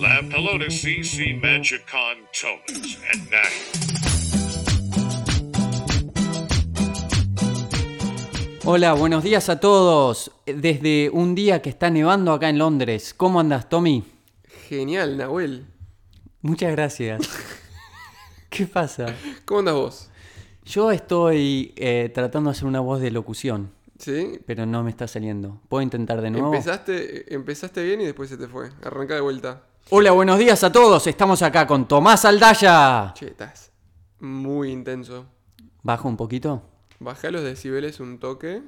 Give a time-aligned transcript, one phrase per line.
[0.00, 3.88] La pelota CC Magic con Thomas and Nash.
[8.64, 10.32] Hola, buenos días a todos.
[10.44, 13.14] Desde un día que está nevando acá en Londres.
[13.16, 14.02] ¿Cómo andas, Tommy?
[14.68, 15.66] Genial, Nahuel.
[16.42, 17.20] Muchas gracias.
[18.50, 19.14] ¿Qué pasa?
[19.44, 20.10] ¿Cómo andas vos?
[20.64, 24.38] Yo estoy eh, tratando de hacer una voz de locución, ¿Sí?
[24.46, 25.60] pero no me está saliendo.
[25.68, 26.54] ¿Puedo intentar de nuevo?
[26.54, 28.70] Empezaste, empezaste bien y después se te fue.
[28.82, 29.62] Arrancá de vuelta.
[29.90, 31.06] Hola, buenos días a todos.
[31.06, 33.12] Estamos acá con Tomás Aldaya.
[33.14, 33.72] Che, estás
[34.20, 35.26] muy intenso.
[35.82, 36.62] Bajo un poquito.
[37.00, 38.62] Bajá los decibeles un toque.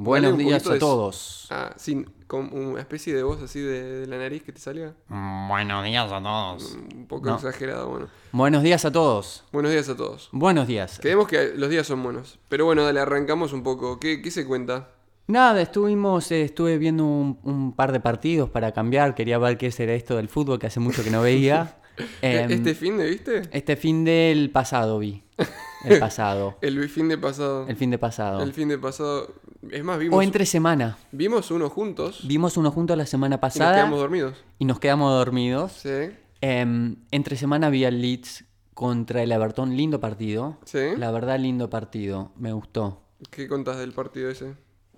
[0.00, 1.48] Buenos días a de- todos.
[1.50, 4.94] Ah, sin, con una especie de voz así de, de la nariz que te salga.
[5.08, 6.78] Buenos días a todos.
[6.94, 7.34] Un poco No.
[7.34, 8.06] exagerado, bueno.
[8.30, 9.42] Buenos días a todos.
[9.50, 10.28] Buenos días a todos.
[10.30, 10.98] Buenos días.
[11.02, 12.38] Creemos que los días son buenos.
[12.48, 13.98] Pero bueno, dale, arrancamos un poco.
[13.98, 14.90] ¿Qué, qué se cuenta?
[15.26, 19.16] Nada, estuvimos, eh, estuve viendo un, un par de partidos para cambiar.
[19.16, 21.74] Quería ver qué será esto del fútbol que hace mucho que no veía.
[22.22, 23.42] Em, ¿Este fin de viste?
[23.50, 25.24] Este fin del pasado vi.
[25.84, 26.56] El pasado.
[26.62, 27.66] El fin de pasado.
[27.68, 28.42] El fin de pasado.
[28.42, 29.32] El fin de pasado.
[29.70, 30.96] Es más, vimos, O entre semana.
[31.12, 34.34] vimos uno juntos Vimos uno juntos la semana y nos pasada quedamos dormidos.
[34.58, 35.72] y nos quedamos dormidos.
[35.72, 39.76] Sí, Em, entre semana vi al Leeds contra el Everton.
[39.76, 40.58] Lindo partido.
[40.64, 40.78] sí.
[40.96, 42.30] La verdad, lindo partido.
[42.36, 43.02] Me gustó.
[43.30, 44.54] ¿Qué contás del partido ese?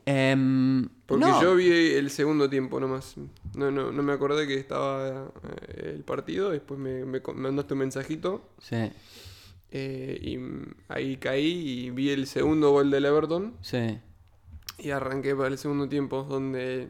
[0.06, 3.14] Em, Porque no, yo vi el segundo tiempo nomás.
[3.54, 5.28] No, no, no me acordé que estaba
[5.68, 6.50] eh, el partido.
[6.50, 8.42] Después me, me mandaste un mensajito.
[8.58, 8.76] Sí,
[9.70, 10.38] eh, y
[10.88, 13.54] ahí caí y vi el segundo gol del Everton.
[13.62, 13.98] sí.
[14.78, 16.88] Y arranqué para el segundo tiempo, donde,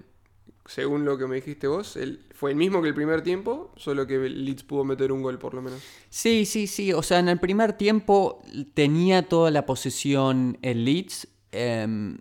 [0.66, 4.06] según lo que me dijiste vos, el, fue el mismo que el primer tiempo, solo
[4.06, 5.82] que el Leeds pudo meter un gol por lo menos.
[6.08, 6.92] Sí, sí, sí.
[6.92, 8.42] O sea, en el primer tiempo
[8.74, 12.18] tenía toda la posesión el Leeds, em,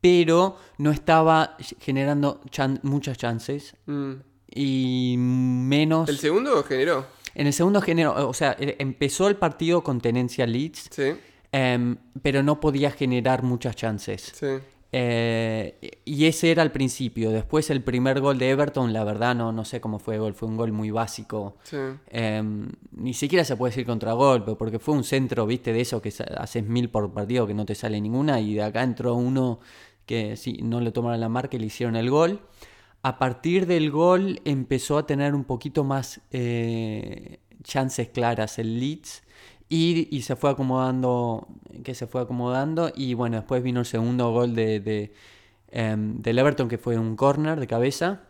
[0.00, 4.12] pero no estaba generando chan- muchas chances Mm.
[4.54, 6.08] y menos...
[6.08, 7.06] El segundo generó,
[7.38, 11.14] En el segundo género, o sea, e- empezó el partido con tenencia Leeds, sí,
[11.52, 14.32] em, pero no podía generar muchas chances.
[14.34, 14.46] sí.
[14.90, 17.30] Eh, y ese era al principio.
[17.30, 20.32] Después el primer gol de Everton, la verdad no, no sé cómo fue el gol,
[20.34, 21.56] fue un gol muy básico.
[21.62, 21.76] Sí,
[22.10, 26.10] Em, ni siquiera se puede decir contragolpe, porque fue un centro, viste, de eso que
[26.38, 29.60] haces mil por partido que no te sale ninguna, y de acá entró uno
[30.06, 32.40] que sí, no le tomaron la marca y le hicieron el gol.
[33.02, 39.22] A partir del gol empezó a tener un poquito más eh, chances claras el Leeds.
[39.70, 41.46] Y, y se fue acomodando,
[41.84, 42.90] que se fue acomodando.
[42.94, 45.12] Y bueno, después vino el segundo gol de, de,
[45.70, 48.22] em, del Everton, que fue un corner de cabeza.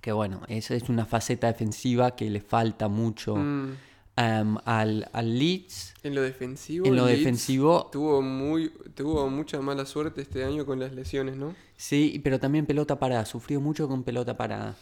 [0.00, 3.76] Que bueno, esa es una faceta defensiva que le falta mucho Mm.
[4.16, 5.94] Em, al, al Leeds.
[6.02, 6.86] En lo defensivo.
[6.86, 11.36] En lo Leeds defensivo- Tuvo, muy, tuvo mucha mala suerte este año con las lesiones,
[11.36, 11.54] ¿no?
[11.76, 13.24] Sí, pero también pelota parada.
[13.26, 14.74] Sufrió mucho con pelota parada.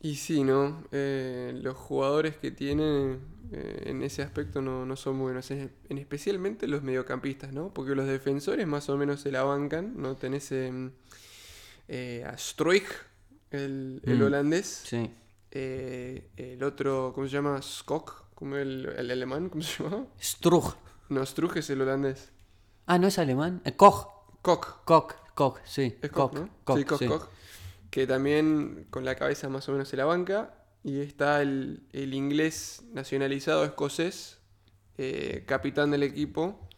[0.00, 0.82] Y sí, ¿no?
[0.90, 3.18] Eh, los jugadores que tiene
[3.52, 7.72] eh, en ese aspecto no, no son buenos, en, en especialmente los mediocampistas, ¿no?
[7.72, 10.16] Porque los defensores más o menos se la bancan, ¿no?
[10.16, 10.90] Tenés em,
[11.88, 12.86] eh, a Struijk,
[13.50, 14.22] el, el Mm.
[14.22, 15.10] holandés, Sí.
[15.52, 17.60] eh, el otro, ¿cómo se llama?
[17.62, 20.04] Skok, como el, el alemán, ¿cómo se llama?
[20.20, 20.74] Struch.
[21.10, 22.32] No, Struijk es el holandés.
[22.86, 23.62] Ah, ¿no es alemán?
[23.64, 24.08] Eh, Koch.
[24.42, 25.12] Koch, Koch.
[25.36, 25.96] Koch, sí.
[26.02, 26.32] es Koch.
[26.32, 26.48] Koch, ¿no?
[26.64, 27.06] Koch, sí, Koch, sí.
[27.06, 27.28] Koch,
[27.90, 30.54] que también con la cabeza más o menos se la banca.
[30.82, 34.38] Y está el, el inglés nacionalizado escocés,
[34.98, 36.68] eh, capitán del equipo,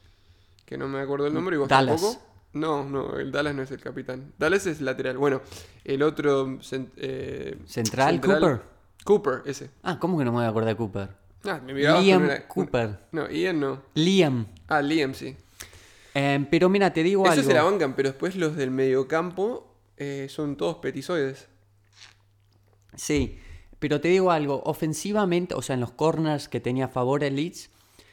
[0.67, 1.99] que no me acuerdo el nombre, y vos Dallas.
[2.03, 2.23] tampoco.
[2.53, 4.35] No, no, el Dallas no es el capitán.
[4.37, 5.17] Dallas es lateral.
[5.17, 5.41] Bueno,
[5.85, 6.47] el otro...
[6.59, 8.21] cent- eh, ¿Central?
[8.21, 8.61] ¿Cooper?
[9.05, 9.71] Cooper, ese.
[9.83, 11.24] Ah, ¿cómo que no me voy a acordar de Cooper?
[11.47, 12.99] Ah, me Liam Cooper.
[13.13, 13.83] No, Ian no.
[13.95, 14.47] Liam.
[14.69, 15.37] Ah, Liam, sí.
[16.15, 17.45] Em, pero mira, te digo Eso algo.
[17.45, 21.49] se la bancan, pero después los del mediocampo eh, son todos petizoides.
[22.97, 23.39] Sí,
[23.79, 27.37] pero te digo algo, ofensivamente, o sea, en los corners que tenía a favor el
[27.37, 27.71] Leeds,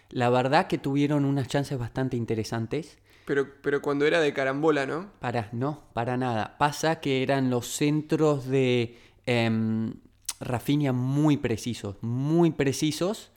[0.09, 2.97] la verdad que tuvieron unas chances bastante interesantes.
[3.25, 5.11] Pero, pero cuando era de carambola, ¿no?
[5.19, 6.57] Para, no, para nada.
[6.57, 8.97] Pasa que eran los centros de
[9.27, 9.93] em,
[10.41, 13.31] Rafinha muy precisos, muy precisos.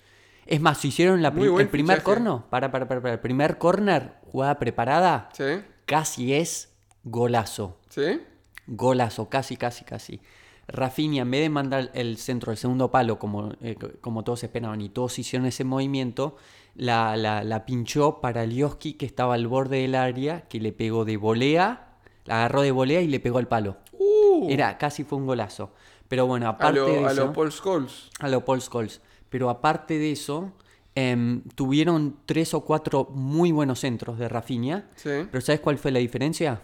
[0.46, 3.58] Es más, si hicieron la pri- el primer corner, para, para, para, para, el primer
[3.58, 5.44] corner, jugada preparada, ¿Sí?
[5.86, 6.74] casi es
[7.04, 7.78] golazo.
[7.88, 8.20] ¿Sí?
[8.66, 10.20] Golazo, casi, casi, casi.
[10.66, 14.80] Rafinha, en vez de mandar el centro del segundo palo, como, eh, como todos esperaban
[14.80, 16.36] y todos hicieron ese movimiento,
[16.74, 21.04] la, la, la pinchó para Lioski, que estaba al borde del área, que le pegó
[21.04, 21.88] de volea,
[22.24, 23.76] la agarró de volea y le pegó al palo.
[23.92, 25.72] Uh, Era, casi fue un golazo.
[26.08, 27.26] Pero bueno, a aparte lo, de a eso...
[27.26, 28.10] lo Paul Scholes.
[28.18, 29.00] A lo Paul Scholes.
[29.30, 30.52] Pero aparte de eso,
[30.94, 34.90] em, tuvieron tres o cuatro muy buenos centros de Rafinha.
[34.96, 35.10] Sí.
[35.30, 36.60] Pero ¿sabes cuál fue la diferencia?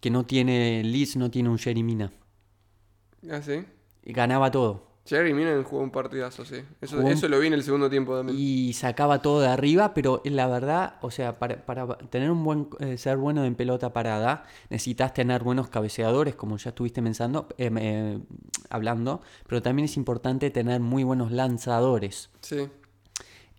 [0.00, 2.12] que no tiene Leeds, no tiene un Jerry Mina.
[3.30, 3.64] Ah, sí.
[4.04, 4.85] Y Ganaba todo.
[5.06, 6.56] Jerry Minan jugó un partidazo, sí.
[6.80, 8.36] Eso, Jugó un- eso lo vi en el segundo tiempo también.
[8.38, 12.68] Y sacaba todo de arriba, pero la verdad, o sea, para, para tener un buen
[12.80, 17.70] eh, ser bueno en pelota parada, necesitas tener buenos cabeceadores, como ya estuviste pensando, eh,
[17.78, 18.18] eh,
[18.70, 22.30] hablando, pero también es importante tener muy buenos lanzadores.
[22.40, 22.68] Sí.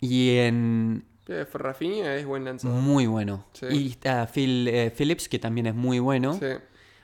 [0.02, 1.06] Y en
[1.54, 2.80] Rafinha es buen lanzador.
[2.82, 3.46] muy bueno.
[3.54, 3.66] Sí.
[3.70, 6.34] Y está Phil eh, Phillips, que también es muy bueno.
[6.34, 6.46] Sí.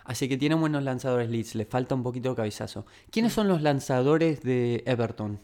[0.06, 2.86] Así que tiene buenos lanzadores Leeds, le falta un poquito de cabezazo.
[3.10, 5.40] ¿Quiénes son los lanzadores de Everton?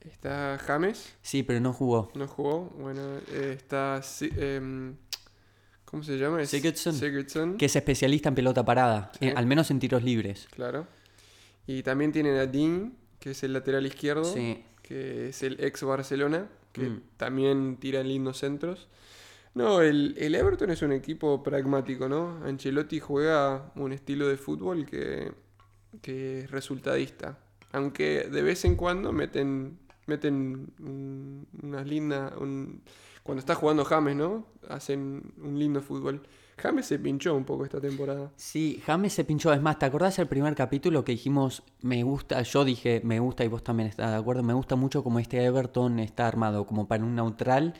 [0.00, 2.10] Está James, Sí, pero no jugó.
[2.14, 2.64] no jugó.
[2.78, 3.00] Bueno,
[3.32, 4.00] eh, está.
[4.36, 4.96] Em,
[5.84, 6.42] ¿Cómo se llama?
[6.42, 6.94] Es- Sigurdsson.
[6.94, 9.26] Sigurdsson, Que es especialista en pelota parada, Sí.
[9.28, 10.46] eh, al menos en tiros libres.
[10.50, 10.86] Claro.
[11.66, 14.62] Y también tienen a Dean, que es el lateral izquierdo, Sí.
[14.82, 17.02] que es el ex Barcelona, que Mm.
[17.16, 18.88] también tira lindos centros.
[19.58, 22.38] No, el, el Everton es un equipo pragmático, ¿no?
[22.44, 25.32] Ancelotti juega un estilo de fútbol que,
[26.00, 27.38] que es resultadista.
[27.72, 32.32] Aunque de vez en cuando meten, meten un- unas lindas...
[32.36, 32.82] un-
[33.24, 34.46] cuando está jugando James, ¿no?
[34.70, 36.22] Hacen un lindo fútbol.
[36.56, 38.32] James se pinchó un poco esta temporada.
[38.36, 39.52] Sí, James se pinchó.
[39.52, 43.44] Es más, ¿te acordás el primer capítulo que dijimos, me gusta, yo dije, me gusta
[43.44, 46.88] y vos también estás de acuerdo, me gusta mucho como este Everton está armado, como
[46.88, 47.74] para un neutral.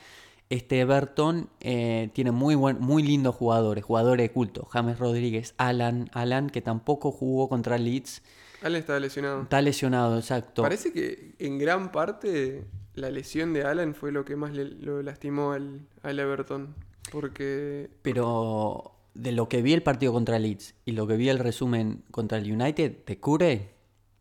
[0.50, 4.64] Este Everton eh, tiene muy buen, muy lindos jugadores, jugadores de culto.
[4.66, 8.22] James Rodríguez, Alan, Alan, que tampoco jugó contra Leeds.
[8.62, 9.42] Ale está lesionado.
[9.42, 10.62] Está lesionado, exacto.
[10.62, 12.64] Parece que en gran parte
[12.94, 16.74] la lesión de Alan fue lo que más le, lo lastimó al, al Everton.
[17.12, 21.38] Porque Pero de lo que vi el partido contra Leeds y lo que vi el
[21.38, 23.74] resumen contra el United, de Cure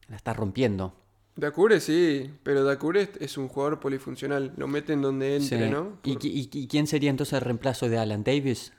[0.08, 0.94] la está rompiendo.
[1.38, 4.54] Dakure sí, pero Dakure es- un jugador polifuncional.
[4.58, 5.72] Lo meten donde entre, Sí.
[5.72, 6.00] ¿no?
[6.04, 8.74] ¿Y, Por- qui- y- y quién sería entonces el reemplazo de Alan Davis?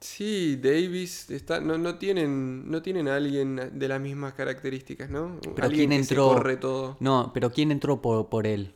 [0.00, 5.38] Sí, Davis está, no, no tienen, no tienen a alguien de las mismas características, ¿no?
[5.42, 6.28] Pero alguien ¿quién que se entró?
[6.28, 6.96] corre todo.
[7.00, 8.74] No, pero ¿quién entró por, por él?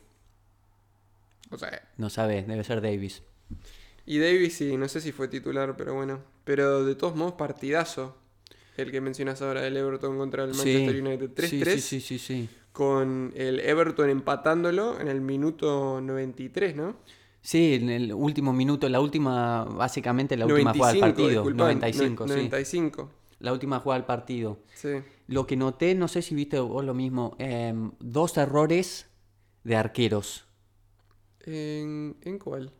[1.51, 3.21] O sea, No sabes, debe ser Davis.
[4.05, 6.19] y Davis sí, no sé si fue titular, pero bueno.
[6.45, 8.17] Pero de todos modos, partidazo.
[8.81, 10.99] El que mencionas ahora, el Everton contra el Manchester Sí.
[11.01, 11.31] United.
[11.47, 11.79] Sí, 3-3.
[11.79, 16.95] Sí, sí, sí, con el Everton empatándolo en el minuto 93, ¿no?
[17.41, 21.29] Sí, en el último minuto, la última, básicamente la última jugada del partido.
[21.29, 22.39] disculpa, 95, no- sí.
[22.39, 23.09] 95,
[23.39, 24.59] La última jugada del partido.
[24.75, 24.89] sí.
[25.27, 29.07] Lo que noté, no sé si viste vos lo mismo, em, dos errores
[29.63, 30.45] de arqueros.
[31.45, 32.71] ¿En, en cuál?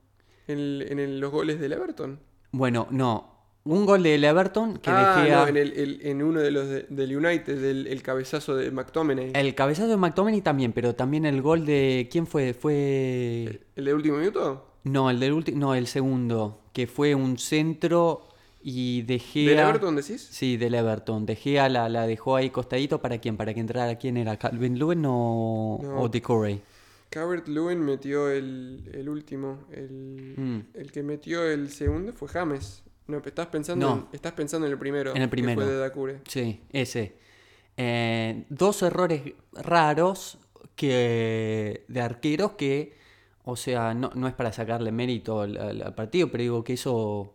[0.47, 2.19] ¿En, el- en el- los goles del Everton?
[2.51, 3.28] Bueno, no.
[3.71, 6.85] Un gol del Everton que ah, no, en, el, el- en uno de los de-
[6.89, 9.31] del United, del el cabezazo de McTominay.
[9.35, 12.07] El cabezazo de McTominay también, pero también el gol de...
[12.11, 12.53] ¿Quién fue?
[12.53, 13.61] Fue...
[13.75, 14.65] ¿El de último minuto?
[14.85, 15.59] No, el del último...
[15.59, 16.61] No, el segundo.
[16.73, 18.21] Que fue un centro
[18.63, 20.27] y dejé ¿Del Everton decís?
[20.31, 21.25] Sí, del Everton.
[21.25, 24.79] Dejé a la, la dejó ahí costadito para quién, para que entrara quién era, Calvin
[24.79, 26.01] Lewin o, No.
[26.01, 26.61] o Decorey.
[27.09, 29.59] Calvert Lewin metió el, el último.
[29.71, 30.59] El, Mm.
[30.73, 32.83] el que metió el segundo fue James.
[33.09, 33.95] No, estás pensando, No.
[33.95, 35.15] En, estás pensando en el primero.
[35.15, 35.65] En el primero.
[35.65, 36.21] De Dakure.
[36.27, 37.17] Sí, ese.
[37.77, 39.21] Eh, dos errores
[39.53, 40.37] raros
[40.75, 42.95] que de arqueros que,
[43.43, 46.73] o sea, no, no es para sacarle mérito al, al- al partido, pero digo que
[46.73, 47.33] eso,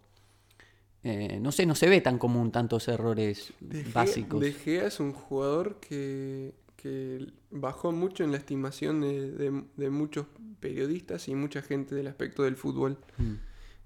[1.02, 4.40] eh, no sé, no se ve tan común tantos errores De básicos.
[4.40, 9.90] De Gea es un jugador que, que bajó mucho en la estimación de, de- de
[9.90, 10.26] muchos
[10.60, 12.98] periodistas y mucha gente del aspecto del fútbol.
[13.18, 13.32] Mm.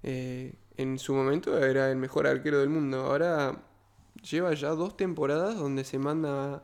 [0.03, 3.01] Eh, en su momento era el mejor arquero del mundo.
[3.01, 3.61] Ahora
[4.21, 6.63] lleva ya dos temporadas donde se manda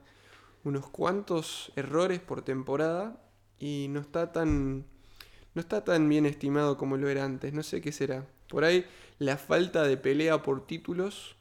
[0.63, 3.19] unos cuantos errores por temporada
[3.59, 4.85] y no está tan
[5.53, 7.53] no está tan bien estimado como lo era antes.
[7.53, 8.25] No sé qué será.
[8.47, 8.85] Por ahí
[9.19, 11.35] la falta de pelea por títulos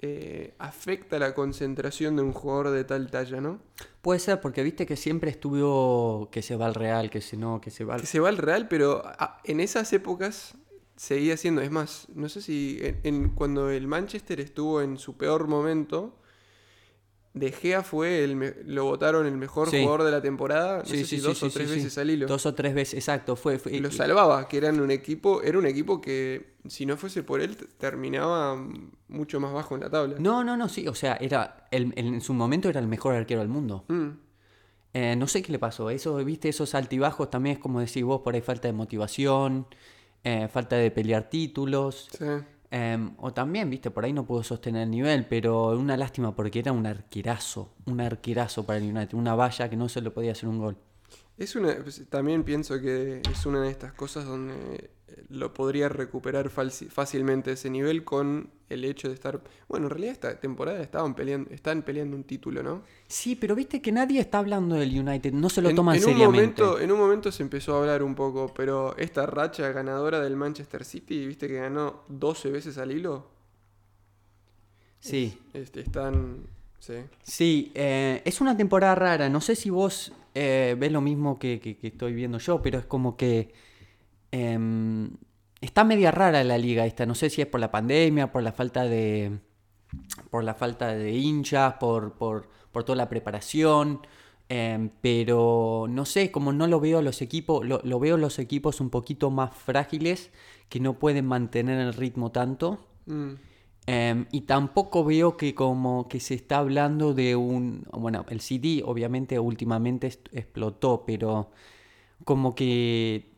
[0.00, 3.60] eh, afecta la concentración de un jugador de tal talla, ¿no?
[4.00, 7.60] Puede ser, porque viste que siempre estuvo que se va al Real, que si no,
[7.60, 8.00] que se va al...
[8.00, 9.02] Que se va al Real, pero
[9.44, 10.56] en esas épocas
[10.96, 11.60] seguía siendo.
[11.62, 16.18] Es más, no sé si en, en- cuando el Manchester estuvo en su peor momento,
[17.36, 19.78] De Gea fue el me- lo votaron el mejor Sí.
[19.82, 20.78] jugador de la temporada.
[20.78, 22.28] No Sí, sé sí, si sí, dos o tres veces al hilo.
[22.28, 23.34] Dos o tres veces, exacto.
[23.34, 27.24] Fue, fue- lo salvaba, que eran un equipo, era un equipo que si no fuese
[27.24, 28.56] por él terminaba
[29.08, 30.14] mucho más bajo en la tabla.
[30.20, 30.86] No, no, no, sí.
[30.86, 33.84] O sea, era el- en su momento era el mejor arquero del mundo.
[33.88, 34.10] Mm,
[34.96, 35.90] Eh, no sé qué le pasó.
[35.90, 39.66] Eso, viste, esos altibajos también es como decís vos, por ahí falta de motivación,
[40.24, 42.08] eh, falta de pelear títulos.
[42.10, 42.24] sí.
[42.70, 46.58] eh, o también, viste, por ahí no pudo sostener el nivel, pero una lástima porque
[46.58, 50.32] era un arquerazo, un arquerazo para el United, una valla que no se le podía
[50.32, 50.76] hacer un gol.
[51.36, 54.90] Es una, pues, también pienso que es una de estas cosas donde
[55.28, 59.40] lo podría recuperar fácilmente ese nivel con el hecho de estar...
[59.68, 62.82] Bueno, en realidad esta temporada estaban peleando, están peleando un título, ¿no?
[63.08, 66.02] Sí, pero viste que nadie está hablando del United, no se lo en, toman en
[66.04, 66.62] un seriamente.
[66.62, 70.36] momento, en un momento se empezó a hablar un poco, pero esta racha ganadora del
[70.36, 73.26] Manchester City, viste que ganó 12 veces al hilo.
[75.00, 76.46] Sí, Este, están...
[76.78, 76.94] Sí.
[77.22, 79.28] sí, eh, es una temporada rara.
[79.30, 82.78] No sé si vos eh, ves lo mismo que, que- que estoy viendo yo, pero
[82.78, 83.54] es como que
[84.32, 85.10] em,
[85.64, 87.06] está media rara la liga esta.
[87.06, 89.38] No sé si es por la pandemia, por la falta de,
[90.30, 94.06] por la falta de hinchas, por, por, por toda la preparación.
[94.48, 98.80] em, pero no sé, como no lo veo los equipos, lo, lo veo los equipos
[98.80, 100.30] un poquito más frágiles
[100.68, 102.86] que no pueden mantener el ritmo tanto.
[103.06, 103.32] Mm.
[103.86, 107.86] Em, y tampoco veo que como que se está hablando de un...
[107.92, 111.50] Bueno, el CD obviamente últimamente explotó, pero
[112.24, 113.33] como que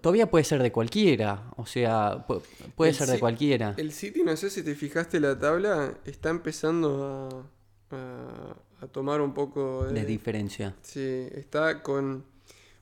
[0.00, 1.50] todavía puede ser de cualquiera.
[1.56, 2.42] O sea, pu-
[2.76, 3.74] puede El ser de cualquiera.
[3.76, 7.46] El City, no sé si te fijaste la tabla, está empezando
[7.90, 9.92] a, a- a tomar un poco de...
[10.00, 10.74] De diferencia.
[10.82, 12.24] Sí, está con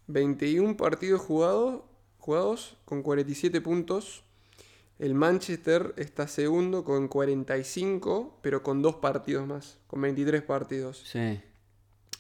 [0.07, 1.83] 21 partidos jugados,
[2.19, 4.23] jugados con 47 puntos.
[4.99, 11.03] El Manchester está segundo con 45, pero con dos partidos más, con 23 partidos.
[11.07, 11.41] Sí.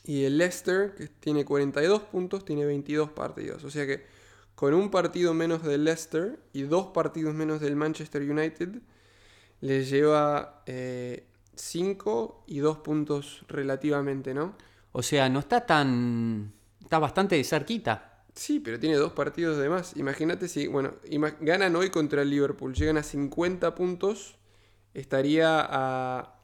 [0.04, 3.64] Y el Leicester, que tiene 42 puntos, tiene 22 partidos.
[3.64, 4.04] O sea que
[4.54, 8.80] con un partido menos del Leicester y dos partidos menos del Manchester United,
[9.61, 10.62] le lleva
[11.54, 14.57] 5 y 2 puntos relativamente, ¿no?
[14.92, 16.52] O sea, no está tan...
[16.80, 18.25] Está bastante cerquita.
[18.35, 19.97] Sí, pero tiene dos partidos de más.
[19.97, 20.95] Imagínate si, bueno,
[21.40, 24.38] ganan hoy contra el Liverpool, llegan a 50 puntos,
[24.95, 26.40] estaría a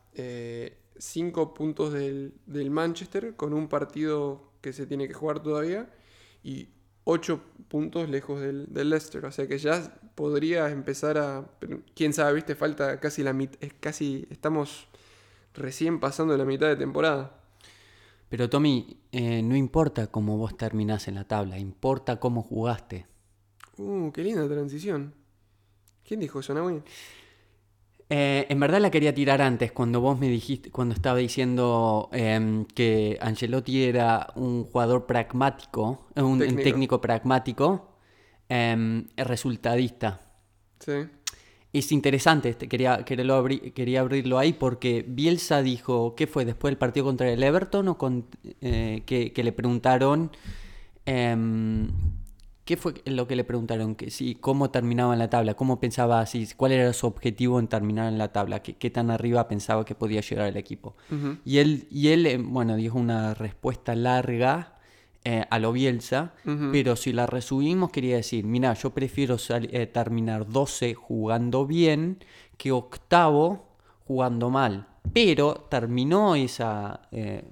[0.98, 5.90] 5 puntos del, del Manchester con un partido que se tiene que jugar todavía
[6.42, 6.68] y
[7.08, 9.24] 8 puntos lejos del, del Leicester.
[9.24, 11.48] O sea que ya podría empezar a...
[11.60, 14.88] pero Quién sabe, viste, falta casi la mitad, es casi, estamos
[15.54, 17.40] recién pasando la mitad de temporada.
[18.28, 23.06] Pero Tommy, eh, no importa cómo vos terminás en la tabla, importa cómo jugaste.
[23.78, 25.14] Uh, qué linda transición.
[26.04, 26.82] ¿Quién dijo eso, Naui?
[28.08, 32.64] Eh, en verdad la quería tirar antes, cuando vos me dijiste, cuando estaba diciendo em,
[32.66, 37.00] que Ancelotti era un jugador pragmático, eh, un un Técnico.
[37.00, 37.96] pragmático,
[38.48, 40.20] em, resultadista.
[40.78, 40.92] Sí.
[41.72, 46.70] Es interesante, este, quería, quería, abri- quería abrirlo ahí porque Bielsa dijo, ¿qué fue después
[46.70, 47.88] del partido contra el Everton?
[47.88, 48.26] O con,
[48.60, 50.30] eh, que, que le preguntaron,
[51.06, 51.88] em,
[52.66, 53.94] ¿qué fue lo que le preguntaron?
[53.94, 55.54] Que, sí, ¿Cómo terminaba en la tabla?
[55.54, 58.60] ¿Cómo pensaba, si, cuál era su objetivo en terminar en la tabla?
[58.60, 60.94] ¿Qué, qué tan arriba pensaba que podía llegar el equipo?
[61.44, 64.74] Y él, y él eh, bueno, dijo una respuesta larga
[65.24, 66.34] eh, a lo Bielsa,
[66.70, 72.18] pero si la resumimos quería decir, mira, yo prefiero eh, terminar 12 jugando bien
[72.56, 73.66] que octavo
[74.06, 74.86] jugando mal.
[75.12, 77.44] Pero terminó esa eh,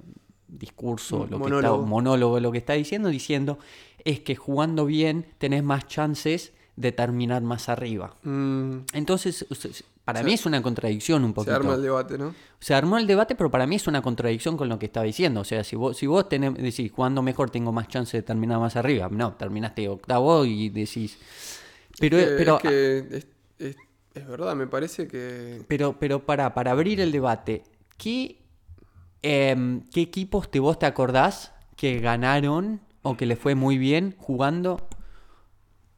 [0.47, 1.85] discurso, lo que está, Monólogo.
[1.85, 3.59] monólogo, lo que está diciendo, diciendo
[4.05, 8.15] es que jugando bien tenés más chances de terminar más arriba.
[8.23, 9.45] Mm, Entonces,
[10.05, 11.55] para Se- mí es una contradicción un se poquito.
[11.55, 12.33] arma el debate, ¿no?
[12.59, 15.41] Se armó el debate, pero para mí es una contradicción con lo que estaba diciendo.
[15.41, 18.59] O sea, si vos, si vos tenés, decís, jugando mejor tengo más chance de terminar
[18.59, 19.09] más arriba.
[19.09, 21.17] No, terminaste octavo y decís...
[21.99, 23.27] Pero, pero, es que es,
[23.59, 23.75] es-
[24.13, 25.63] es verdad, me parece que...
[25.67, 27.63] pero, pero para, para abrir el debate,
[27.97, 28.41] ¿qué,
[29.21, 34.15] em, ¿qué equipos te vos te acordás que ganaron o que le fue muy bien
[34.17, 34.87] jugando,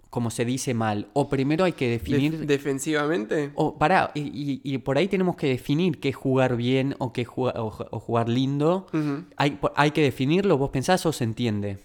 [0.09, 1.07] como se dice mal?
[1.13, 2.45] O primero hay que def- definir...
[2.47, 6.95] defensivamente, O pará, y, y- y por ahí tenemos que definir qué es jugar bien
[6.99, 8.87] o qué jugar, o, o jugar lindo.
[9.37, 11.79] Hay, hay que definirlo, ¿vos pensás o se entiende?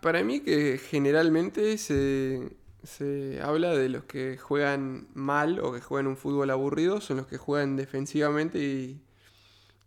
[0.00, 6.08] Para mí que generalmente se, se habla de los que juegan mal o que juegan
[6.08, 9.02] un fútbol aburrido, son los que juegan defensivamente y,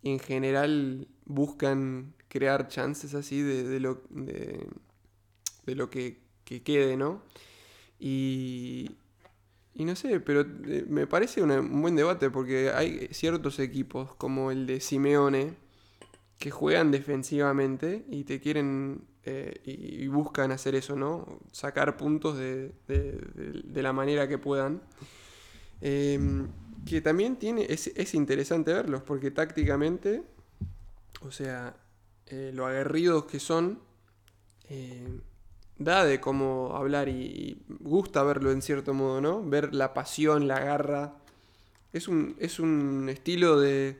[0.04, 4.66] y en general buscan crear chances así de, de lo, de,
[5.66, 7.22] de lo que, que quede, ¿no?
[8.00, 8.92] Y,
[9.76, 14.16] y no sé, pero eh, me parece una- un buen debate porque hay ciertos equipos
[14.16, 15.56] como el de Simeone
[16.38, 21.40] que juegan defensivamente y te quieren eh, y, y buscan hacer eso, ¿no?
[21.52, 24.82] Sacar puntos de, de- la manera que puedan.
[25.82, 26.48] Em,
[26.86, 30.24] que también tiene, es, es interesante verlos porque tácticamente,
[31.22, 31.76] o sea,
[32.30, 33.80] eh, lo aguerridos que son,
[34.70, 35.20] eh,
[35.78, 39.44] da de cómo hablar y, gusta verlo en cierto modo, ¿no?
[39.44, 41.16] Ver la pasión, la garra.
[41.94, 43.98] Es un, es un estilo de,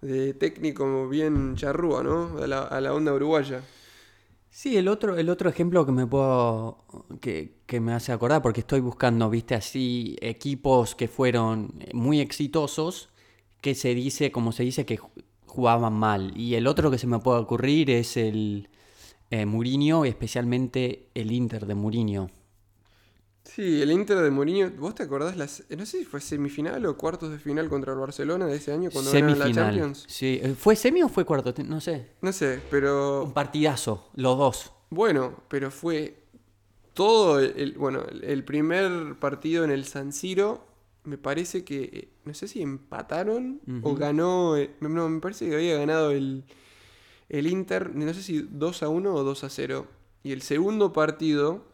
[0.00, 2.38] de técnico bien charrúa, ¿no?
[2.42, 3.62] A la, a la onda uruguaya.
[4.50, 6.84] Sí, el otro, el otro ejemplo que me puedo.
[7.20, 13.10] Que, que me hace acordar, porque estoy buscando, viste, así, equipos que fueron muy exitosos,
[13.60, 15.00] que se dice, como se dice, que
[15.54, 16.32] jugaban mal.
[16.36, 18.68] Y el otro que se me puede ocurrir es el
[19.30, 22.30] eh, Mourinho, especialmente el Inter de Mourinho.
[23.44, 25.36] Sí, el Inter de Mourinho, ¿vos te acordás?
[25.36, 28.72] Las, no sé si fue semifinal o cuartos de final contra el Barcelona de ese
[28.72, 29.66] año cuando ganaron la Semifinal.
[29.74, 30.04] Champions?
[30.08, 31.52] Sí, eh, ¿fue semi o fue cuarto?
[31.62, 32.08] No sé.
[32.22, 34.72] No sé, pero Un partidazo, los dos.
[34.90, 36.24] bueno, pero fue
[36.94, 40.64] todo el, bueno, el- el primer partido en el San Siro,
[41.04, 43.96] me parece que eh, no sé si empataron o Ujú.
[43.96, 46.44] ganó, eh, no, me parece que había ganado el
[47.30, 49.86] el Inter, no sé si 2 a 1 o 2 a 0.
[50.22, 51.66] Y el segundo partido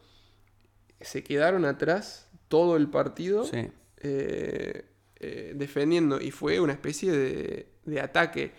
[1.01, 3.43] se quedaron atrás todo el partido.
[3.45, 3.67] Sí.
[3.97, 4.85] eh,
[5.23, 8.53] eh, defendiendo y fue una especie de, de ataque.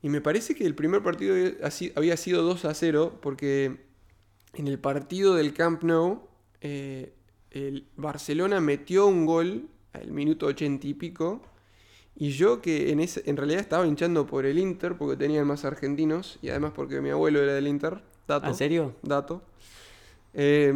[0.00, 1.34] Y me parece que el primer partido
[1.94, 3.76] había sido 2 a 0 porque
[4.54, 6.26] en el partido del Camp Nou
[6.62, 7.12] eh,
[7.66, 11.42] el Barcelona metió un gol al minuto 80 y pico.
[12.16, 15.64] Y yo que en, ese, en realidad estaba hinchando por el Inter porque tenían más
[15.64, 18.00] argentinos y además porque mi abuelo era del Inter.
[18.26, 18.94] Dato ¿En serio?
[19.02, 19.42] dato.
[20.34, 20.72] Eh,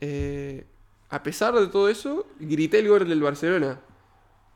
[0.00, 0.64] eh,
[1.08, 3.80] a pesar de todo eso, grité el gol del Barcelona.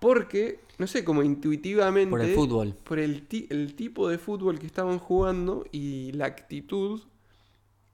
[0.00, 2.10] Porque, no sé, como intuitivamente.
[2.10, 2.74] Por el fútbol.
[2.84, 7.00] Por el, ti- el tipo de fútbol que estaban jugando y la actitud.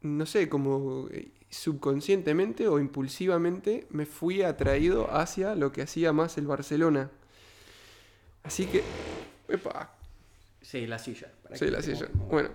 [0.02, 6.36] No sé, como eh, subconscientemente o impulsivamente me fui atraído hacia lo que hacía más
[6.38, 7.10] el Barcelona.
[8.42, 8.82] Así que.
[9.48, 9.94] Epa,
[10.60, 11.28] Sí, la silla.
[11.52, 12.08] Sí, la silla.
[12.30, 12.48] Bueno,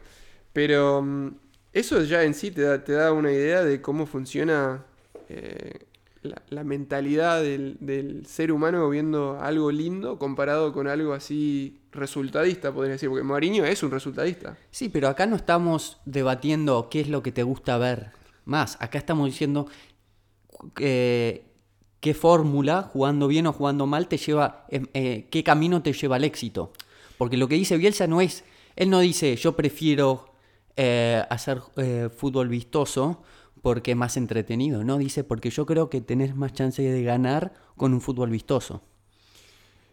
[0.51, 1.29] pero mm,
[1.71, 4.83] eso ya en sí te da, te da una idea de cómo funciona
[5.29, 5.85] eh,
[6.23, 12.73] la, la mentalidad del, del ser humano viendo algo lindo comparado con algo así resultadista,
[12.73, 14.57] podría decir, porque Mourinho es un resultadista.
[14.71, 18.18] Sí, pero acá no estamos debatiendo qué es lo que te gusta ver
[18.49, 18.77] más.
[18.81, 19.67] Acá estamos diciendo
[20.79, 21.45] eh,
[21.99, 26.17] qué fórmula, jugando bien o jugando mal, te lleva, eh, eh, qué camino te lleva
[26.17, 26.73] al éxito.
[27.17, 28.43] Porque lo que dice Bielsa no es,
[28.75, 30.29] él no dice yo prefiero
[30.81, 33.21] eh, hacer eh, fútbol vistoso
[33.61, 37.51] porque es más entretenido, no, dice porque yo creo que tenés más chance de ganar
[37.75, 38.81] con un fútbol vistoso.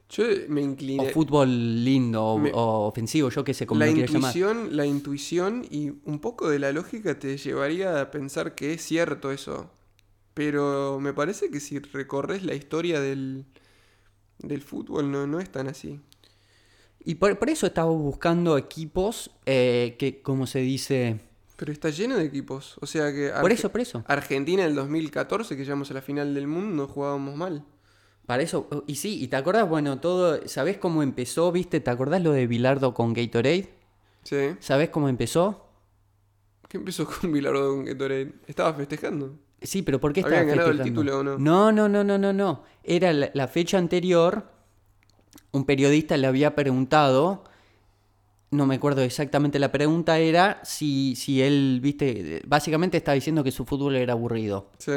[0.08, 1.10] Yo me O incliné.
[1.10, 4.36] fútbol lindo o, Me- o ofensivo, yo qué sé, como la lo quieras llamar.
[4.36, 8.82] intuición, la intuición y un poco de la lógica te llevaría a pensar que es
[8.82, 9.70] cierto eso.
[10.34, 13.46] Pero me parece que si recorres la historia del,
[14.38, 15.98] del fútbol no, no es tan así.
[17.04, 21.20] Y por, por eso estaba buscando equipos eh, que, como se dice...
[21.56, 22.76] Pero está lleno de equipos.
[22.80, 24.04] O sea que Por eso, por eso.
[24.06, 27.64] Argentina en el 2014, que llegamos a la final del mundo, jugábamos mal.
[28.26, 28.68] Para eso.
[28.86, 30.46] Y sí, y te acordás, bueno, todo...
[30.48, 31.80] ¿Sabés cómo empezó, viste?
[31.80, 33.70] ¿Te acordás lo de Bilardo con Gatorade?
[34.24, 34.56] Sí.
[34.58, 35.66] ¿Sabés cómo empezó?
[36.68, 38.32] ¿Qué empezó con Bilardo con Gatorade?
[38.46, 39.38] Estaba festejando.
[39.62, 41.38] Sí, pero ¿por qué ¿Habían estaba ganado el título o no?
[41.38, 42.64] No, no, no, no, no, no.
[42.82, 44.50] Era la, la fecha anterior,
[45.52, 47.44] un periodista le había preguntado,
[48.50, 53.50] no me acuerdo exactamente la pregunta, era si, si él, viste, básicamente estaba diciendo que
[53.52, 54.70] su fútbol era aburrido.
[54.78, 54.92] Sí.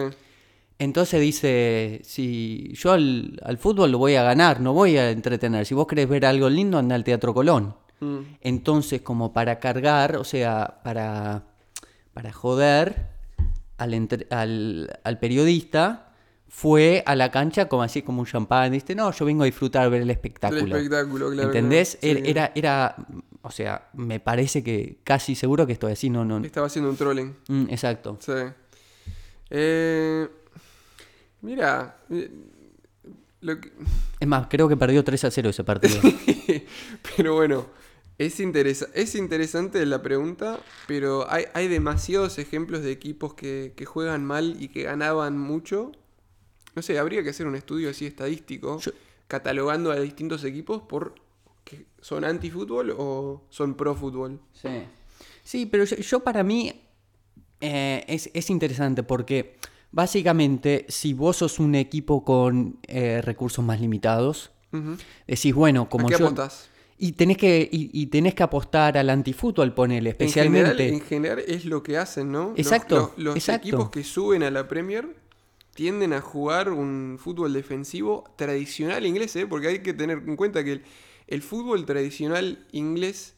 [0.79, 5.65] Entonces dice, si yo al, al fútbol lo voy a ganar, no voy a entretener.
[5.65, 7.75] Si vos querés ver algo lindo, anda al Teatro Colón.
[7.99, 8.19] Mm.
[8.41, 11.43] Entonces, como para cargar, o sea, para,
[12.13, 13.07] para joder
[13.77, 16.13] al, entre- al, al periodista,
[16.47, 18.71] fue a la cancha como así, como un champán.
[18.71, 20.77] Dice, no, yo vengo a disfrutar, ver el El espectáculo.
[20.77, 21.49] espectáculo, claro.
[21.49, 21.97] ¿Entendés?
[22.01, 22.07] Sí.
[22.25, 22.95] era, era,
[23.41, 26.37] o sea, me parece que casi seguro que estoy así, no, no.
[26.37, 27.35] Estaba haciendo un trolling.
[27.49, 28.17] Mm, exacto.
[28.21, 28.31] Sí.
[29.49, 30.27] Eh,
[31.41, 32.29] mira, eh,
[33.41, 33.71] lo que-
[34.19, 35.99] Es más, creo que perdió 3 a 0 ese partido.
[37.17, 37.65] pero bueno,
[38.17, 43.85] es, interesa- es interesante la pregunta, pero hay, hay demasiados ejemplos de equipos que, que
[43.85, 45.91] juegan mal y que ganaban mucho.
[46.75, 48.91] No sé, habría que hacer un estudio así estadístico, Yo-
[49.27, 51.15] catalogando a distintos equipos por
[51.63, 54.39] que son anti-fútbol o son pro-fútbol.
[54.53, 54.69] Sí.
[55.43, 56.73] Sí, pero yo, yo para mí
[57.61, 59.57] eh, es, es interesante porque
[59.91, 64.51] básicamente si vos sos un equipo con eh, recursos más limitados,
[65.27, 66.25] decís, bueno, ¿A como qué yo...
[66.25, 66.69] apuntás?
[67.01, 70.89] Y tenés, que, y, y tenés que apostar al antifútbol, ponele, En general, especialmente...
[70.89, 72.49] en general es lo que hacen, ¿no?
[72.49, 73.67] Los- Exacto, Los, los exacto.
[73.69, 75.15] equipos que suben a la Premier
[75.73, 79.47] tienden a jugar un fútbol defensivo tradicional inglés, ¿eh?
[79.47, 80.83] Porque hay que tener en cuenta que el,
[81.27, 83.35] el fútbol tradicional inglés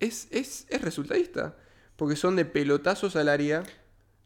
[0.00, 1.58] es, es, es resultadista.
[1.96, 3.64] Porque son de pelotazos al área,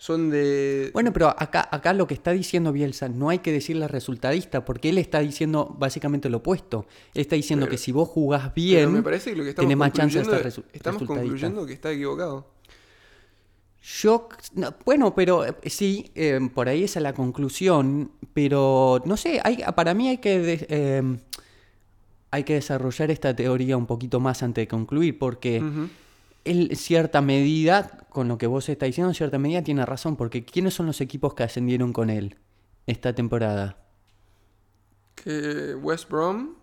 [0.01, 0.91] son de...
[0.95, 4.89] Bueno, pero acá, acá lo que está diciendo Bielsa, no hay que decirle resultadista, porque
[4.91, 6.87] él está diciendo básicamente lo opuesto.
[7.15, 9.51] Él está diciendo Pero- que si vos jugás pero bien, me parece que lo que
[9.51, 12.47] estamos tenés más chance de estar resu- estamos concluyendo que está equivocado.
[14.01, 19.17] Yo, no, bueno, pero eh, sí, eh, por ahí esa es la conclusión, pero no
[19.17, 21.03] sé, hay, para mí hay que, de- eh,
[22.31, 25.63] hay que desarrollar esta teoría un poquito más antes de concluir, porque.
[26.51, 30.17] Él, en cierta medida, con lo que vos estás diciendo, en cierta medida tiene razón,
[30.17, 32.37] porque ¿quiénes son los equipos que ascendieron con él
[32.87, 33.77] esta temporada?
[35.15, 36.55] Que West Brom,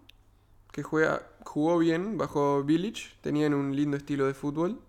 [0.72, 4.80] que juega, jugó bien bajo Village, tenían un lindo estilo de fútbol.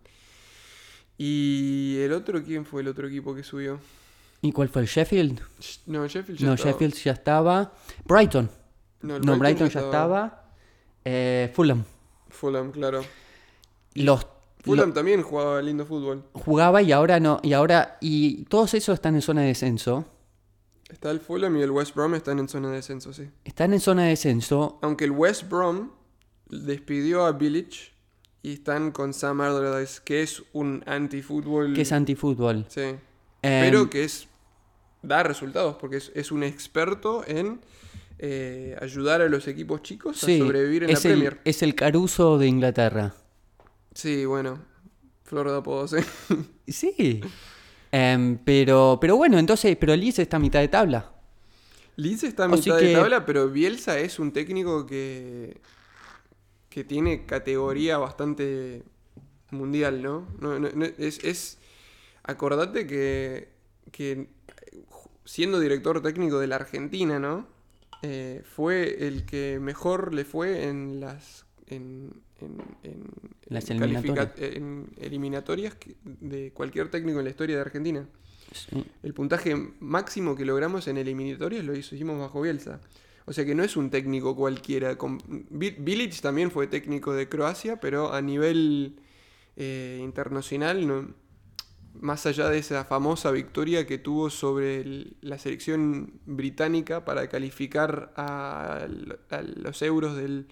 [1.18, 3.78] Y el otro, ¿quién fue el otro equipo que subió?
[4.42, 5.40] ¿Y cuál fue el Sheffield?
[5.60, 6.70] Sh- No, Sheffield ya No, estaba.
[6.72, 7.72] Sheffield ya estaba.
[8.04, 8.50] Brighton.
[9.02, 10.44] No, Brighton ya estaba.
[11.04, 11.84] Eh, Fulham.
[12.28, 13.02] Fulham, claro.
[13.94, 14.26] Los,
[14.66, 16.24] Fulham también jugaba lindo fútbol.
[16.32, 17.40] jugaba y ahora no.
[17.42, 17.96] Y ahora.
[18.00, 20.04] Y todos esos están en zona de descenso.
[20.88, 23.28] Está el Fulham y el West Brom están en zona de descenso, sí.
[23.44, 24.78] Están en zona de descenso.
[24.82, 25.90] Aunque el West Brom
[26.48, 27.92] despidió a Village
[28.42, 31.74] y están con Sam Allardyce, que es un anti-fútbol.
[31.74, 32.66] Que es antifútbol.
[32.68, 32.80] Sí.
[32.80, 32.98] Em,
[33.42, 34.28] Pero que es
[35.02, 37.60] da resultados, porque es, es un experto en
[38.18, 41.40] eh, ayudar a los equipos chicos sí, a sobrevivir en la el, Premier.
[41.44, 43.14] es el Caruso de Inglaterra.
[43.96, 44.58] Sí, bueno.
[45.24, 46.04] Flor de apodos, ¿eh?
[46.68, 47.20] Sí.
[47.90, 49.76] Em, pero, pero bueno, entonces.
[49.76, 51.12] Pero Leeds está a mitad de tabla.
[51.96, 55.60] Leeds está a mitad de tabla, pero Bielsa es un técnico que,
[56.68, 58.82] que tiene categoría bastante
[59.50, 60.28] mundial, ¿no?
[60.40, 61.58] No- no- no- es, es-
[62.22, 63.48] acordate que,
[63.92, 64.28] que
[65.24, 67.48] siendo director técnico de la Argentina, ¿no?
[68.02, 73.04] Eh, fue el que mejor le fue en las en, en- en-
[73.48, 74.30] Las en eliminatorias.
[74.38, 78.06] en eliminatorias que- de cualquier técnico en la historia de Argentina.
[78.52, 78.84] Sí.
[79.02, 82.80] El puntaje máximo que logramos en eliminatorias lo hicimos bajo Bielsa.
[83.24, 84.96] O sea que no es un técnico cualquiera.
[85.50, 89.00] Bilic también fue técnico de Croacia, pero a nivel
[89.56, 91.14] eh, internacional, no-
[91.98, 98.12] más allá de esa famosa victoria que tuvo sobre el- la selección británica para calificar
[98.16, 98.86] a
[99.56, 100.46] los euros del...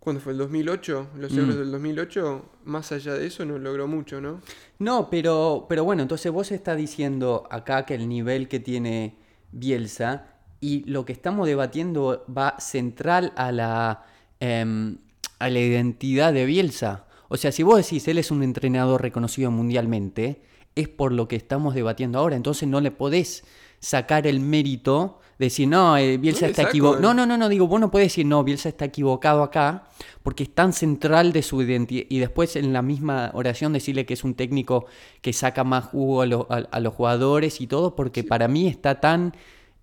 [0.00, 0.32] ¿Cuándo fue?
[0.32, 1.08] ¿El 2008?
[1.18, 1.38] Los Mm.
[1.38, 4.40] euros del 2008, más allá de eso no logró mucho, ¿no?
[4.78, 9.16] No, pero, pero bueno, entonces vos estás diciendo acá que el nivel que tiene
[9.52, 10.24] Bielsa
[10.60, 14.04] y lo que estamos debatiendo va central a la,
[14.40, 14.96] em,
[15.38, 17.06] a la identidad de Bielsa.
[17.28, 20.42] O sea, si vos decís él es un entrenador reconocido mundialmente,
[20.74, 22.36] es por lo que estamos debatiendo ahora.
[22.36, 23.44] Entonces no le podés
[23.80, 27.02] sacar el mérito decir, no, eh, Bielsa está equivocado.
[27.02, 29.84] No, no, no, no, digo, vos no podés decir, no, Bielsa está equivocado acá,
[30.22, 32.04] porque es tan central de su identidad.
[32.08, 34.86] Y después en la misma oración decirle que es un técnico
[35.22, 38.68] que saca más jugo a, lo- a- a los jugadores y todo, porque para mí
[38.68, 39.34] está tan,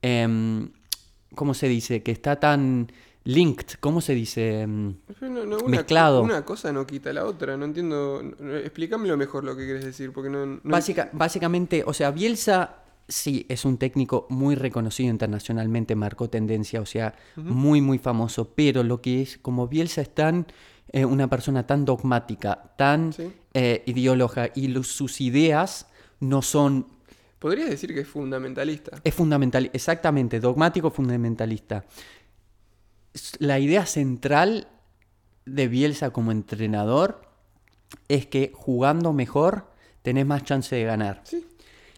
[0.01, 0.69] em,
[1.35, 2.03] ¿cómo se dice?
[2.03, 2.91] Que está tan
[3.23, 4.61] linked, ¿cómo se dice?
[4.61, 6.21] Em, Pero no- no, una, Mezclado.
[6.21, 8.23] Una cosa no quita la otra, no entiendo.
[8.39, 10.45] no- Explícamelo mejor lo que quieres decir, porque no.
[10.45, 16.81] no- Básica- básicamente, o sea, Bielsa sí es un técnico muy reconocido internacionalmente, marcó tendencia,
[16.81, 20.45] o sea, muy, muy famoso, pero lo que es, como Bielsa es tan,
[20.91, 23.31] eh, una persona tan dogmática, tan Sí.
[23.53, 25.87] eh, ideóloga, y los- sus ideas
[26.19, 26.87] no son,
[27.39, 28.99] Podrías decir que es fundamentalista.
[29.03, 31.85] es fundamental, exactamente, dogmático fundamentalista.
[33.39, 34.67] La idea central
[35.45, 37.21] de Bielsa como entrenador
[38.09, 39.71] es que jugando mejor
[40.03, 41.21] tenés más chance de ganar.
[41.23, 41.45] Sí.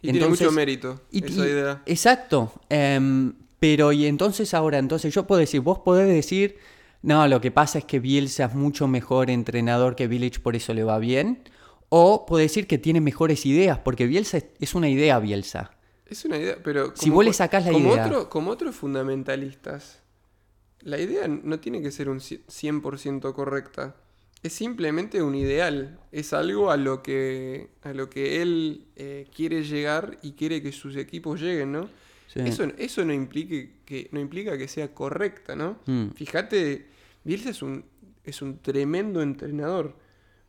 [0.02, 1.82] Y Entonces- tiene mucho mérito Y- esa y- idea.
[1.86, 2.54] Exacto.
[2.70, 6.58] em, pero y entonces ahora, entonces yo puedo decir, vos podés decir,
[7.02, 10.74] no, lo que pasa es que Bielsa es mucho mejor entrenador que Village, por eso
[10.74, 11.44] le va bien.
[11.90, 15.72] O puedo decir que tiene mejores ideas, porque Bielsa es, una idea Bielsa.
[16.06, 16.94] Es una idea, pero.
[16.96, 18.06] Si vos le sacás la como idea.
[18.06, 20.02] Otro, como otros fundamentalistas,
[20.82, 23.96] la idea no tiene que ser un ci- 100% correcta.
[24.42, 26.00] Es simplemente un ideal.
[26.12, 30.72] Es algo a lo que, a lo que él eh, quiere llegar y quiere que
[30.72, 31.90] sus equipos lleguen, ¿no?
[32.28, 32.40] Sí.
[32.42, 35.80] Eso, eso no, implique que, no implica que sea correcta, ¿no?
[35.88, 36.10] Mm.
[36.12, 36.86] Fíjate,
[37.24, 37.84] Bielsa es un,
[38.24, 39.96] es un tremendo entrenador.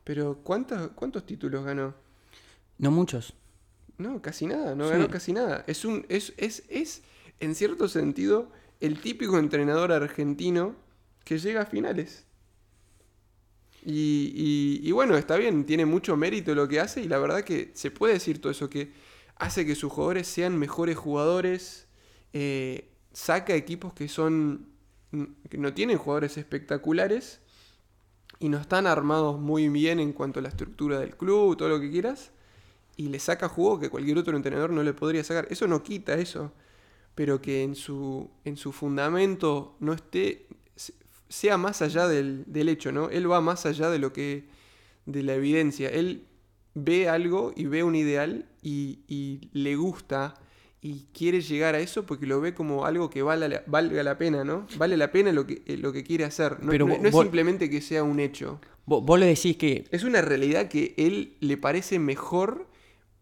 [0.03, 1.93] Pero ¿cuántos, ¿cuántos títulos ganó?
[2.77, 3.33] No muchos.
[3.97, 4.91] No, casi nada, no Sí.
[4.93, 5.63] ganó casi nada.
[5.67, 7.03] Es un, es, es, es,
[7.39, 10.75] en cierto sentido, el típico entrenador argentino
[11.23, 12.25] que llega a finales.
[13.83, 17.71] Y, y- bueno, está bien, tiene mucho mérito lo que hace y la verdad que
[17.73, 18.91] se puede decir todo eso, que
[19.37, 21.87] hace que sus jugadores sean mejores jugadores,
[22.33, 24.67] eh, saca equipos que son,
[25.49, 27.41] que no tienen jugadores espectaculares
[28.39, 31.79] y no están armados muy bien en cuanto a la estructura del club, todo lo
[31.79, 32.31] que quieras,
[32.97, 35.47] y le saca jugo que cualquier otro entrenador no le podría sacar.
[35.51, 36.53] Eso no quita eso,
[37.15, 40.47] pero que en su, en su fundamento no esté,
[41.31, 43.09] sea más allá del, del hecho, ¿no?
[43.09, 44.43] Él va más allá de lo que,
[45.05, 45.89] de la evidencia.
[45.89, 46.25] Él
[46.75, 50.33] ve algo y ve un ideal y, y le gusta
[50.81, 54.17] y quiere llegar a eso porque lo ve como algo que valga la, valga la
[54.17, 54.67] pena, ¿no?
[54.77, 56.61] Vale la pena lo que, eh, lo que quiere hacer.
[56.63, 58.59] No, Pero no- es vos- simplemente que sea un hecho.
[58.85, 62.67] Vos, vos le decís que Es una realidad que él le parece mejor,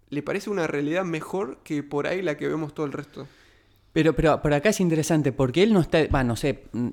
[0.09, 3.27] le parece una realidad mejor que por ahí la que vemos todo el resto.
[3.91, 6.05] Pero, pero, pero acá es interesante porque él no está.
[6.07, 6.65] Va, no sé.
[6.71, 6.89] mm,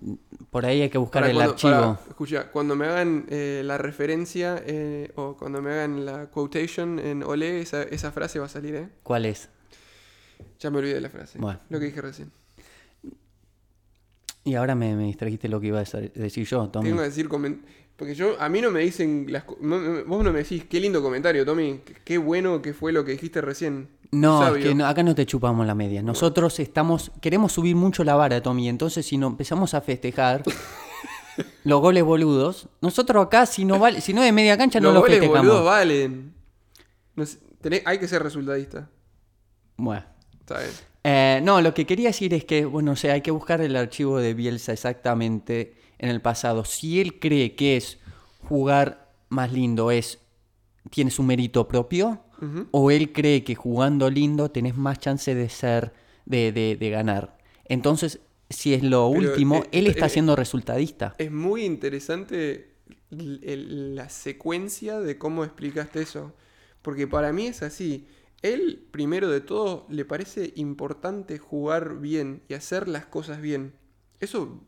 [0.50, 1.72] Por ahí hay que buscar Para el cuando- archivo.
[1.72, 6.98] para- escucha, cuando me hagan eh, la referencia eh, o cuando me hagan la quotation
[6.98, 8.88] en Olé, esa, esa frase va a salir, ¿eh?
[9.02, 9.50] ¿Cuál es?
[10.58, 11.38] Ya me olvidé de la frase.
[11.38, 11.60] Bueno.
[11.68, 12.30] Lo que dije recién.
[14.44, 16.88] Y ahora me, me distrajiste lo que iba a decir yo, Tommy.
[16.88, 17.28] Tengo que decir
[17.96, 21.02] Porque yo, a mí no me dicen las no- Vos no me decís, qué lindo
[21.02, 21.80] comentario, Tommy.
[22.04, 23.88] Qué bueno que fue lo que dijiste recién.
[24.12, 24.56] No, Sabio.
[24.58, 26.02] es que no- acá no te chupamos la media.
[26.02, 28.68] Nosotros estamos, queremos subir mucho la vara, Tommy.
[28.68, 30.42] Entonces, si no empezamos a festejar
[31.64, 34.86] los goles boludos, nosotros acá, si no vale, si no es de media cancha, no
[34.88, 35.46] Los lo goles festejamos.
[35.46, 36.34] boludos valen.
[37.14, 38.88] No sé, tenés- hay que ser resultadista.
[39.76, 40.04] Bueno.
[40.40, 40.70] Está bien.
[41.04, 43.76] Eh, no, lo que quería decir es que, bueno, o sea, hay que buscar el
[43.76, 46.64] archivo de Bielsa exactamente en el pasado.
[46.64, 47.98] Si él cree que es
[48.48, 50.18] jugar más lindo, es
[50.90, 52.20] tienes un mérito propio,
[52.70, 55.92] O él cree que jugando lindo tenés más chance de ser,
[56.26, 57.38] de, de- de ganar.
[57.64, 58.20] Entonces,
[58.50, 61.16] si es lo Pero, último, eh, él está eh, siendo resultadista.
[61.18, 62.74] Es muy interesante
[63.10, 66.34] la secuencia de cómo explicaste eso.
[66.82, 68.06] Porque para mí es así.
[68.42, 73.74] Él, primero de todo, le parece importante jugar bien y hacer las cosas bien.
[74.20, 74.62] Eso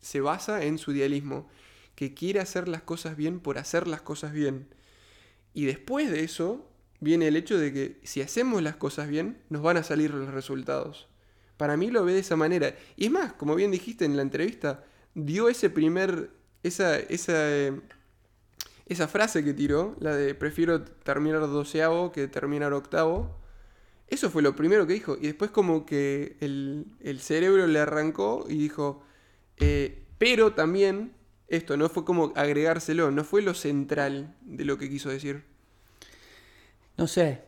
[0.00, 1.48] se basa en su idealismo.
[1.94, 4.68] Que quiere hacer las cosas bien por hacer las cosas bien.
[5.54, 6.69] Y después de eso
[7.00, 10.30] viene el hecho de que si hacemos las cosas bien, nos van a salir los
[10.30, 11.08] resultados.
[11.56, 12.74] Para mí lo ve de esa manera.
[12.96, 14.84] Y es más, como bien dijiste en la entrevista,
[15.14, 16.30] dio ese primer,
[16.62, 17.80] esa, esa, eh,
[18.86, 23.38] esa frase que tiró, la de prefiero terminar doceavo que terminar octavo.
[24.08, 25.16] Eso fue lo primero que dijo.
[25.20, 29.02] Y después como que el, el cerebro le arrancó y dijo,
[29.58, 31.12] eh, pero también
[31.50, 35.49] esto, no fue como agregárselo, no fue lo central de lo que quiso decir.
[36.96, 37.42] No sé.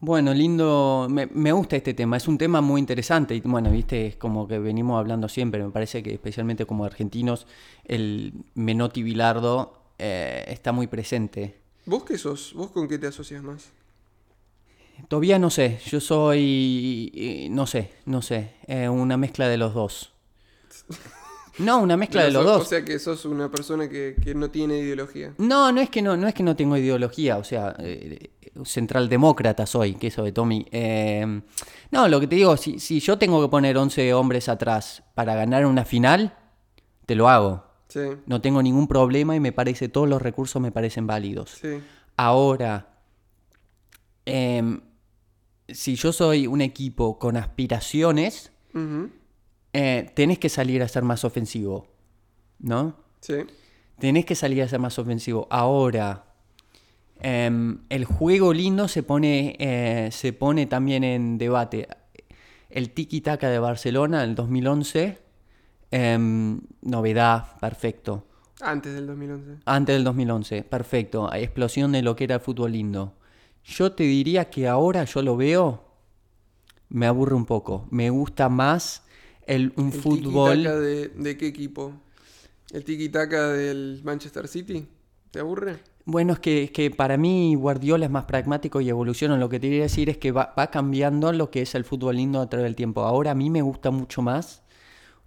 [0.00, 1.08] Bueno, lindo.
[1.10, 2.16] Me, me gusta este tema.
[2.16, 3.34] Es un tema muy interesante.
[3.34, 5.62] Y bueno, viste, es como que venimos hablando siempre.
[5.62, 7.46] Me parece que especialmente como argentinos,
[7.84, 11.58] el Menotti Bilardo eh, está muy presente.
[11.86, 12.52] ¿Vos qué sos?
[12.54, 13.70] ¿Vos con qué te asocias más?
[15.08, 15.80] Todavía no sé.
[15.86, 17.10] Yo soy.
[17.14, 18.52] eh, No sé, no sé.
[18.66, 20.12] eh, una mezcla de los dos.
[21.58, 22.62] No, una mezcla de los dos.
[22.62, 25.34] O sea que sos una persona que, que no tiene ideología.
[25.38, 28.30] No, no es que no, no es que no tengo ideología, o sea, eh,
[28.64, 30.66] central demócrata soy, que eso de Tommy.
[30.70, 31.40] Eh,
[31.90, 35.34] no, lo que te digo, si, si yo tengo que poner 11 hombres atrás para
[35.34, 36.36] ganar una final,
[37.06, 37.64] te lo hago.
[37.88, 41.50] Sí, No tengo ningún problema y me parece, todos los recursos me parecen válidos.
[41.60, 41.80] sí.
[42.20, 42.88] Ahora,
[44.26, 44.80] em,
[45.68, 48.52] si yo soy un equipo con aspiraciones,
[49.72, 51.86] eh, tenés que salir a ser más ofensivo,
[52.58, 52.96] ¿no?
[53.20, 53.34] Sí.
[53.98, 55.46] Tenés que salir a ser más ofensivo.
[55.50, 56.27] Ahora,
[57.20, 61.88] em, el juego lindo se pone, eh, se pone también en debate.
[62.70, 65.18] El tiki-taka de Barcelona del 2011,
[65.90, 68.26] em, novedad, perfecto.
[68.60, 69.58] Antes del 2011.
[69.64, 71.32] Antes del 2011, perfecto.
[71.32, 73.14] Explosión de lo que era el fútbol lindo.
[73.64, 75.84] Yo te diría que ahora yo lo veo,
[76.88, 77.86] me aburre un poco.
[77.90, 79.04] Me gusta más
[79.46, 80.58] el, un ¿El fútbol...
[80.58, 81.94] tiki-taka de, de qué equipo?
[82.72, 84.88] ¿El tiki-taka del Manchester City?
[85.30, 85.78] ¿Te aburre?
[86.10, 89.36] Bueno, es que, que para mí Guardiola es más pragmático y evoluciona.
[89.36, 92.16] Lo que te quería decir es que va, va cambiando lo que es el fútbol
[92.16, 93.02] lindo a través del tiempo.
[93.02, 94.62] Ahora a mí me gusta mucho más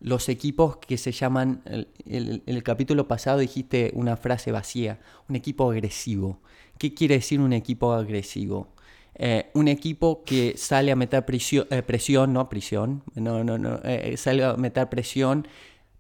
[0.02, 5.36] los equipos que se llaman, el, el- el capítulo pasado dijiste una frase vacía, un
[5.38, 6.42] equipo agresivo.
[6.80, 8.70] ¿Qué quiere decir un equipo agresivo?
[9.16, 13.80] Eh, un equipo que sale a meter presión, eh, presión no prisión, no, no, no,
[13.84, 15.48] eh, sale a meter presión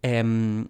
[0.02, 0.67] em,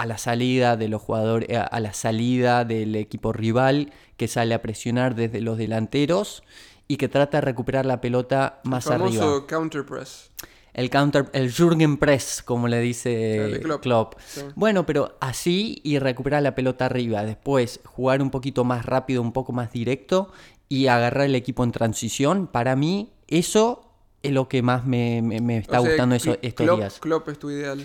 [0.00, 4.54] a la salida de los jugadores, a, a la salida del equipo rival, que sale
[4.54, 6.42] a presionar desde los delanteros
[6.88, 9.46] y que trata de recuperar la pelota más el famoso arriba.
[9.46, 10.30] counter press.
[10.72, 13.82] El counter, el Jürgen Press, como le dice Klopp.
[13.82, 14.14] Klopp.
[14.24, 14.40] Sí.
[14.54, 17.24] Bueno, pero así y recuperar la pelota arriba.
[17.24, 20.32] Después jugar un poquito más rápido, un poco más directo
[20.68, 22.46] y agarrar el equipo en transición.
[22.46, 23.84] Para mí, eso
[24.22, 27.00] es lo que más me, me- me está O sea, gustando eso- estos Klopp- días.
[27.00, 27.84] Klopp es tu ideal.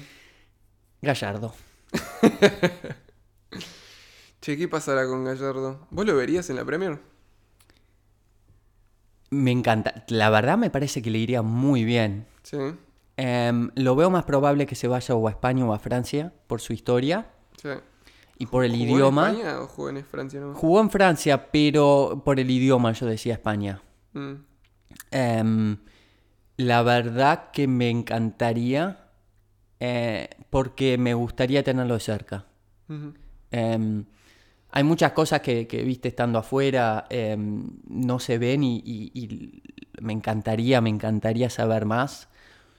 [1.01, 1.53] Gallardo.
[4.41, 5.87] Che, ¿qué pasará con Gallardo?
[5.89, 6.99] ¿Vos lo verías en la Premier?
[9.31, 10.05] Me encanta.
[10.07, 12.27] La verdad me parece que le iría muy bien.
[12.43, 12.57] Sí,
[13.17, 16.59] Em, lo veo más probable que se vaya o a España o a Francia por
[16.61, 17.31] su historia.
[17.61, 17.69] sí.
[18.37, 19.29] y por el ¿Jugó idioma.
[19.29, 20.41] en España o jugó en Francia?
[20.53, 23.81] Jugó en Francia, pero por el idioma yo decía España.
[24.11, 24.33] Mm,
[25.11, 25.77] Em,
[26.57, 29.04] la verdad que me encantaría
[29.79, 32.45] eh, porque me gustaría tenerlo de cerca.
[33.51, 34.05] Em,
[34.71, 39.61] hay muchas cosas que, que, viste estando afuera em, no se ven y, y- y
[40.01, 42.27] me encantaría, me encantaría saber más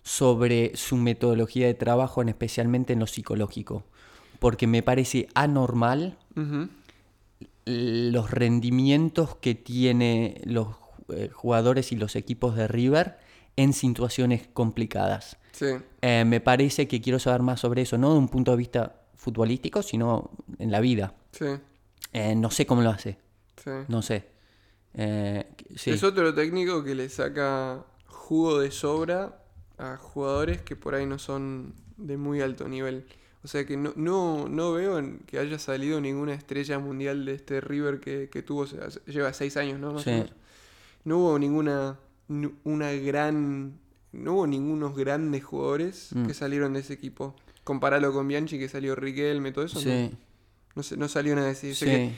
[0.03, 3.85] sobre su metodología de trabajo, en especialmente en lo psicológico,
[4.39, 6.17] porque me parece anormal
[7.65, 10.69] los rendimientos que tiene los
[11.09, 13.19] eh, jugadores y los equipos de River
[13.57, 15.37] en situaciones complicadas.
[15.57, 15.75] Sí.
[16.03, 19.01] Eh, me parece que quiero saber más sobre eso, no de un punto de vista
[19.15, 21.15] futbolístico, sino en la vida.
[21.33, 21.47] Sí.
[22.13, 23.19] Eh, no sé cómo lo hace,
[23.65, 23.71] sí.
[23.89, 24.27] no sé.
[24.93, 25.93] Eh, sí.
[25.93, 29.39] Es otro técnico que le saca jugo de sobra
[29.79, 33.07] a jugadores que por ahí no son de muy alto nivel.
[33.43, 37.63] O sea que no, no, no veo que haya salido ninguna estrella mundial de este
[37.63, 38.67] River que, que tuvo,
[39.07, 39.93] lleva seis años, ¿no?
[39.93, 40.23] Más Sí.
[41.05, 41.99] No hubo ninguna,
[42.65, 43.79] una gran,
[44.17, 46.27] no hubo ningunos grandes jugadores Mm.
[46.27, 47.35] que salieron de ese equipo.
[47.65, 49.81] Comparalo con Bianchi que salió Riquelme, todo eso.
[49.81, 50.19] Sí, No,
[50.77, 51.75] no, se- no salió nada de sí.
[51.85, 52.13] que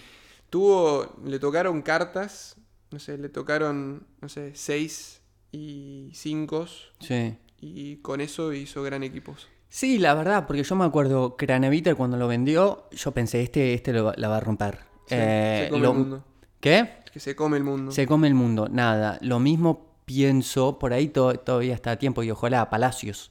[0.50, 2.56] Tuvo, le tocaron cartas,
[2.90, 5.20] no sé, le tocaron, no sé, seis
[5.52, 6.66] y cinco
[7.00, 7.37] sí.
[7.61, 9.46] y con eso hizo gran equipos.
[9.68, 13.92] Sí, la verdad, porque yo me acuerdo Craneviter cuando lo vendió, yo pensé, este, este
[13.92, 14.78] lo la va a romper.
[15.06, 16.24] Sí, Eh, se come lo- el mundo.
[16.61, 16.88] ¿Qué?
[17.12, 17.92] Que se come el mundo.
[17.92, 19.18] Se come el mundo, nada.
[19.20, 23.30] Lo mismo pienso, por ahí to- todavía está a tiempo, y ojalá, Palacios.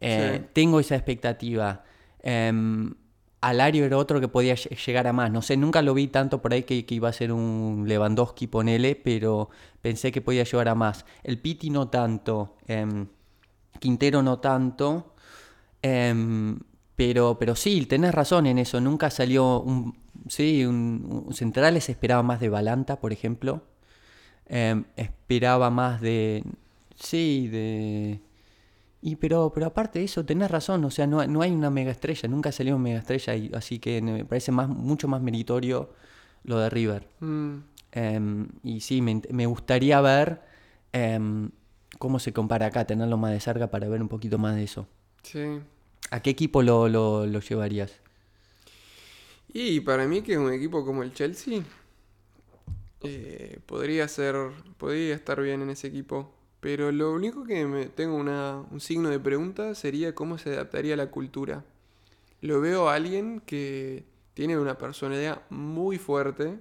[0.00, 0.46] Eh, Sí.
[0.52, 1.82] Tengo esa expectativa.
[2.22, 2.94] Em,
[3.40, 5.30] Alario era otro que podía lle- llegar a más.
[5.32, 8.46] No sé, nunca lo vi tanto por ahí que, que iba a ser un Lewandowski,
[8.48, 9.48] ponele, pero
[9.80, 11.06] pensé que podía llegar a más.
[11.24, 12.56] El Piti no tanto.
[12.68, 13.06] em,
[13.80, 15.14] Quintero no tanto.
[15.82, 16.58] em,
[16.96, 18.78] pero, pero sí, tenés razón en eso.
[18.80, 19.96] Nunca salió un.
[20.28, 23.62] Sí, un, un Centrales esperaba más de Balanta, por ejemplo.
[24.50, 26.44] Em, esperaba más de.
[26.96, 28.20] Sí, de.
[29.02, 31.90] Y pero, pero aparte de eso, tenés razón, o sea, no, no hay una mega
[31.90, 35.90] estrella, nunca salió una mega estrella, y, así que me parece más, mucho más meritorio
[36.44, 37.08] lo de River.
[37.20, 37.58] Mm,
[37.92, 40.42] Em, y sí, me, me gustaría ver
[40.92, 41.50] em,
[41.98, 44.86] cómo se compara acá, tenerlo más de cerca para ver un poquito más de eso.
[45.22, 45.60] sí.
[46.10, 48.00] ¿A qué equipo lo, lo, lo llevarías?
[49.52, 51.62] Y para mí que un equipo como el Chelsea
[53.02, 54.36] eh, podría ser,
[54.78, 56.34] podría estar bien en ese equipo.
[56.60, 60.94] Pero lo único que me tengo una, un signo de pregunta sería cómo se adaptaría
[60.94, 61.64] a la cultura.
[62.42, 66.58] Lo veo a alguien que tiene una personalidad muy fuerte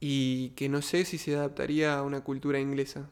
[0.00, 3.08] y que no sé si se adaptaría a una cultura inglesa.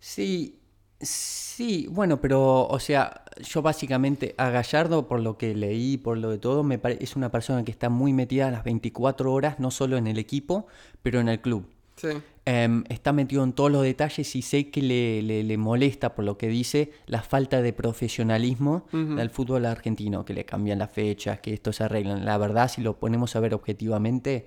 [0.00, 0.58] Sí,
[1.00, 6.30] sí, bueno, pero, o sea, yo básicamente a Gallardo, por lo que leí, por lo
[6.30, 9.70] de todo, me es una persona que está muy metida a las 24 horas, no
[9.70, 10.66] solo en el equipo,
[11.02, 11.66] pero en el club.
[11.96, 12.08] Sí,
[12.48, 16.24] Em, está metido en todos los detalles y sé que le, le- le molesta, por
[16.24, 21.40] lo que dice, la falta de profesionalismo del fútbol argentino, que le cambian las fechas,
[21.40, 22.24] que esto se arreglan.
[22.24, 24.46] La verdad, si lo ponemos a ver objetivamente,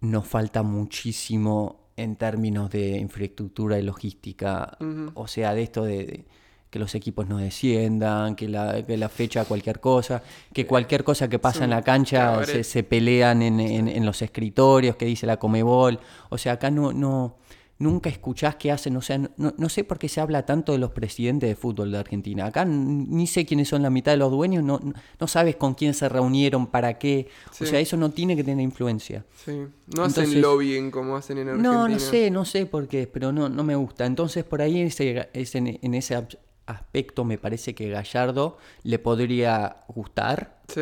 [0.00, 4.76] nos falta muchísimo en términos de infraestructura y logística.
[5.14, 6.24] O sea, de esto de, de
[6.70, 11.28] que los equipos no desciendan, que la, que la fecha cualquier cosa, que cualquier cosa
[11.28, 15.26] que pasa en la cancha se, se pelean en, en- en los escritorios, que dice
[15.26, 15.98] la Comebol.
[16.28, 17.36] O sea, acá no, no,
[17.78, 18.96] nunca escuchás qué hacen.
[18.96, 21.92] O sea, no, no sé por qué se habla tanto de los presidentes de fútbol
[21.92, 22.46] de Argentina.
[22.46, 24.80] Acá ni sé quiénes son la mitad de los dueños, no,
[25.18, 27.28] no- sabes con quién se reunieron, para qué.
[27.52, 27.64] Sí.
[27.64, 29.24] O sea, eso no tiene que tener influencia.
[29.44, 29.52] sí.
[29.94, 31.72] No hacen Entonces- lobbying como hacen en Argentina.
[31.72, 34.04] No, no sé, no sé por qué, pero no, no me gusta.
[34.06, 36.26] Entonces, por ahí ese, ese- en ese
[36.66, 40.60] aspecto me parece que Gallardo le podría gustar.
[40.68, 40.80] Sí,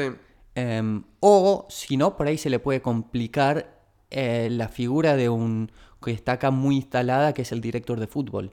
[0.56, 3.74] Em, o, si no, por ahí se le puede complicar
[4.10, 5.72] eh, la figura de un
[6.04, 8.52] que está acá muy instalada, que es el director de fútbol.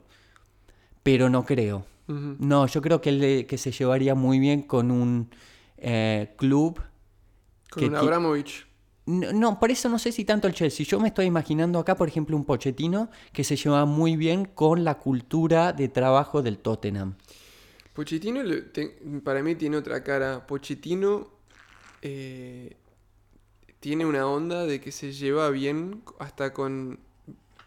[1.02, 1.84] Pero no creo.
[2.38, 5.30] No, yo creo que, él le- que se llevaría muy bien con un
[5.78, 6.80] eh, club
[7.70, 8.66] con que un Abramovich.
[9.06, 10.86] no, no, por eso no sé si tanto el Chelsea.
[10.86, 14.84] Yo me estoy imaginando acá, por ejemplo, un Pochettino que se lleva muy bien con
[14.84, 17.14] la cultura de trabajo del Tottenham.
[17.94, 18.40] Pochettino
[19.24, 20.46] para mí tiene otra cara.
[20.46, 21.28] Pochettino
[22.02, 22.76] eh,
[23.80, 27.00] tiene una onda de que se lleva bien hasta con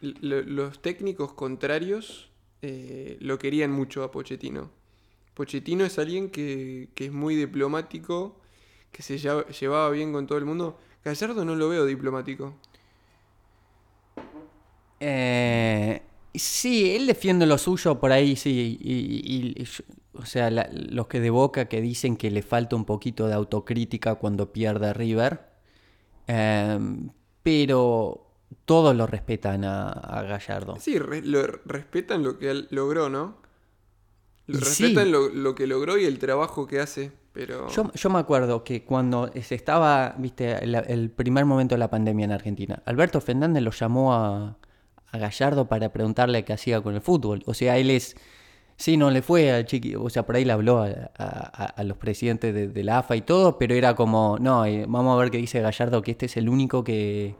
[0.01, 2.31] los técnicos contrarios.
[2.61, 4.71] eh, lo querían mucho a Pochettino.
[5.35, 8.39] Pochettino es alguien que, que es muy diplomático,
[8.91, 10.79] que se llevaba bien con todo el mundo.
[11.05, 12.55] Gallardo no lo veo diplomático.
[14.99, 16.01] Eh,
[16.37, 18.77] Sí, él defiende lo suyo por ahí, sí.
[20.13, 24.15] O sea, los que de Boca que dicen que le falta un poquito de autocrítica
[24.15, 25.45] cuando pierde a River.
[26.27, 27.11] Em,
[27.43, 28.24] pero
[28.65, 30.75] todos lo respetan a, a Gallardo.
[30.79, 33.37] Sí, re- lo, respetan lo que él logró, ¿no?
[34.47, 35.09] Lo respetan sí.
[35.11, 37.67] lo, lo que logró y el trabajo que hace, pero...
[37.69, 41.89] Yo, yo me acuerdo que cuando se estaba, viste, el, el primer momento de la
[41.89, 44.57] pandemia en Argentina, Alberto Fernández lo llamó a,
[45.11, 47.41] a Gallardo para preguntarle qué hacía con el fútbol.
[47.47, 48.15] O sea, él es,
[48.77, 51.65] sí, no le fue al chiqui, o sea, por ahí le habló a, a- a-
[51.65, 55.15] a los presidentes de, de la AFA y todo, pero era como, no, eh, vamos
[55.15, 57.35] a ver qué dice Gallardo, que este es el único que,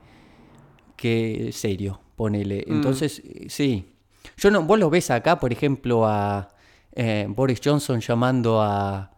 [0.96, 2.64] que serio, ponele.
[2.68, 3.94] Entonces, eh, sí.
[4.38, 6.50] Yo no, vos lo ves acá, por ejemplo, a
[6.94, 9.12] eh, Boris Johnson llamando a,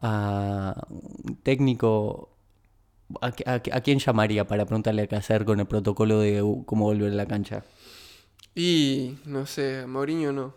[0.00, 2.28] a un técnico.
[3.20, 6.38] ¿A, qui- a qui- a quién llamaría para preguntarle qué hacer con el protocolo de
[6.64, 7.64] cómo volver a la cancha?
[8.54, 10.54] Y, no sé, Mourinho no.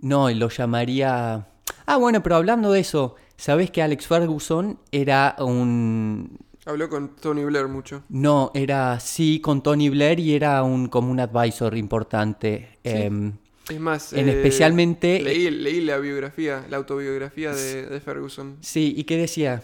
[0.00, 1.46] No, lo llamaría.
[1.86, 6.38] Ah, bueno, pero hablando de eso, ¿sabés que Alex Ferguson era un.
[6.66, 8.02] Habló con Tony Blair mucho.
[8.08, 12.78] No, era sí con Tony Blair y era un como un advisor importante.
[12.82, 13.32] Em,
[13.68, 18.58] Es más, En especialmente- Leí, leí la biografía, la autobiografía de, de Ferguson.
[18.60, 19.62] sí, ¿y qué decía?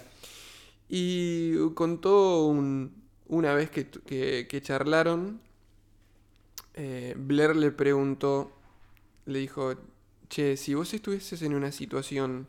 [0.89, 2.93] Y contó un-
[3.29, 5.41] una vez que, que- que charlaron,
[6.75, 8.51] eh, Blair le preguntó,
[9.27, 9.75] le dijo,
[10.29, 12.47] che, si vos estuvieses en una situación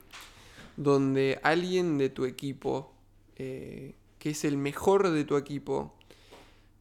[0.77, 2.93] donde alguien de tu equipo,
[3.37, 3.93] eh,
[4.23, 5.93] que es el mejor de tu equipo,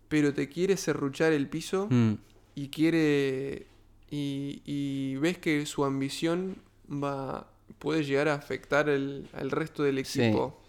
[0.08, 2.12] pero te quiere serruchar el piso Mm,
[2.54, 3.66] y quiere
[4.12, 6.54] y, y ves que su ambición
[6.88, 7.48] va
[7.80, 10.22] puede llegar a afectar el- al resto del Sí.
[10.22, 10.62] equipo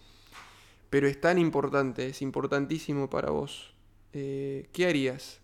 [0.90, 3.72] pero es tan importante es importantísimo para vos
[4.12, 5.40] eh, ¿qué harías?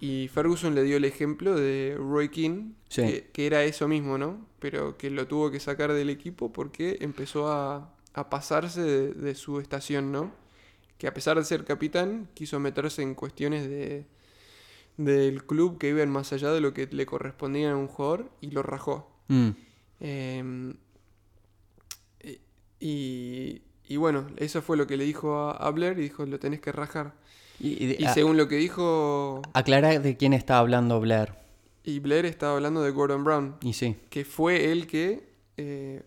[0.00, 3.02] y Ferguson le dio el ejemplo de Roy Sí.
[3.02, 4.44] que, que era eso mismo ¿no?
[4.58, 9.34] pero que lo tuvo que sacar del equipo porque empezó a, a pasarse de, de
[9.34, 10.32] su estación ¿no?
[10.98, 14.06] que a pesar de ser capitán quiso meterse en cuestiones de
[14.96, 18.50] del club que iban más allá de lo que le correspondía a un jugador y
[18.52, 19.10] lo rajó.
[19.28, 19.50] mm.
[20.00, 20.70] Eh,
[22.80, 26.38] y, y bueno, eso fue lo que le dijo a, a Blair y dijo, lo
[26.38, 27.14] tenés que rajar.
[27.60, 31.32] Y, y- Y a- según lo que dijo, aclara de quién está hablando Blair.
[31.82, 33.96] y Blair estaba hablando de Gordon Brown, Y sí.
[34.10, 36.02] que fue el que eh,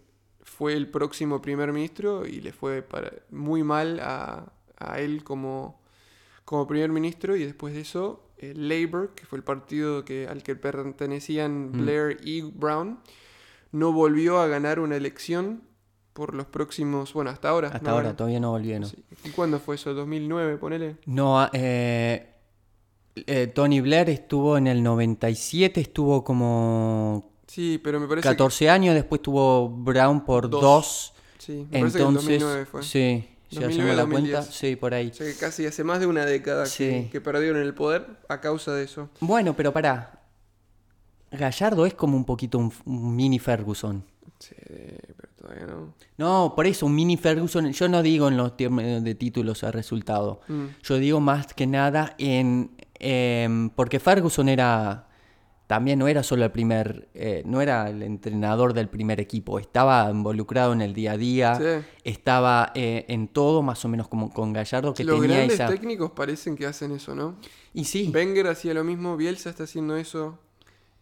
[0.48, 5.80] fue el próximo primer ministro y le fue para, muy mal a, a él como,
[6.46, 10.44] como primer ministro y después de eso el Labour, que fue el partido que, al
[10.44, 11.82] que pertenecían Mm.
[11.82, 13.00] Blair y Brown,
[13.72, 15.64] no volvió a ganar una elección
[16.14, 17.68] por los próximos, bueno, hasta ahora.
[17.68, 18.88] Hasta no ahora, todavía no volvieron.
[18.90, 19.04] Sí.
[19.26, 19.94] ¿Y cuándo fue eso?
[19.94, 20.96] ¿2009, ponele?
[21.06, 22.34] No, ah, eh,
[23.16, 28.94] eh, Tony Blair estuvo en el 97, estuvo como Sí, pero me parece 14 años,
[28.96, 30.62] después tuvo Brown por Dos.
[30.62, 31.14] 2.
[31.38, 32.84] que, sí, me parece que Entonces, 2009 fue.
[32.84, 34.36] sí, si 2009, hacemos la 2010.
[34.36, 35.08] cuenta, sí, por ahí.
[35.10, 37.10] O sea que casi hace más de una década que- Sí.
[37.12, 39.10] que, perdieron el poder a causa de eso.
[39.22, 40.20] Bueno, pero pará.
[41.32, 44.04] Gallardo es como un poquito un, un mini Ferguson.
[44.40, 45.94] Sí, pero todavía no.
[46.18, 47.72] No, por eso, un mini Ferguson.
[47.72, 50.42] Yo no digo en los términos de títulos a resultado.
[50.48, 50.66] Mm.
[50.84, 52.72] Yo digo más que nada en.
[52.96, 55.07] em, porque Ferguson era.
[55.68, 57.10] También no era solo el primer.
[57.14, 59.60] eh, no era el entrenador del primer equipo.
[59.60, 61.56] Estaba involucrado en el día a día.
[61.56, 61.86] Sí.
[62.06, 65.68] Estaba eh, en todo, más o menos como con Gallardo, que Los tenía grandes esa.
[65.68, 67.36] técnicos parecen que hacen eso, ¿no?
[67.74, 68.10] Y sí.
[68.14, 70.40] Wenger hacía lo mismo, Bielsa está haciendo eso.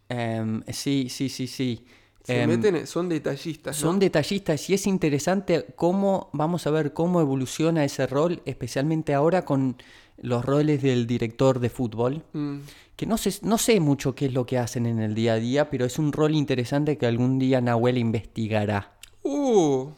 [0.09, 1.86] em, sí, sí, sí, sí.
[2.24, 3.82] Se Em, meten, son detallistas, ¿no?
[3.89, 9.45] Son detallistas y es interesante cómo vamos a ver cómo evoluciona ese rol, especialmente ahora
[9.45, 9.78] con
[10.22, 12.57] los roles del director de fútbol, Mm.
[12.95, 15.36] que no sé, no sé mucho qué es lo que hacen en el día a
[15.38, 18.93] día, pero es un rol interesante que algún día Nahuel investigará.
[19.24, 19.89] Uh,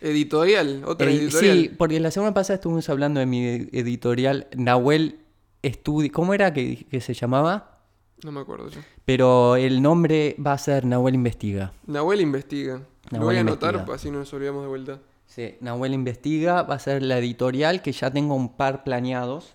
[0.00, 1.58] editorial, otra Eh, editorial.
[1.58, 5.18] sí, porque la semana pasada estuvimos hablando de mi editorial Nahuel
[5.62, 7.78] Estudi, ¿cómo era que, que se llamaba?
[8.24, 8.80] No me acuerdo yo.
[9.04, 11.72] Pero el nombre va a ser Nahuel Investiga.
[11.86, 12.74] Nahuel investiga.
[13.10, 13.94] Lo Nahuel voy a anotar, investiga.
[13.96, 14.98] así no nos olvidamos de vuelta.
[15.34, 19.54] Sí, Nahuel Investiga va a ser la editorial que ya tengo un par planeados.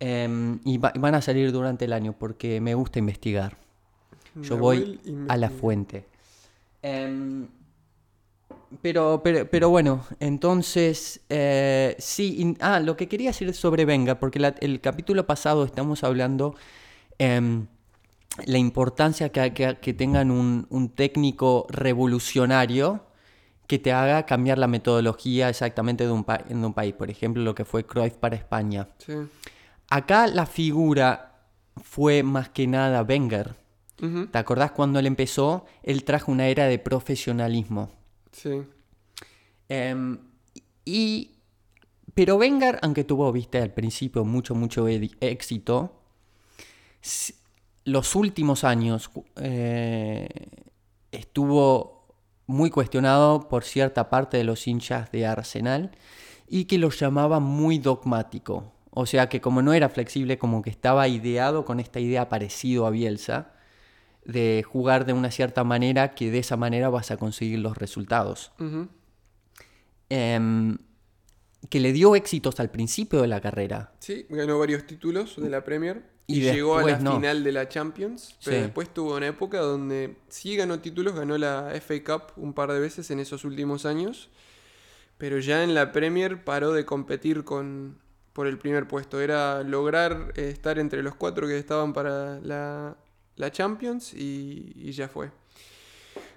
[0.00, 3.56] Em, y va- van a salir durante el año porque me gusta investigar.
[4.42, 4.98] Yo voy
[5.28, 6.06] a la fuente.
[6.82, 7.48] Em,
[8.80, 14.18] pero, pero, pero bueno, entonces, eh, sí, in- ah, lo que quería decir sobre Venga,
[14.20, 16.54] porque la- el capítulo pasado estamos hablando
[17.18, 17.66] em,
[18.46, 23.02] la importancia que, que- que tengan un, un técnico revolucionario
[23.70, 26.92] que te haga cambiar la metodología exactamente de un, pa- de un país.
[26.92, 28.88] Por ejemplo, lo que fue Cruyff para España.
[28.98, 29.12] Sí.
[29.88, 31.38] Acá la figura
[31.80, 33.54] fue más que nada Wenger.
[34.32, 35.66] ¿Te acordás cuando él empezó?
[35.84, 37.92] Él trajo una era de profesionalismo.
[38.32, 38.62] Sí.
[39.68, 40.18] Em,
[40.84, 41.36] y,
[42.14, 46.02] pero Wenger, aunque tuvo, viste, al principio mucho, mucho éxito,
[47.84, 50.28] los últimos años eh,
[51.12, 51.99] estuvo
[52.50, 55.92] muy cuestionado por cierta parte de los hinchas de Arsenal
[56.48, 58.72] y que lo llamaba muy dogmático.
[58.90, 62.86] O sea que como no era flexible, como que estaba ideado con esta idea parecido
[62.86, 63.52] a Bielsa,
[64.24, 68.52] de jugar de una cierta manera que de esa manera vas a conseguir los resultados
[70.10, 70.76] em,
[71.68, 73.92] que le dio éxitos al principio de la carrera.
[74.00, 76.02] Sí, ganó varios títulos de la Premier
[76.34, 77.16] y, Y llegó a la no.
[77.16, 78.36] final de la Champions.
[78.44, 78.62] Pero Sí.
[78.62, 82.80] después tuvo una época donde sí ganó títulos, ganó la FA Cup un par de
[82.80, 84.28] veces en esos últimos años.
[85.18, 87.98] Pero ya en la Premier paró de competir con,
[88.32, 89.20] por el primer puesto.
[89.20, 92.96] Era lograr eh, estar entre los cuatro que estaban para la,
[93.36, 95.30] la Champions y, y ya fue.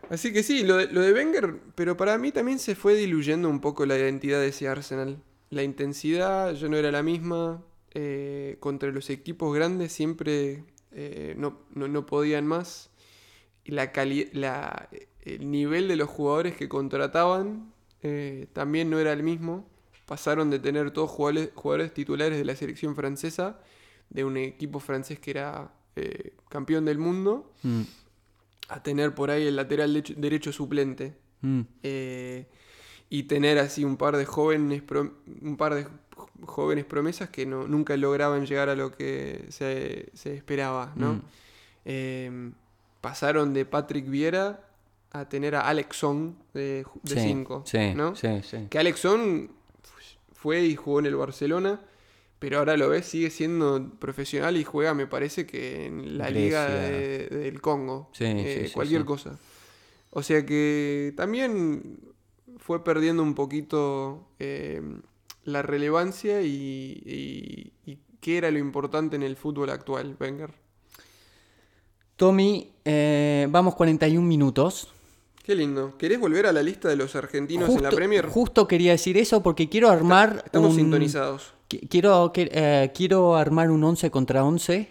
[0.10, 3.48] Así que sí, lo de, lo de Wenger, pero para mí también se fue diluyendo
[3.50, 5.18] un poco la identidad de ese Arsenal.
[5.50, 7.64] La intensidad ya no era la misma.
[7.94, 12.90] Eh, contra los equipos grandes siempre eh, no, no- no podían más.
[13.64, 14.90] Y la cali- la-
[15.22, 17.72] el nivel de los jugadores que contrataban
[18.02, 19.68] eh, también no era el mismo.
[20.06, 23.60] Pasaron de tener todos jugadores, jugadores titulares de la selección francesa,
[24.10, 25.72] de un equipo francés que era
[26.50, 27.82] campeón del mundo, Mm,
[28.70, 31.14] a tener por ahí el lateral derecho, derecho suplente.
[31.42, 31.62] mm,
[33.10, 34.82] y tener así un par de jóvenes
[35.42, 35.88] un par de
[36.46, 41.14] jóvenes promesas que no, nunca lograban llegar a lo que se, se esperaba, ¿no?
[41.16, 41.22] Mm.
[41.86, 42.52] Eh,
[43.02, 44.62] pasaron de Patrick Viera
[45.12, 48.16] a tener a Alex Song de sí, 5, sí, ¿no?
[48.16, 48.28] sí.
[48.70, 49.48] Que Alex Song
[50.34, 51.82] fue y jugó en el Barcelona,
[52.40, 56.68] pero ahora lo ves, sigue siendo profesional y juega, me parece que en la liga
[56.68, 58.10] de- del Congo.
[58.14, 59.38] Sí, eh, cualquier cosa.
[60.10, 62.00] O sea que también
[62.58, 64.82] fue perdiendo un poquito eh,
[65.46, 70.52] la relevancia y, y- y qué era lo importante en el fútbol actual, Wenger.
[72.16, 74.88] Tommy, eh, vamos 41 minutos.
[75.44, 75.98] Qué lindo.
[75.98, 78.28] ¿Querés volver a la lista de los argentinos en la Premier?
[78.28, 81.54] Justo quería decir eso porque quiero armar Estamos un- sintonizados.
[81.70, 84.90] qui- Quiero, eh, quiero armar un 11 contra 11.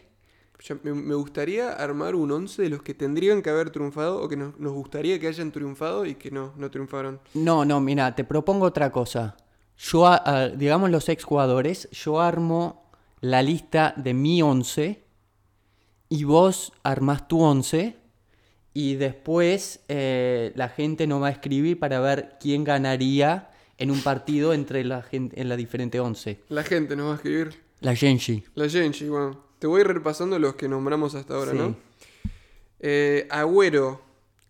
[0.61, 4.29] Yo- me, me gustaría armar un 11 de los que tendrían que haber triunfado o
[4.29, 7.19] que nos, nos gustaría que hayan triunfado y que no, no triunfaron.
[7.35, 9.37] No, no, mira, te propongo otra cosa.
[9.79, 10.09] Yo,
[10.57, 15.03] digamos los exjugadores, yo armo la lista de mi 11
[16.09, 17.97] y vos armás tu 11
[18.75, 24.01] y después eh, la gente nos va a escribir para ver quién ganaría en un
[24.03, 26.41] partido entre la gente en la diferente 11.
[26.49, 27.61] La gente nos va a escribir.
[27.81, 28.45] La Genji.
[28.55, 29.43] La Genji, bueno.
[29.59, 31.59] Te voy repasando los que nombramos hasta ahora, Sí.
[31.59, 31.77] ¿no?
[32.81, 34.03] Eh, Agüero,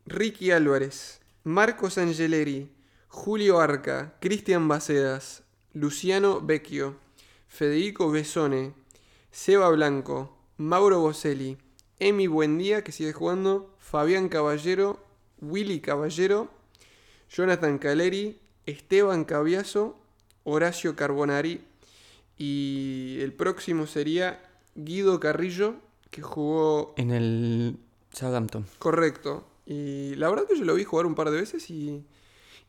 [0.07, 2.69] Ricky Álvarez, Marcos Angeleri,
[3.15, 5.43] Julio Arca, Cristian Bacedas,
[5.75, 6.97] Luciano Vecchio,
[7.47, 8.73] Federico Besone,
[9.31, 11.59] Seba Blanco, Mauro Boselli,
[12.01, 14.99] Emi Buendía, que sigue jugando, Fabián Caballero,
[15.43, 16.49] Willy Caballero,
[17.29, 19.99] Jonathan Caleri, Esteban Cabiaso,
[20.45, 21.61] Horacio Carbonari
[22.39, 24.43] y el próximo sería
[24.75, 25.75] Guido Carrillo,
[26.11, 27.77] que jugó En el
[28.15, 28.67] Southampton.
[28.79, 29.47] correcto.
[29.67, 32.05] Y la verdad que yo lo vi jugar un par de veces y,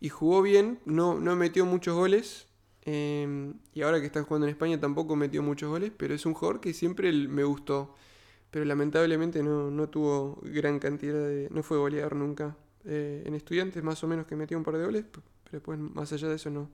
[0.04, 2.48] y jugó bien, no, no metió muchos goles.
[2.82, 6.34] eh, y ahora que está jugando en España tampoco metió muchos goles, pero es un
[6.34, 7.96] jugador que siempre me gustó.
[8.52, 11.48] Pero lamentablemente no, no tuvo gran cantidad de...
[11.52, 12.58] No fue goleador nunca.
[12.84, 15.24] Eh, en estudiantes más o menos que metió un par de goles, pero
[15.54, 16.70] después más allá de eso no.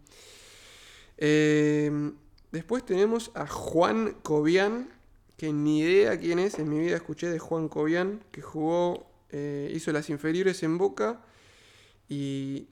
[1.17, 2.11] Eh,
[2.51, 4.89] después tenemos a Juan Cobian,
[5.37, 9.71] que ni idea quién es, en mi vida escuché de Juan Cobian, que jugó, eh,
[9.71, 11.21] hizo las inferiores en Boca
[12.09, 12.69] y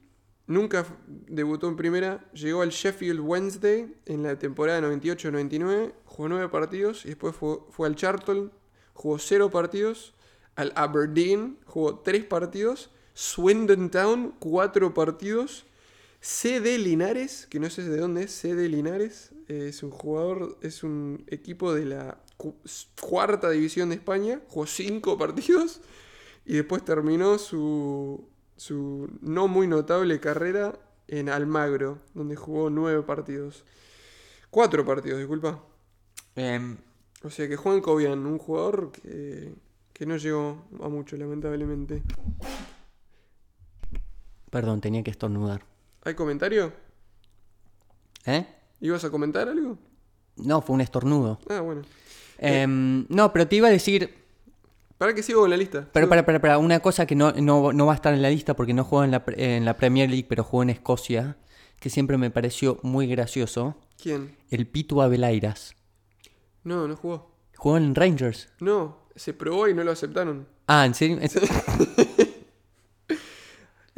[0.48, 2.28] nunca debutó en primera.
[2.32, 7.86] Llegó al Sheffield Wednesday en la temporada 98-99, jugó nueve partidos y después fue, fue
[7.86, 8.50] al Charlton,
[8.94, 10.14] jugó cero partidos.
[10.56, 12.90] Al Aberdeen jugó tres partidos.
[13.14, 15.64] Swindon Town, cuatro partidos.
[16.20, 20.82] CD Linares, que no sé de dónde es, CD Linares, eh, es un jugador, es
[20.82, 22.56] un equipo de la cu-
[23.00, 25.80] cuarta división de España, jugó cinco partidos
[26.44, 28.27] y después terminó su,
[28.58, 33.64] su no muy notable carrera en Almagro, donde jugó nueve partidos.
[34.50, 35.62] Cuatro partidos, disculpa.
[36.36, 36.76] Em,
[37.22, 39.54] O sea que Juan Cobian, un jugador que,
[39.94, 42.02] que no llegó a mucho, lamentablemente.
[44.50, 45.62] perdón, tenía que estornudar.
[46.04, 46.72] ¿Hay comentario?
[48.26, 48.46] ¿Eh?
[48.80, 49.78] ¿Ibas a comentar algo?
[50.36, 51.38] No, fue un estornudo.
[51.48, 51.82] Ah, bueno.
[52.38, 54.14] Em, no, pero te iba a decir,
[54.98, 55.88] ¿Para que sigo con la lista?
[55.92, 58.30] Pero para, para, para, una cosa que no, no, no va a estar en la
[58.30, 61.36] lista porque no juega en la, en la Premier League, pero jugó en Escocia,
[61.78, 64.36] que siempre me pareció muy gracioso, ¿Quién?
[64.50, 65.76] el Pitu Abelairas.
[66.64, 67.30] No, no jugó.
[67.56, 68.48] Jugó en Rangers.
[68.58, 70.48] No, se probó y no lo aceptaron.
[70.66, 71.18] Ah, ¿en serio?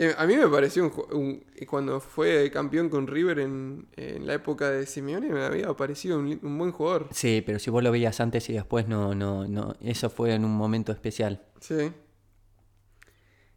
[0.02, 4.32] Eh, a mí me pareció un, un- cuando fue campeón con River en, en la
[4.32, 7.08] época de Simeone me había parecido un, un buen jugador.
[7.12, 9.74] Sí, pero si vos lo veías antes y después no, no, no.
[9.82, 11.42] Eso fue en un momento especial.
[11.60, 11.92] Sí.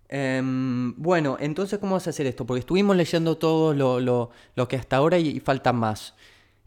[0.10, 2.46] Em, bueno, entonces, ¿cómo vas a hacer esto?
[2.46, 6.14] Porque estuvimos leyendo todo lo, lo- lo que hasta ahora y, y faltan más.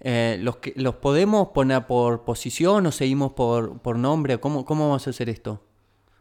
[0.00, 4.38] Eh, ¿los, que, ¿Los podemos poner por posición o seguimos por, por nombre?
[4.40, 5.62] ¿Cómo, ¿Cómo vamos a hacer esto?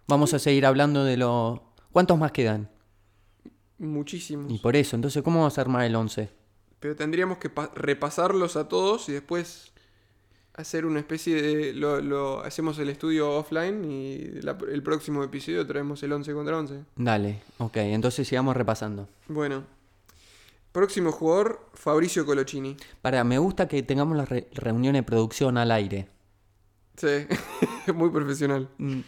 [0.08, 1.64] Vamos a seguir hablando de lo...
[1.92, 2.70] ¿Cuántos más quedan?
[3.78, 4.52] Muchísimos.
[4.52, 6.30] Y por eso, entonces, ¿cómo vamos a armar el 11?
[6.80, 9.72] Pero tendríamos que pa- repasarlos a todos y después
[10.54, 11.74] hacer una especie de...
[11.74, 16.58] Lo, lo- hacemos el estudio offline y la- el próximo episodio traemos el 11 contra
[16.58, 16.84] 11.
[16.96, 19.08] Dale, ok, entonces sigamos repasando.
[19.28, 19.64] Bueno.
[20.72, 22.76] Próximo jugador, Fabricio Colocini.
[23.02, 26.10] Para, me gusta que tengamos la re- reunión de producción al aire.
[26.98, 27.28] Sí,
[27.94, 28.70] muy profesional.
[28.78, 29.00] Mm,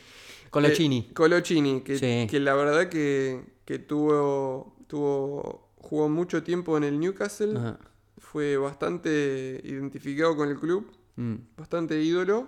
[0.50, 1.08] Colocini.
[1.10, 2.28] Eh, Colocini, que, Sí.
[2.30, 7.80] que la verdad que, que tuvo, tuvo, jugó mucho tiempo en el Newcastle, Ajá.
[8.18, 12.48] fue bastante identificado con el club, Mm, bastante ídolo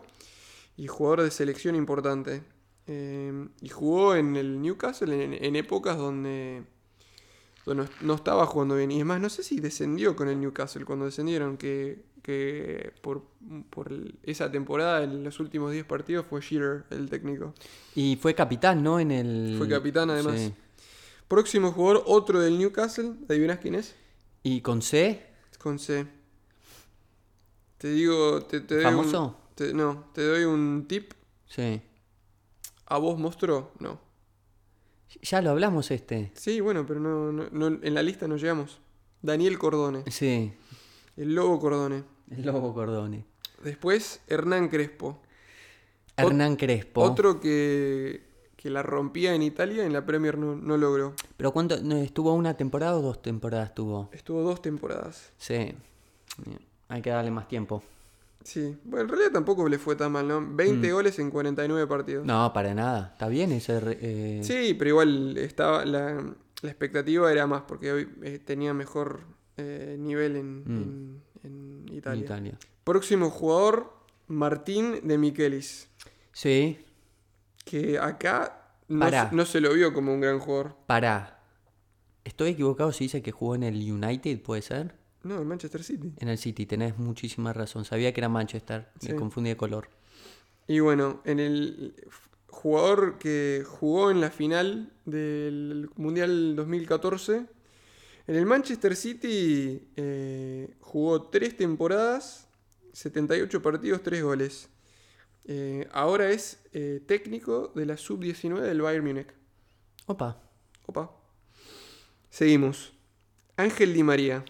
[0.77, 2.43] y jugador de selección importante.
[2.85, 6.63] Eh, y jugó en el Newcastle en, en épocas donde
[7.76, 8.91] no- no estaba jugando bien.
[8.91, 13.24] Y es más, no sé si descendió con el Newcastle cuando descendieron, que, que por,
[13.70, 13.91] por
[14.24, 17.53] esa temporada, en los últimos 10 partidos, fue Shearer el técnico.
[17.95, 18.99] Y fue capitán, ¿no?
[18.99, 19.55] En el...
[19.57, 20.39] Fue capitán, además.
[20.39, 20.53] Sí.
[21.28, 23.13] Próximo jugador, otro del Newcastle.
[23.30, 23.95] ¿Adivinas quién es?
[24.43, 25.26] ¿Y con C?
[25.59, 26.07] Con C.
[27.78, 31.13] Te digo, te, te doy un- te- no, te doy un tip.
[31.45, 31.82] Sí.
[32.88, 33.72] ¿A vos monstruo?
[33.80, 33.99] No.
[35.22, 36.32] Ya lo hablamos este.
[36.36, 38.80] Sí, bueno, pero no, no- no- en la lista no llegamos.
[39.22, 40.03] Daniel Cordone.
[40.12, 40.53] Sí.
[41.18, 42.03] El Lobo Cordone.
[42.32, 43.26] El Lobo Cordone.
[43.64, 45.20] Después, Hernán Crespo.
[46.16, 47.01] Hernán Crespo.
[47.01, 48.24] Otro que,
[48.55, 51.14] que la rompía en Italia, en la Premier no, no logró.
[51.38, 51.82] ¿Pero cuánto?
[51.82, 54.10] no, ¿Estuvo una temporada o dos temporadas tuvo?
[54.14, 55.32] Estuvo dos temporadas.
[55.38, 55.74] Sí.
[56.88, 57.84] Hay que darle más tiempo.
[58.43, 60.39] Sí, bueno, en realidad tampoco le fue tan mal, ¿no?
[60.55, 60.93] 20 Mm.
[60.93, 62.25] goles en 49 partidos.
[62.25, 63.09] No, para nada.
[63.13, 63.79] Está bien ese...
[63.83, 66.13] eh, Sí, pero igual estaba la,
[66.61, 69.21] la expectativa era más porque hoy eh, tenía mejor
[69.57, 71.21] eh, nivel en, Mm.
[71.43, 72.23] en- en Italia.
[72.25, 72.57] Italia.
[72.85, 73.93] Próximo jugador,
[74.27, 75.89] Martín de Michelis.
[76.31, 76.79] Sí.
[77.65, 80.75] Que acá no, no se lo vio como un gran jugador.
[80.87, 81.39] Para.
[82.23, 84.95] ¿Estoy equivocado si dice que jugó en el United, puede ser?
[85.24, 86.13] No, en Manchester City.
[86.17, 87.86] En el City, tenés muchísima razón.
[87.86, 88.89] Sabía que era Manchester.
[88.99, 89.09] Sí.
[89.11, 89.89] Me confundí de color.
[90.67, 91.95] Y bueno, en el
[92.47, 97.45] jugador que jugó en la final del Mundial 2014,
[98.28, 102.47] en el Manchester City eh, jugó tres temporadas,
[102.93, 104.70] 78 partidos, 3 goles.
[105.45, 109.34] Eh, ahora es eh, técnico de la sub-19 del Bayern Múnich.
[110.05, 110.39] Opa.
[110.86, 111.11] Opa.
[112.30, 112.93] Seguimos.
[113.57, 114.45] Ángel Di María.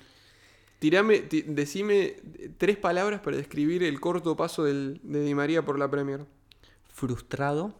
[0.80, 2.15] Tirame, ti- decime
[2.57, 6.25] tres palabras para describir el corto paso del- de Di María por la Premier.
[6.88, 7.73] Frustrado.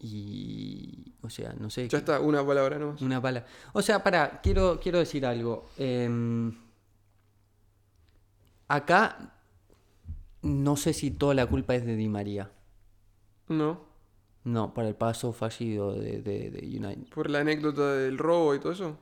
[0.00, 1.12] Y.
[1.22, 1.88] O sea, no sé.
[1.88, 3.02] Ya está, una palabra nomás.
[3.02, 3.44] Una pala.
[3.72, 5.68] O sea, para, quiero, quiero decir algo.
[5.76, 6.54] Em,
[8.68, 9.34] acá
[10.42, 12.50] no sé si toda la culpa es de Di María.
[13.48, 13.86] No,
[14.44, 17.08] No, para el paso fallido de, de- de United.
[17.12, 18.96] por la anécdota del robo y todo eso.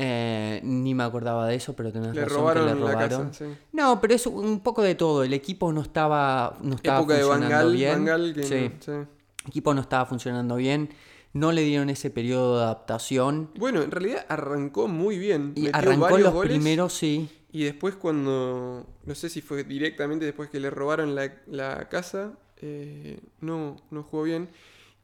[0.00, 3.26] Eh, ni me acordaba de eso, pero tenés Le razón robaron, que le la robaron.
[3.28, 3.44] casa.
[3.46, 3.52] sí.
[3.72, 5.24] No, pero es un poco de todo.
[5.24, 7.92] El equipo no estaba, no estaba Época de funcionando Bangal, bien.
[8.04, 8.70] Bangal que Sí.
[8.78, 8.90] sí.
[8.92, 9.06] El
[9.48, 10.90] equipo no estaba funcionando bien.
[11.32, 13.50] No le dieron ese periodo de adaptación.
[13.56, 15.52] Bueno, en realidad arrancó muy bien.
[15.56, 17.28] Y Metió arrancó los goles, primeros, sí.
[17.50, 22.32] Y después cuando, no sé si fue directamente después que le robaron la, la casa,
[22.58, 24.48] eh, no, no jugó bien.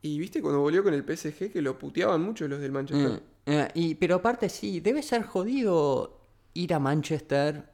[0.02, 3.10] Y viste cuando volvió con el PSG que lo puteaban mucho los del Manchester.
[3.10, 6.20] Mm, eh, y, pero aparte sí, debe ser jodido
[6.54, 7.68] ir a Manchester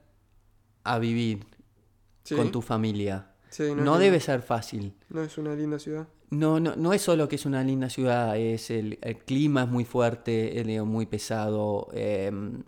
[0.85, 1.47] a vivir
[2.23, 3.33] Sí, con tu familia.
[3.49, 4.95] sí, No, debe ser fácil.
[5.09, 6.07] No es una linda ciudad.
[6.31, 9.69] No, no, no es solo que es una linda ciudad, es el, el clima es
[9.69, 12.63] muy fuerte, es muy pesado, em,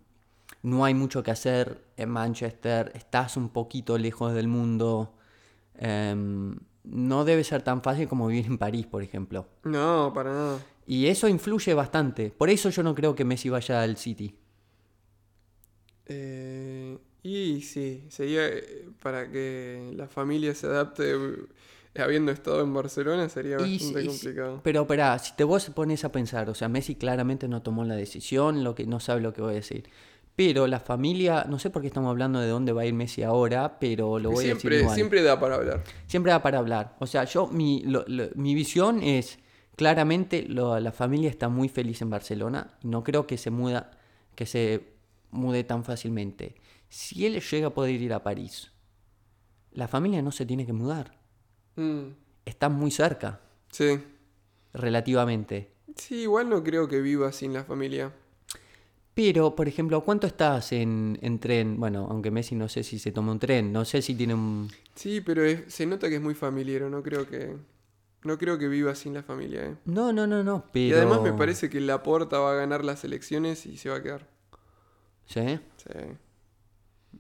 [0.63, 5.15] no hay mucho que hacer en Manchester, estás un poquito lejos del mundo,
[5.77, 9.47] em, no debe ser tan fácil como vivir en París, por ejemplo.
[9.63, 10.59] No, para nada.
[10.87, 14.35] Y eso influye bastante, por eso yo no creo que Messi vaya al City.
[16.07, 21.13] Eh, y sí, sería eh, para que la familia se adapte.
[21.15, 24.61] eh, habiendo estado en Barcelona sería Y bastante sí, complicado.
[24.65, 27.95] Pero, pero si te vos pones a pensar, o sea, Messi claramente no tomó la
[27.97, 29.89] decisión, lo que no sabe lo que voy a decir.
[30.35, 33.23] Pero la familia, no sé por qué estamos hablando de dónde va a ir Messi
[33.23, 34.95] ahora, pero lo voy a decir igual.
[34.95, 35.85] siempre da para hablar.
[36.07, 36.97] Siempre da para hablar.
[37.01, 39.39] O sea, yo, mi, lo- lo- mi visión es,
[39.77, 42.75] claramente lo- la familia está muy feliz en Barcelona.
[42.83, 43.91] y No creo que se muda,
[44.35, 44.93] que se
[45.31, 46.55] mude tan fácilmente.
[46.89, 48.71] Si él llega a poder ir a París,
[49.73, 51.19] la familia no se tiene que mudar.
[51.77, 52.09] Mm,
[52.45, 54.01] Está muy cerca, sí.
[54.75, 55.71] relativamente.
[55.97, 58.13] Sí, igual no creo que viva sin la familia.
[59.15, 61.79] Pero, por ejemplo, ¿cuánto estás en, en tren?
[61.79, 64.71] Bueno, aunque Messi no sé si se toma un tren, no sé si tiene un...
[64.95, 67.57] Sí, pero es- se nota que es muy familiar, no creo que
[68.25, 69.77] no creo que viva sin la familia, ¿eh?
[69.85, 70.87] No, no, no, no, pero...
[70.87, 74.03] Y además me parece que Laporta va a ganar las elecciones y se va a
[74.03, 74.29] quedar.
[75.27, 75.91] Sí, Sí.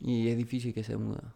[0.01, 1.35] y es difícil que se muda.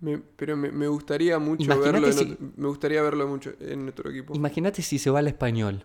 [0.00, 3.88] Me- pero me, me gustaría mucho verlo en si- ot- me gustaría verlo mucho en
[3.88, 4.34] otro equipo.
[4.34, 5.84] Imagínate si se va al español.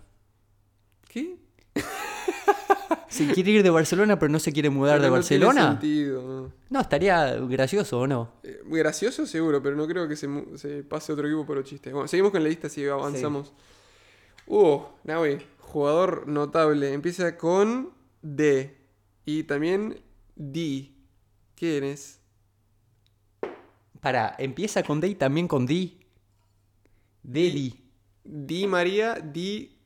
[1.08, 1.38] ¿Qué?
[3.10, 5.72] Se quiere ir de Barcelona, pero no se quiere mudar Pero de no tiene Barcelona.
[5.72, 6.80] sentido, no.
[6.80, 8.34] Estaría gracioso o no.
[8.44, 10.28] Eh, gracioso seguro, pero no creo que se,
[10.84, 11.92] pase otro equipo por los chistes.
[11.92, 13.52] Bueno, seguimos con la lista si avanzamos.
[14.46, 16.94] Uh, Naui, jugador notable.
[16.94, 17.92] Empieza con
[18.22, 18.78] D.
[19.26, 20.00] Y también
[20.36, 20.92] D.
[21.56, 22.20] ¿Quién es?
[24.02, 25.98] Para, empieza con D y también con D.
[27.24, 27.84] Dedi.
[28.24, 29.79] Di María, Di.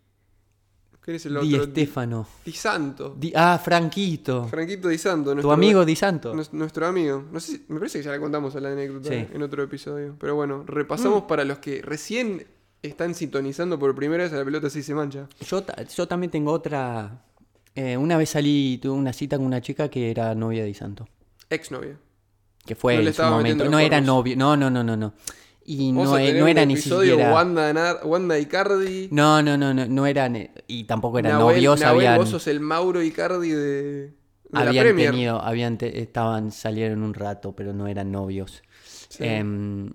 [1.03, 1.63] ¿Quién es el Di otro?
[1.67, 2.25] Estefano.
[2.45, 3.13] Di Santo.
[3.19, 4.47] Di- ah, Franquito.
[4.47, 5.31] Franquito Di Santo.
[5.31, 6.33] Tu nuestro- amigo Di Santo.
[6.33, 7.25] nues- Nuestro amigo.
[7.31, 9.27] No sé si- me parece que ya la contamos a la anécdota Sí.
[9.33, 10.15] en otro episodio.
[10.17, 10.67] Pero bueno, Mm.
[10.67, 12.47] repasamos para los que recién
[12.81, 15.27] están sintonizando por primera vez a la pelota así se mancha.
[15.45, 15.63] Yo,
[15.95, 17.21] yo también tengo otra.
[17.75, 20.73] eh, una vez salí, tuve una cita con una chica que era novia de Di
[20.75, 21.07] Santo.
[21.49, 21.97] Exnovia.
[22.65, 23.65] Que fue No le en su momento.
[23.65, 24.35] No era novio.
[24.37, 25.13] No, no, no, no, no.
[25.65, 27.33] Y Vamos no, a e- tener no un era ni siquiera.
[27.33, 29.07] Wanda, Wanda Icardi.
[29.11, 30.49] No, no, no, no, no eran.
[30.67, 31.79] Y tampoco eran Nahuel- novios.
[31.79, 34.11] Nahuel, habían, vos sos el Mauro Icardi de, de
[34.51, 35.11] la habían Premier.
[35.11, 38.61] tenido, habían te- estaban, salieron un rato, pero no eran novios.
[39.07, 39.23] Sí.
[39.23, 39.91] Em,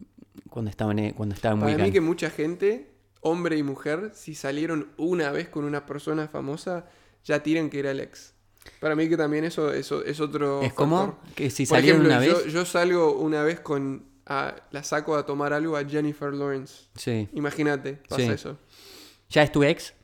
[0.48, 2.90] cuando estaban, eh, cuando estaban muy Para mí que mucha gente,
[3.20, 6.86] hombre y mujer, si salieron una vez con una persona famosa,
[7.24, 8.32] ya tiran que era el ex.
[8.80, 12.26] Para mí que también eso, eso es otro Es como que si salieron ejemplo, una
[12.26, 12.52] yo, vez.
[12.52, 14.07] yo salgo una vez con...
[14.28, 16.84] a- la saco a tomar algo a Jennifer Lawrence.
[16.94, 17.28] Sí.
[17.32, 18.28] Imagínate, pasa Sí.
[18.30, 18.58] eso.
[19.30, 19.94] ¿Ya es tu ex?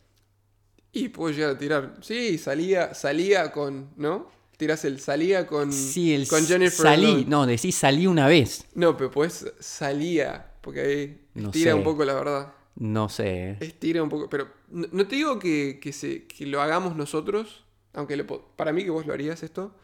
[0.92, 1.94] Y puedo llegar a tirar.
[2.02, 4.30] Sí, salía, salía con, ¿no?
[4.56, 7.02] Tiras el salía con, Sí, el con Jennifer salí.
[7.06, 7.28] Lawrence.
[7.30, 8.66] No, decís salí una vez.
[8.74, 11.74] No, pero pues salía, porque ahí No estira sé.
[11.74, 12.52] un poco la verdad.
[12.76, 13.56] No sé.
[13.60, 17.64] Estira un poco, pero no, no te digo que, que, se, que lo hagamos nosotros,
[17.92, 19.74] aunque lo para mí que vos lo harías esto,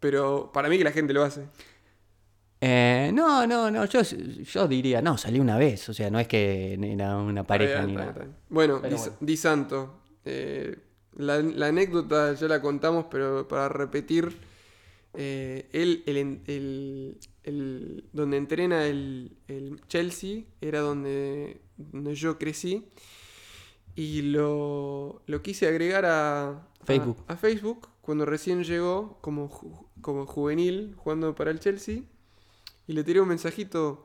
[0.00, 1.46] pero para mí que la gente lo hace.
[2.66, 3.84] Eh, no, no, no.
[3.84, 5.88] Yo, yo diría, no, salí una vez.
[5.88, 8.10] O sea, no es que era una pareja Está ni nada.
[8.12, 8.26] está.
[8.48, 9.16] Bueno, Di, bueno.
[9.20, 10.76] Di Santo, eh,
[11.16, 14.34] la, la anécdota ya la contamos, pero para repetir,
[15.14, 22.86] eh, él, el, el- el- donde entrena el, el Chelsea, era donde, donde yo crecí,
[23.94, 27.18] y lo, lo quise agregar a, a- Facebook.
[27.28, 29.50] A, Facebook cuando recién llegó como,
[30.00, 32.02] como juvenil jugando para el Chelsea,
[32.86, 34.04] y le tiré un mensajito.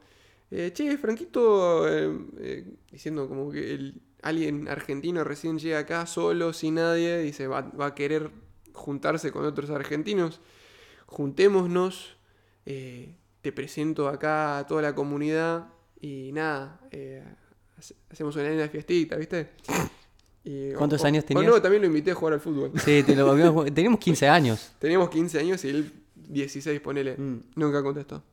[0.51, 6.53] Eh, che, Franquito, eh, eh, diciendo como que el, alguien argentino recién llega acá solo,
[6.53, 8.31] sin nadie, dice, va, va a querer
[8.73, 10.41] juntarse con otros argentinos.
[11.05, 12.17] Juntémonos,
[12.65, 15.67] eh, te presento acá a toda la comunidad
[15.99, 17.23] y nada, eh,
[17.77, 19.49] hace- hacemos una fiestita, ¿viste?
[20.43, 21.45] Y- ¿Cuántos o- años tenías?
[21.45, 22.71] no, también lo invité a jugar al fútbol.
[22.79, 24.71] Sí, te lo habíamos- teníamos 15 años.
[24.79, 27.17] Teníamos 15 años y él 16, ponele.
[27.17, 27.39] Mm.
[27.55, 28.23] Nunca contestó.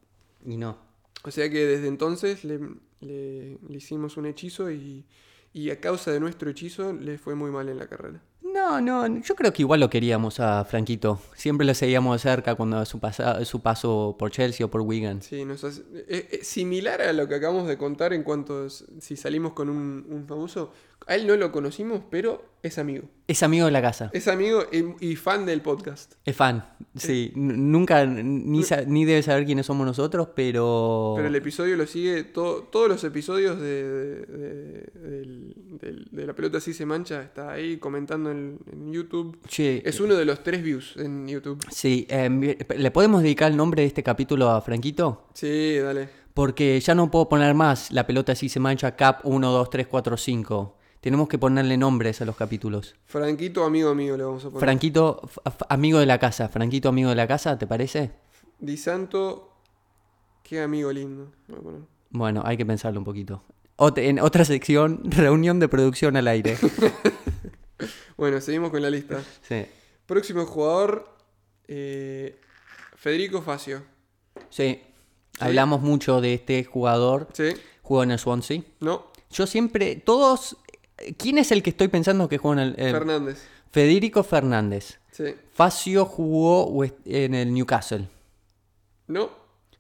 [0.47, 0.79] Y no.
[1.25, 2.59] O sea que desde entonces le,
[3.01, 5.05] le- le hicimos un hechizo y,
[5.53, 8.23] y a causa de nuestro hechizo le fue muy mal en la carrera.
[8.67, 11.21] No, no, yo creo que igual lo queríamos a Franquito.
[11.37, 15.23] Siempre lo seguíamos de cerca cuando su, pasa- su paso por Chelsea o por Wigan.
[15.23, 18.71] Sí, nos hace- es, es similar a lo que acabamos de contar en cuanto a
[18.71, 20.73] si salimos con un, un famoso.
[21.09, 23.05] A él no lo conocimos, pero es amigo.
[23.29, 24.11] Es amigo de la casa.
[24.13, 26.15] Es amigo y, y fan del podcast.
[26.25, 26.65] Es fan.
[26.97, 31.13] Sí, nunca, ni, sa- ni debe saber quiénes somos nosotros, pero...
[31.17, 33.85] Pero el episodio lo sigue, to- todos los episodios de,
[34.25, 39.39] de- de La Pelota Así Se Mancha está ahí comentando en, en YouTube.
[39.59, 41.65] Es uno de los tres views en YouTube.
[41.71, 45.27] Sí, eh, ¿le podemos dedicar el nombre de este capítulo a Franquito?
[45.35, 46.09] Sí, dale.
[46.35, 49.87] Porque ya no puedo poner más la pelota así se mancha cap 1, 2, 3,
[49.87, 50.77] 4, 5.
[51.01, 52.95] Tenemos que ponerle nombres a los capítulos.
[53.07, 54.61] Franquito, amigo mío, le vamos a poner.
[54.61, 55.21] Franquito,
[55.69, 56.49] amigo de la casa.
[56.49, 58.11] Franquito, amigo de la casa, ¿te parece?
[58.59, 59.53] Di Santo,
[60.43, 61.31] qué amigo lindo.
[62.11, 63.43] Bueno, hay que pensarlo un poquito.
[63.77, 66.57] Ot- en otra sección, reunión de producción al aire.
[68.17, 69.23] Bueno, seguimos con la lista.
[69.43, 69.67] Sí.
[70.07, 71.09] Próximo jugador,
[71.69, 72.41] eh,
[72.97, 73.83] Federico Facio.
[74.51, 74.81] Sí.
[75.39, 77.29] Hablamos mucho de este jugador.
[77.33, 77.51] ¿Sí?
[77.83, 78.63] Jugó en el Swansea.
[78.81, 79.07] ¿No?
[79.31, 80.57] Yo siempre, todos...
[81.19, 82.75] ¿Quién es el que estoy pensando que jugó en el...
[82.75, 83.47] Fernández.
[83.71, 84.99] Federico Fernández.
[85.11, 85.35] Sí.
[85.53, 88.09] Facio jugó en el Newcastle.
[89.09, 89.31] ¿No?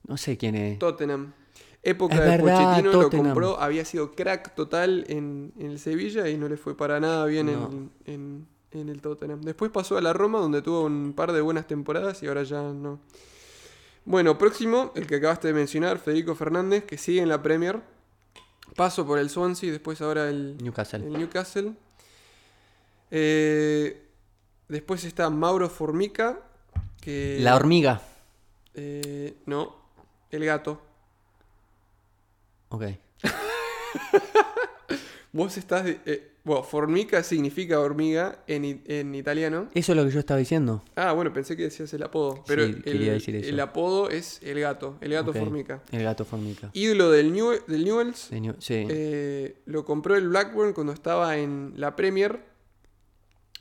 [0.06, 0.78] No sé quién es.
[0.78, 1.32] Tottenham.
[1.88, 6.28] Época Es de verdad, Pochettino lo compró, había sido crack total en, en el Sevilla
[6.28, 7.70] y no le fue para nada bien No.
[7.70, 9.40] en, en- en el Tottenham.
[9.40, 12.60] Después pasó a la Roma donde tuvo un par de buenas temporadas y ahora ya
[12.60, 12.98] no.
[14.04, 17.80] Bueno, próximo, el que acabaste de mencionar, Federico Fernández, que sigue en la Premier.
[18.74, 21.06] Paso por el Swansea, después ahora el, Newcastle.
[21.06, 21.72] el Newcastle.
[23.10, 24.02] Eh,
[24.68, 26.40] después está Mauro Formica,
[27.00, 27.38] que...
[27.40, 28.02] La hormiga.
[28.74, 29.76] eh, no,
[30.30, 30.80] el gato.
[32.68, 32.84] Ok.
[35.32, 35.86] Vos estás.
[35.86, 39.68] eh, bueno, formica significa hormiga en, en italiano.
[39.74, 40.82] Eso es lo que yo estaba diciendo.
[40.94, 42.42] Ah, bueno, pensé que decías el apodo.
[42.46, 43.48] Pero Sí, el, quería decir eso.
[43.50, 45.82] el apodo es el gato, el gato formica.
[45.90, 46.70] El gato formica.
[46.72, 48.30] Ídolo del, New, del Newells.
[48.30, 48.86] New- sí.
[48.88, 52.40] eh, lo compró el Blackburn cuando estaba en la Premier.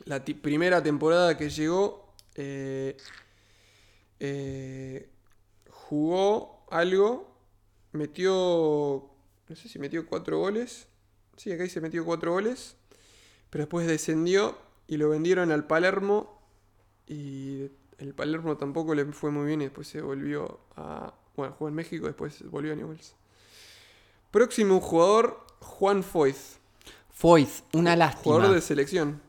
[0.06, 2.14] La primera temporada que llegó.
[2.36, 2.96] eh,
[4.20, 5.10] eh,
[5.70, 7.35] jugó algo.
[7.96, 9.10] Metió.
[9.48, 10.88] No sé si metió cuatro goles.
[11.38, 12.76] Sí, acá dice metió cuatro goles.
[13.50, 16.42] Pero después descendió y lo vendieron al Palermo.
[17.08, 17.70] Y
[18.00, 21.14] el Palermo tampoco le fue muy bien y después se volvió a.
[21.36, 23.16] Bueno, jugó en México, después volvió a Newell's.
[24.32, 26.58] Próximo jugador, Juan Foyth.
[27.12, 28.36] Foyth, una lástima.
[28.36, 29.22] Jugador de selección.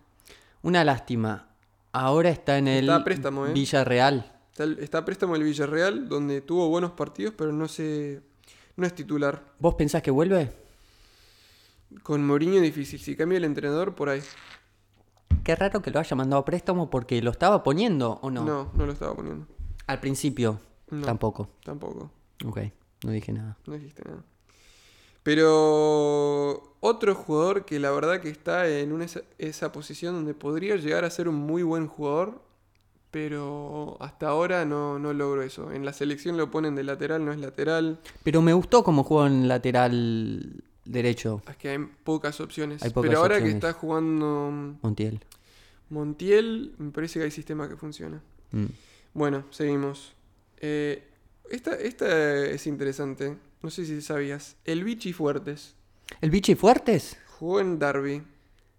[0.63, 1.49] Una lástima.
[1.93, 3.53] Ahora está en el Está préstamo, ¿eh?
[3.53, 4.33] Villarreal.
[4.51, 8.23] Está, está a préstamo del Villarreal, donde tuvo buenos partidos, pero no se.
[8.77, 9.43] No es titular.
[9.59, 10.53] ¿Vos pensás que vuelve?
[12.03, 13.01] Con Mourinho difícil.
[13.01, 14.23] Si cambia el entrenador, por ahí.
[15.43, 18.45] Qué raro que lo haya mandado a préstamo porque lo estaba poniendo o no.
[18.45, 19.47] No, no, lo estaba poniendo.
[19.87, 20.61] Al principio.
[20.91, 21.07] No.
[21.07, 21.49] Tampoco.
[21.65, 22.11] Tampoco.
[22.45, 22.61] Ok,
[23.05, 23.57] no dije nada.
[23.67, 24.23] No dijiste nada.
[25.23, 30.77] Pero otro jugador que la verdad que está en una, esa, esa posición donde podría
[30.77, 32.43] llegar a ser un muy buen jugador,
[33.17, 35.73] pero hasta ahora no, no logró eso.
[35.73, 37.99] En la selección lo ponen de lateral, no es lateral.
[38.23, 42.83] Pero me gustó cómo jugó en lateral derecho Es que hay pocas opciones.
[42.83, 45.25] Hay pocas pero ahora que está jugando Montiel.
[45.89, 48.21] Montiel, me parece que hay sistema que funciona.
[48.53, 48.67] Mm.
[49.15, 50.13] Bueno, seguimos.
[50.59, 51.03] Eh,
[51.51, 53.35] esta, esta es interesante.
[53.63, 54.57] No sé si sabías.
[54.67, 55.75] El Vichy Fuertes.
[56.21, 57.17] ¿El Vichy Fuertes?
[57.39, 58.23] Jugó en Derby.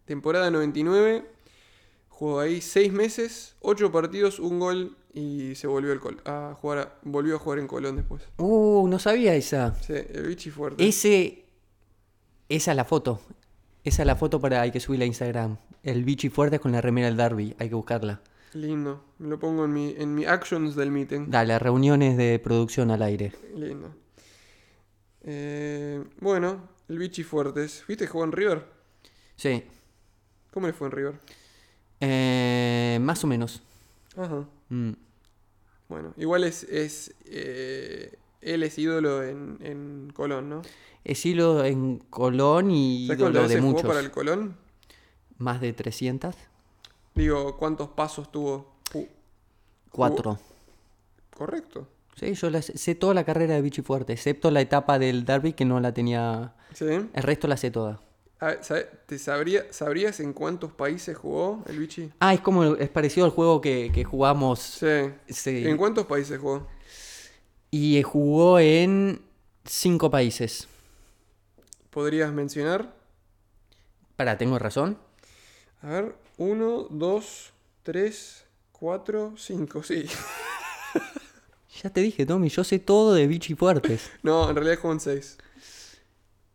[0.06, 1.26] Temporada 99.
[2.18, 6.78] Jugó ahí 6 meses, 8 partidos, un gol y se volvió al Col- a jugar
[6.80, 8.24] a- volvió a jugar en Colón después.
[8.38, 9.76] Uh, no sabía esa.
[9.84, 10.88] Sí, el Vichy Fuertes.
[10.88, 11.46] Ese.
[12.50, 13.22] Esa es la foto.
[13.84, 15.58] Esa es la foto para hay que subirla a Instagram.
[15.84, 17.56] El Vichy Fuertes con la remera del Derby.
[17.60, 18.20] Hay que buscarla.
[18.54, 19.04] Lindo.
[19.20, 21.26] Me lo pongo en mi, en mi actions del meeting.
[21.30, 23.32] Dale, reuniones de producción al aire.
[23.56, 23.94] Lindo.
[25.22, 27.84] Eh, bueno, el Vichy Fuertes.
[27.88, 28.66] ¿Viste jugó en River?
[29.36, 29.64] Sí.
[30.52, 31.14] ¿Cómo le fue en River?
[32.00, 33.62] Eh, más o menos.
[34.16, 34.46] Ajá.
[34.70, 34.92] Mm.
[35.90, 40.62] Bueno, igual es, es eh, él es ídolo en, en Colón, ¿no?
[41.04, 43.88] Es hilo en Colón y ¿Sabes ídolo de veces jugó muchos.
[43.88, 44.58] para el Colón?
[45.38, 46.36] Más de 300.
[47.16, 48.74] Digo, ¿cuántos pasos tuvo?
[48.92, 49.08] Ju-
[49.92, 50.38] Cuatro.
[51.36, 51.88] Correcto.
[52.16, 55.24] Sí, yo la sé, sé toda la carrera de Vichy Fuerte, excepto la etapa del
[55.24, 56.54] Derby que no la tenía.
[56.74, 56.86] ¿Sí?
[56.86, 58.02] El resto la sé toda.
[58.40, 62.12] A ver, ¿sabe- ¿Te sabría, sabrías en cuántos países jugó el Vichy?
[62.20, 64.60] Ah, es como es parecido al juego que, que jugamos.
[64.60, 65.12] Sí.
[65.28, 65.66] Sí.
[65.66, 66.68] ¿En cuántos países jugó?
[67.72, 69.22] Y eh, jugó en
[69.66, 70.68] cinco países.
[71.90, 72.94] ¿Podrías mencionar?
[74.16, 74.98] Para, ¿tengo razón?
[75.82, 80.06] A ver, uno, dos, tres, cuatro, cinco, sí.
[81.84, 84.10] Ya te dije, Tommy, yo sé todo de Vichy Fuertes.
[84.24, 85.38] No, en realidad jugó en seis.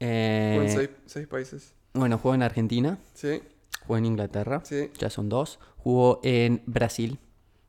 [0.04, 1.72] Eh, Jugó en seis, seis países.
[1.94, 3.40] bueno, jugó en Argentina, Sí,
[3.86, 4.90] jugó en Inglaterra, sí.
[4.98, 5.60] ya son dos.
[5.76, 7.18] Jugó en Brasil,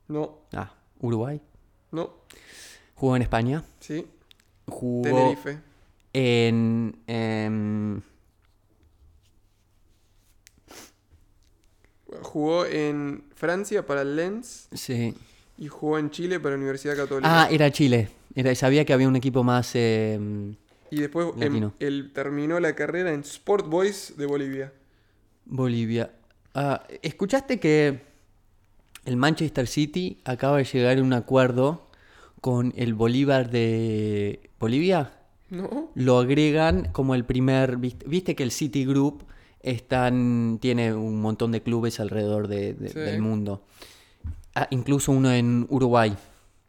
[0.08, 1.40] No, ah, Uruguay.
[1.92, 2.10] no,
[2.96, 4.06] Jugó en España, sí.
[4.66, 5.58] jugó Tenerife.
[6.12, 6.96] en...
[7.06, 8.00] em,
[12.22, 15.14] Jugó en Francia para el Lens sí.
[15.58, 17.42] y jugó en Chile para la Universidad Católica.
[17.44, 18.08] Ah, era Chile.
[18.36, 19.72] Era, sabía que había un equipo más...
[19.74, 20.54] em,
[20.94, 24.72] y después em, él terminó la carrera en Sport Boys de Bolivia.
[25.44, 26.10] Bolivia.
[26.54, 28.00] Ah, ¿Escuchaste que
[29.04, 31.88] el Manchester City acaba de llegar a un acuerdo
[32.40, 35.12] con el Bolívar de Bolivia?
[35.50, 35.90] ¿No?
[35.94, 37.76] lo agregan como el primer.
[37.76, 39.22] Viste, viste que el Citigroup
[39.60, 42.98] están, tiene un montón de clubes alrededor de- de- Sí.
[42.98, 43.62] del mundo.
[44.54, 46.16] Ah, incluso uno en Uruguay.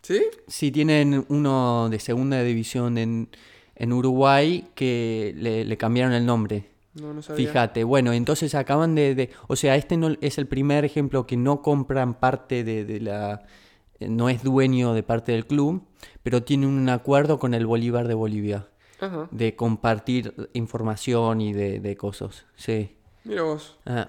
[0.03, 0.21] ¿Sí?
[0.47, 3.29] Sí, tienen uno de segunda división en,
[3.75, 6.69] en Uruguay que le, le cambiaron el nombre.
[6.93, 7.47] No, no sabía.
[7.47, 11.35] Fíjate, bueno, entonces acaban de, de- O sea, este no, es el primer ejemplo que
[11.37, 13.43] no compran parte de, de la...
[13.99, 15.83] eh, No es dueño de parte del club,
[16.23, 18.67] pero tiene un acuerdo con el Bolívar de Bolivia
[19.01, 19.27] Ajá.
[19.31, 22.45] de compartir información y de, de cosas.
[22.55, 22.95] Sí.
[23.25, 23.77] Mira vos.
[23.85, 24.07] Ah.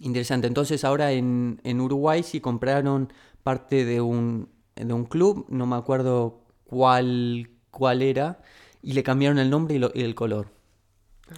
[0.00, 0.46] Interesante.
[0.46, 3.10] Entonces ahora en, en Uruguay sí compraron
[3.42, 8.40] parte de un, de un club, no me acuerdo cuál, cuál era,
[8.82, 10.48] y le cambiaron el nombre y, lo- y el color.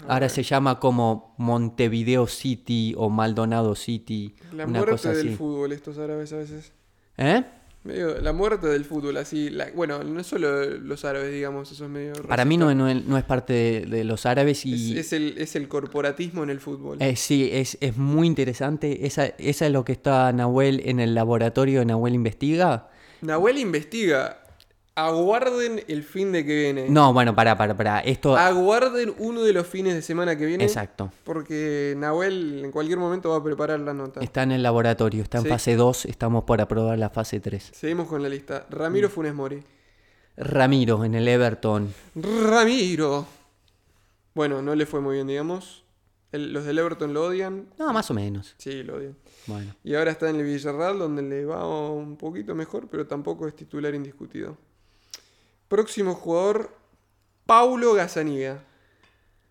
[0.06, 5.36] Ahora se llama como Montevideo City o Maldonado City, La una muerte cosa del así.
[5.36, 6.72] fútbol, estos árabes a veces.
[7.16, 7.42] ¿Eh?
[7.84, 9.48] Medio, la muerte del fútbol, así.
[9.48, 12.12] la- bueno, no solo los árabes, digamos, eso es medio.
[12.28, 12.84] Para mí no, racista.
[12.84, 14.98] no es- no es parte de, de los árabes Es, y...
[14.98, 16.98] es el, es el corporatismo en el fútbol.
[17.00, 19.06] Eh, sí, es, es muy interesante.
[19.06, 22.90] Esa, esa es lo que está Nahuel en el laboratorio de Nahuel Investiga.
[23.22, 24.42] Nahuel investiga.
[25.06, 26.88] Aguarden el fin de que viene.
[26.88, 28.00] No, bueno, para, para, para.
[28.00, 28.36] Esto.
[28.36, 30.64] Aguarden uno de los fines de semana que viene.
[30.64, 31.12] Exacto.
[31.24, 34.20] Porque Nahuel en cualquier momento va a preparar la nota.
[34.20, 35.50] Está en el laboratorio, está en Sí.
[35.50, 37.70] fase 2, estamos por aprobar la fase 3.
[37.72, 38.66] Seguimos con la lista.
[38.68, 38.74] Mm.
[38.74, 39.62] Ramiro Funes Mori.
[40.36, 41.92] Ramiro en el Everton.
[42.14, 43.26] Ramiro.
[44.34, 45.84] Bueno, no le fue muy bien, digamos.
[46.30, 47.66] El- los del Everton lo odian.
[47.78, 48.54] No, más o menos.
[48.58, 49.16] Sí, lo odian.
[49.46, 49.74] Bueno.
[49.82, 53.56] Y ahora está en el Villarreal, donde le va un poquito mejor, pero tampoco es
[53.56, 54.56] titular indiscutido.
[55.68, 56.76] Próximo jugador,
[57.46, 58.64] Paulo Gazzaniga.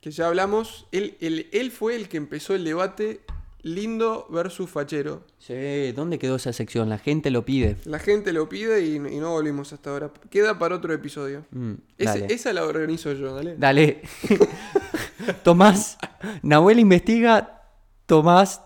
[0.01, 0.87] Que ya hablamos.
[0.91, 3.21] Él, él- él fue el que empezó el debate
[3.63, 5.23] lindo versus fachero.
[5.39, 6.87] Sí, ¿dónde quedó esa sección?
[6.89, 7.75] La gente lo pide.
[7.85, 10.11] La gente lo pide y, y no volvimos hasta ahora.
[10.29, 11.45] Queda para otro episodio.
[11.51, 13.55] Mm, Ese- esa la organizo yo, dale.
[13.57, 14.01] Dale.
[15.43, 15.97] Tomás.
[16.41, 17.63] Nahuel investiga.
[18.05, 18.61] Tomás.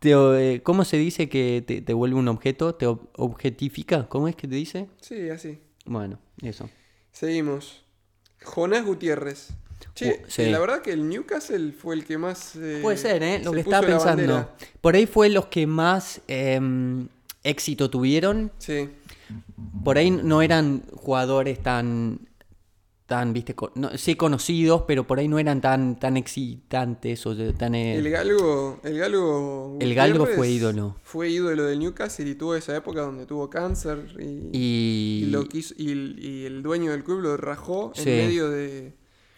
[0.00, 2.74] Te, eh, ¿Cómo se dice que te, te vuelve un objeto?
[2.74, 4.08] ¿Te ob- objetifica?
[4.08, 4.88] ¿Cómo es que te dice?
[5.00, 5.58] Sí, así.
[5.88, 6.68] Bueno, eso.
[7.12, 7.82] Seguimos.
[8.44, 9.48] Jonás Gutiérrez.
[9.94, 10.46] Che, Uh, sí.
[10.50, 12.54] la verdad que el Newcastle fue el que más.
[12.56, 13.40] eh, Puede ser, ¿eh?
[13.42, 14.50] Lo que estaba pensando.
[14.80, 17.08] Por ahí fue los que más em,
[17.42, 18.52] éxito tuvieron.
[18.58, 18.88] Sí.
[19.84, 22.27] Por ahí no eran jugadores tan,
[23.08, 27.74] tan viste, no, sí conocidos, pero por ahí no eran tan, tan excitantes o tan...
[27.74, 28.80] eh, El Galgo.
[28.84, 29.78] El Galgo.
[29.80, 30.94] El Galgo fue ídolo.
[31.02, 34.50] Fue ídolo del Newcastle y tuvo esa época donde tuvo cáncer y.
[34.52, 38.10] y y lo quiso- y el, y el dueño del club lo rajó Sí.
[38.10, 38.92] en medio de.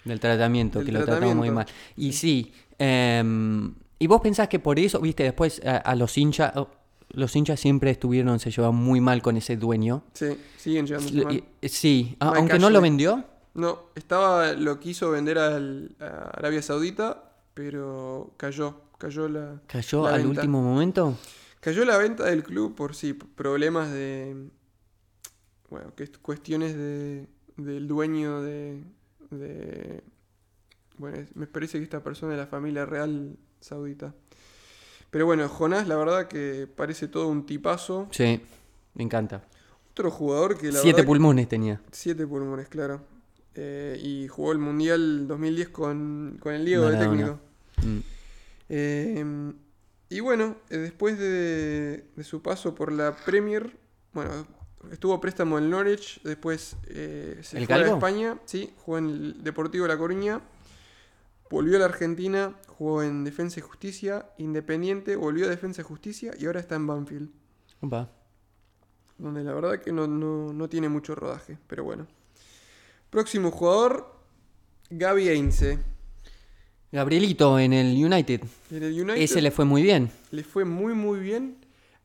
[0.05, 1.67] del tratamiento, del que lo trataba muy mal.
[1.97, 6.53] Y sí, em, y vos pensás que por eso, viste, después a, a los hinchas,
[6.57, 6.69] oh,
[7.13, 10.03] los hinchas siempre estuvieron, se llevaban muy mal con ese dueño.
[10.15, 11.45] Sí, siguen llevándose mal.
[11.63, 13.25] Sí, Mike aunque no lo vendió.
[13.55, 14.53] No, estaba.
[14.53, 18.83] Lo quiso vender al, a Arabia Saudita, pero cayó.
[18.99, 19.61] Cayó la.
[19.67, 20.41] Cayó la al venta.
[20.41, 21.17] último momento.
[21.61, 24.49] Cayó la venta del club por sí, problemas de.
[25.69, 27.27] Bueno, que es cuestiones de,
[27.57, 28.83] del dueño de,
[29.31, 30.03] de.
[30.99, 34.15] Bueno, me parece que esta persona es de la familia real saudita.
[35.11, 38.07] Pero bueno, Jonás, la verdad que parece todo un tipazo.
[38.11, 38.41] Sí,
[38.95, 39.43] me encanta.
[39.93, 41.03] Otro jugador que la Siete verdad.
[41.03, 41.81] que- pulmones tenía.
[41.91, 43.01] Siete pulmones, claro.
[43.55, 47.41] Eh, y jugó el Mundial 2010 con, con el Diego de técnico.
[47.83, 47.99] Mm.
[48.69, 49.53] Eh,
[50.09, 53.77] y bueno, eh, después de, de su paso por la Premier,
[54.13, 54.47] bueno,
[54.93, 57.95] estuvo préstamo en Norwich, después eh, se ¿El fue a?
[57.95, 60.41] España, sí, jugó en el Deportivo La Coruña,
[61.51, 66.33] volvió a la Argentina, jugó en Defensa y Justicia, Independiente, volvió a Defensa y Justicia
[66.39, 67.31] y ahora está en Banfield,
[67.81, 68.09] Opa.
[69.19, 72.07] donde la verdad que no, no- no tiene mucho rodaje, pero bueno.
[73.11, 74.15] Próximo jugador,
[74.91, 75.79] Gaby Ainse.
[76.93, 78.43] Gabrielito en el United.
[78.71, 80.11] En el United Ese le fue muy bien.
[80.31, 81.57] le fue muy muy bien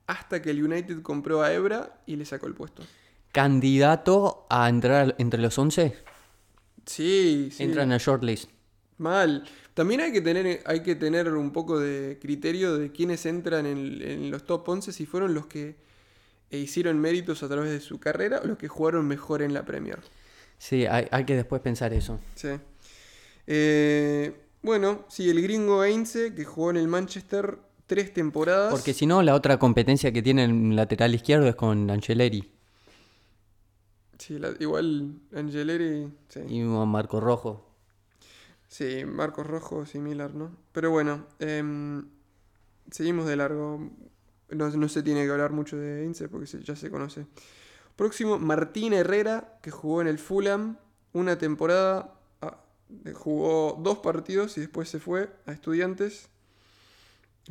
[0.08, 2.84] hasta que el United compró a Ebra y le sacó el puesto.
[3.32, 5.96] Candidato a entrar entre los 11.
[6.86, 7.64] Sí, sí.
[7.64, 8.50] Entra en el shortlist.
[8.98, 9.44] Mal.
[9.74, 14.02] También hay que tener hay que tener un poco de criterio de quiénes entran en,
[14.02, 15.76] en los top 11 si fueron los que
[16.52, 20.00] hicieron méritos a través de su carrera o los que jugaron mejor en la Premier.
[20.58, 22.20] Sí, hay, hay que después pensar eso.
[22.36, 22.50] Sí.
[23.48, 28.72] Eh, bueno, sí, el gringo Ainse que jugó en el Manchester tres temporadas.
[28.72, 32.52] Porque si no, la otra competencia que tiene el lateral izquierdo es con Angeleri
[34.18, 36.08] Sí, la- igual Angeleri.
[36.30, 36.40] Sí.
[36.48, 37.70] y Marco Rojo.
[38.68, 40.52] Sí, Marcos Rojo similar, ¿no?
[40.72, 42.08] Pero bueno, em,
[42.92, 43.90] seguimos de largo.
[44.50, 47.26] No, no se tiene que hablar mucho de Ince porque se- ya se conoce.
[47.96, 50.78] Próximo, Martín Herrera, que jugó en el Fulham,
[51.14, 52.58] una temporada, ah,
[53.14, 56.28] jugó dos partidos y después se fue a estudiantes.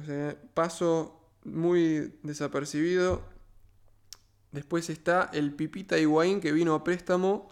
[0.01, 3.23] O sea, paso muy desapercibido.
[4.53, 7.49] Después está el Pipita Higuaín que vino a préstamo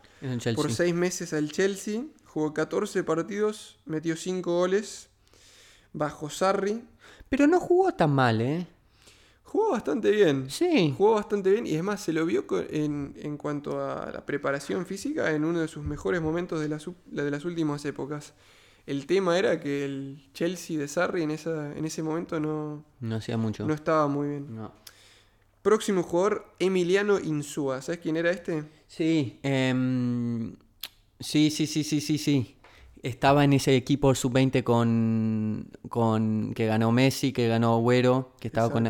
[0.54, 2.04] por seis meses al Chelsea.
[2.24, 5.08] Jugó 14 partidos, metió 5 goles
[5.92, 6.82] bajo Sarri.
[7.28, 8.66] Pero no jugó tan mal, ¿eh?
[9.52, 10.48] Jugó bastante bien.
[10.48, 10.94] Sí.
[10.96, 14.86] Jugó bastante bien y es más, se lo vio en, en cuanto a la preparación
[14.86, 18.32] física en uno de sus mejores momentos de las, u- de las últimas épocas.
[18.86, 23.16] El tema era que el Chelsea de Sarri en, esa, en ese momento no, No
[23.16, 23.66] hacía mucho.
[23.66, 24.54] no estaba muy bien.
[24.56, 24.72] No.
[25.60, 27.82] Próximo jugador, Emiliano Insúa.
[27.82, 28.64] ¿Sabes quién era este?
[28.88, 30.56] Sí, em,
[31.20, 32.56] sí, sí, sí, sí, sí, sí.
[33.02, 38.70] Estaba en ese equipo sub-20 con, con que ganó Messi, que ganó Agüero, que estaba
[38.70, 38.88] con...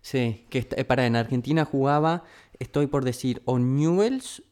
[0.00, 2.24] Sí, que eh, para, en Argentina jugaba,
[2.58, 4.42] estoy por decir, o Newells,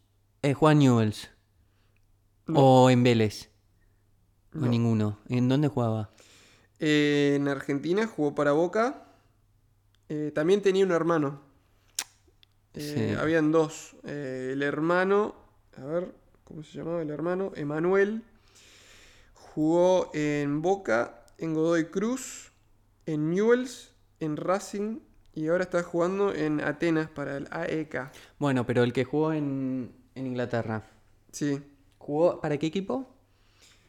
[0.43, 1.31] eh, Juan Newells,
[2.55, 3.51] o en Vélez,
[4.55, 4.67] o No.
[4.69, 5.19] ninguno.
[5.29, 6.11] ¿En dónde jugaba?
[6.79, 9.07] Eh, en Argentina jugó para Boca.
[10.09, 11.41] Eh, también tenía un hermano.
[12.75, 13.11] Sí.
[13.19, 13.97] Habían dos.
[14.05, 15.35] El hermano,
[15.77, 17.51] a ver, ¿cómo se llamaba el hermano?
[17.57, 18.23] Emanuel.
[19.55, 22.53] Jugó en Boca, en Godoy Cruz,
[23.07, 25.01] en Newells, en Racing
[25.35, 28.11] y ahora está jugando en Atenas para el AEK.
[28.39, 30.85] Bueno, pero el que jugó en, en Inglaterra.
[31.33, 31.61] Sí,
[31.99, 33.07] ¿Jugó para qué equipo?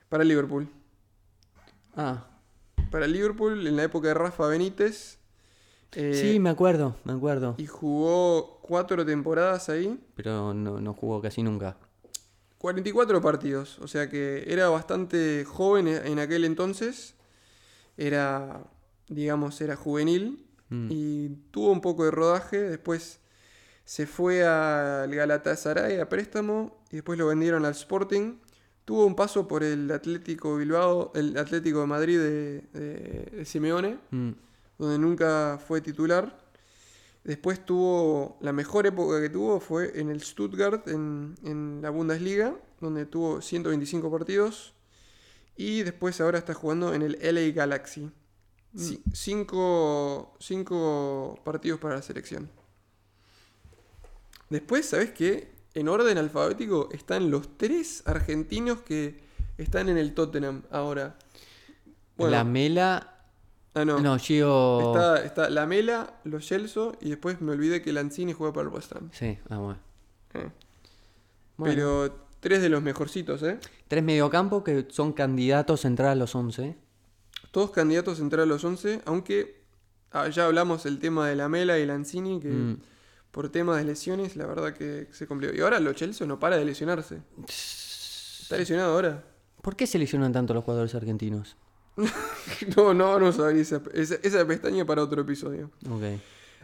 [0.10, 0.68] para Liverpool.
[1.96, 2.26] Ah,
[2.90, 5.20] Para Liverpool en la época de Rafa Benítez.
[5.94, 7.56] Eh, sí, me acuerdo, me acuerdo.
[7.58, 10.00] Y jugó cuatro temporadas ahí.
[10.16, 11.78] Pero no, no jugó casi nunca.
[12.62, 17.16] 44 partidos, o sea que era bastante joven e- en aquel entonces.
[17.98, 18.64] Era,
[19.10, 20.88] digamos, era juvenil Mm.
[20.92, 22.58] y tuvo un poco de rodaje.
[22.62, 23.20] Después
[23.84, 28.38] se fue al Galatasaray a préstamo y después lo vendieron al Sporting.
[28.86, 33.98] Tuvo un paso por el Atlético Bilbao, el Atlético de Madrid de, de- de Simeone,
[34.12, 34.32] Mm.
[34.78, 36.38] donde nunca fue titular.
[37.24, 42.56] Después tuvo, la mejor época que tuvo fue en el Stuttgart, en, en la Bundesliga,
[42.80, 44.74] donde tuvo 125 partidos.
[45.56, 48.10] Y después ahora está jugando en el LA Galaxy.
[48.76, 52.50] Ci- cinco, cinco partidos para la selección.
[54.50, 55.52] Después, ¿sabes qué?
[55.74, 59.22] En orden alfabético están los tres argentinos que
[59.58, 61.18] están en el Tottenham ahora.
[62.18, 63.21] Bueno, La Mela.
[63.74, 64.00] Ah, no.
[64.00, 64.94] No, Gio.
[64.96, 68.74] Está, está la Mela, los Celso y después me olvidé que Lanzini juega para el
[68.74, 69.10] West Ham.
[69.14, 69.80] Sí, ah, bueno.
[70.34, 70.50] Eh.
[71.58, 73.60] Bueno, Pero tres de los mejorcitos, ¿eh?
[73.88, 76.76] Tres mediocampo que son candidatos a entrar a los 11.
[77.52, 79.62] Todos candidatos a entrar a los 11, aunque
[80.12, 82.78] ah, ya hablamos el tema de la Mela y Lanzini, que Mm.
[83.32, 85.54] por temas de lesiones, la verdad que se complicó.
[85.56, 87.22] Y ahora los Celso no para de lesionarse.
[87.48, 89.24] Está lesionado ahora.
[89.62, 91.56] ¿Por qué se lesionan tanto los jugadores argentinos?
[92.76, 95.72] No, no vamos a abrir esa, esa, esa pestaña para otro episodio.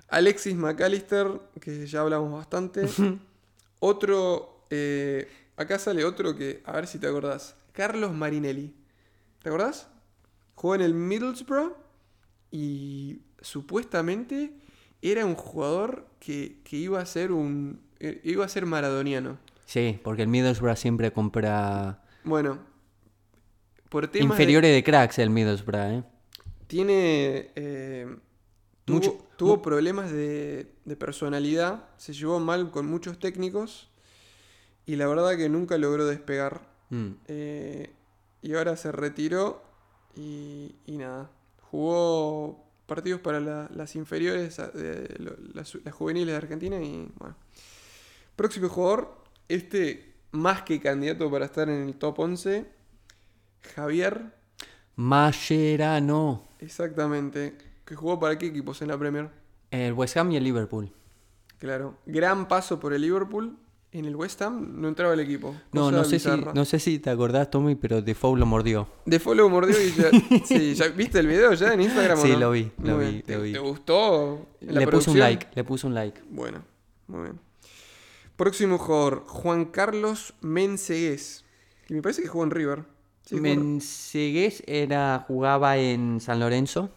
[0.09, 1.27] Alexis McAllister,
[1.59, 2.87] que ya hablamos bastante.
[3.79, 7.55] otro, eh, acá sale otro que, a ver si te acordás.
[7.73, 8.73] Carlos Marinelli.
[9.41, 9.87] ¿Te acordás?
[10.55, 11.73] Jugó en el Middlesbrough
[12.51, 14.53] y supuestamente
[15.01, 19.37] era un jugador que, que iba a ser un, eh, iba a ser maradoniano.
[19.65, 22.59] Sí, porque el Middlesbrough siempre compra Bueno,
[23.89, 26.03] por temas de- inferiores de cracks el Middlesbrough, ¿eh?
[26.67, 27.51] Tiene.
[27.55, 28.07] eh,
[28.85, 31.85] tuvo Mucho- tuvo problemas de, de personalidad.
[31.97, 33.89] Se llevó mal con muchos técnicos.
[34.85, 36.61] Y la verdad que nunca logró despegar.
[36.89, 37.09] Mm.
[37.27, 37.91] Eh,
[38.41, 39.63] y ahora se retiró.
[40.15, 41.29] Y, y nada.
[41.69, 44.57] Jugó partidos para la- las inferiores,
[45.19, 46.81] lo- las, las juveniles de Argentina.
[46.81, 47.35] Y bueno.
[48.35, 49.23] Próximo jugador.
[49.47, 52.65] Este más que candidato para estar en el top 11.
[53.61, 54.33] Javier
[54.95, 56.47] Mascherano.
[56.59, 57.57] Exactamente.
[57.85, 59.29] ¿Que jugó para qué equipos en la Premier?
[59.71, 60.91] El West Ham y el Liverpool.
[61.59, 61.97] Claro.
[62.05, 63.57] Gran paso por el Liverpool.
[63.91, 65.55] En el West Ham no entraba el equipo.
[65.71, 68.87] No, sé, si, no sé si te acordás, Tommy, pero Defoe lo mordió.
[69.05, 70.11] De follow mordió y ya.
[70.45, 72.17] sí, ¿ya ¿viste el video ya en Instagram?
[72.17, 72.39] Sí, no?
[72.39, 73.21] lo vi, lo vi.
[73.21, 73.53] ¿Te, lo vi.
[73.53, 74.49] te gustó?
[74.59, 75.19] Le puse un producción?
[75.19, 76.21] like, le puse un like.
[76.29, 76.63] Bueno,
[77.07, 77.39] muy bien.
[78.35, 81.45] Próximo jugador, Juan Carlos Mensegués.
[81.87, 82.96] Que me parece que jugó en River.
[83.35, 86.89] Sí, Mensegués era, jugaba en San Lorenzo.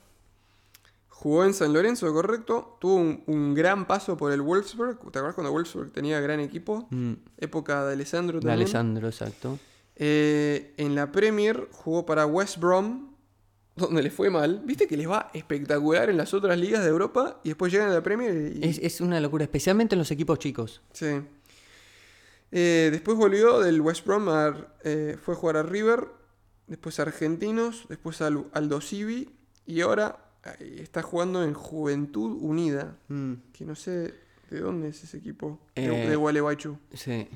[1.09, 2.79] Jugó en San Lorenzo, correcto.
[2.81, 4.99] Tuvo un, un gran paso por el Wolfsburg.
[5.11, 6.87] ¿Te acuerdas cuando Wolfsburg tenía gran equipo?
[6.91, 8.61] Mm, Época de Alessandro de también.
[8.63, 9.59] Alessandro, exacto.
[9.97, 13.11] Eh, en la Premier jugó para West Brom,
[13.77, 14.63] donde le fue mal.
[14.65, 17.95] Viste que les va espectacular en las otras ligas de Europa y después llegan a
[17.95, 18.65] la Premier y...
[18.67, 20.81] Es, es una locura, especialmente en los equipos chicos.
[20.93, 21.21] Sí.
[22.53, 26.09] Eh, después volvió del West Brom, a- eh, fue a jugar a River,
[26.71, 29.29] después Argentinos, después al Aldo Civi
[29.67, 30.25] y ahora
[30.61, 32.97] está jugando en Juventud Unida,
[33.53, 34.15] que no sé
[34.49, 36.79] de dónde es ese equipo, de, Eh, de Gualeguaychú.
[36.95, 37.29] Sí.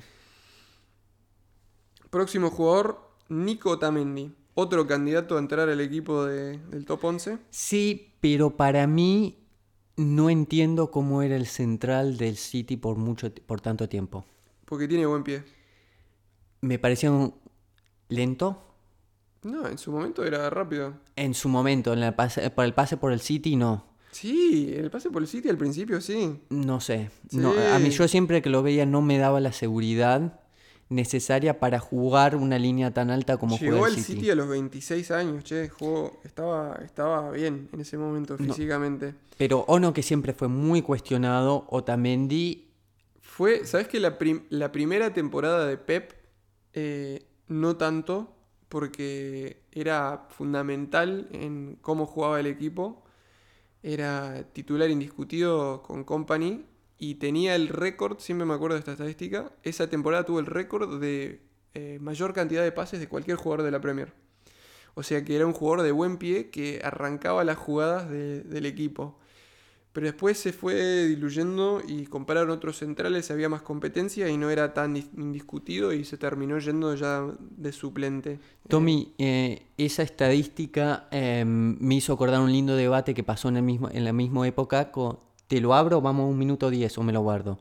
[2.10, 7.38] Próximo jugador, Nico Otamendi, otro candidato a entrar al equipo de- del top 11.
[7.50, 9.38] Sí, pero para mí
[9.96, 14.24] no entiendo cómo era el central del City por mucho por tanto tiempo.
[14.64, 15.42] Porque tiene buen pie.
[16.60, 17.34] Me parecía un-
[18.08, 18.73] lento
[19.44, 20.94] No, en su momento era rápido.
[21.16, 23.84] en su momento, en el pase, para el pase por el City no.
[24.10, 26.38] Sí, el pase por el City al principio sí.
[26.50, 27.10] No sé.
[27.32, 27.98] No, a mí Sí.
[27.98, 30.40] yo siempre que lo veía no me daba la seguridad
[30.88, 34.20] necesaria para jugar una línea tan alta como Llegó al el City.
[34.20, 34.30] City.
[34.30, 39.14] a los 26 años, che, jugó, estaba, estaba bien en ese momento físicamente.
[39.36, 42.68] Pero Ono que siempre fue muy cuestionado, Otamendi
[43.20, 46.12] Fue, ¿sabes que la, prim- la primera temporada de Pep
[46.74, 48.33] eh, no tanto?
[48.74, 53.04] Porque era fundamental en cómo jugaba el equipo.
[53.84, 56.66] Era titular indiscutido con Company
[56.98, 60.98] y tenía el récord, siempre me acuerdo de esta estadística, esa temporada tuvo el récord
[61.00, 61.40] de
[61.74, 64.12] eh, mayor cantidad de pases de cualquier jugador de la Premier.
[64.94, 68.66] O sea que era un jugador de buen pie que arrancaba las jugadas de- del
[68.66, 69.20] equipo.
[69.94, 74.74] Pero después se fue diluyendo y compraron otros centrales, había más competencia y no era
[74.74, 78.40] tan dis- indiscutido y se terminó yendo ya de suplente.
[78.68, 83.62] Tommy, eh, esa estadística eh, me hizo acordar un lindo debate que pasó en, el
[83.62, 84.90] mismo, en la misma época.
[84.90, 86.00] con- ¿Te lo abro?
[86.00, 87.58] Vamos a un minuto diez o me lo guardo.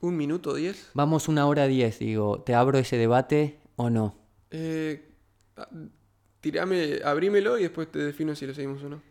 [0.00, 0.90] ¿Un minuto diez?
[0.94, 2.40] Vamos una hora diez, digo.
[2.42, 4.14] ¿Te abro ese debate o no?
[4.52, 5.02] Eh,
[6.40, 9.02] tirame, abrímelo y después te defino si lo seguimos o no.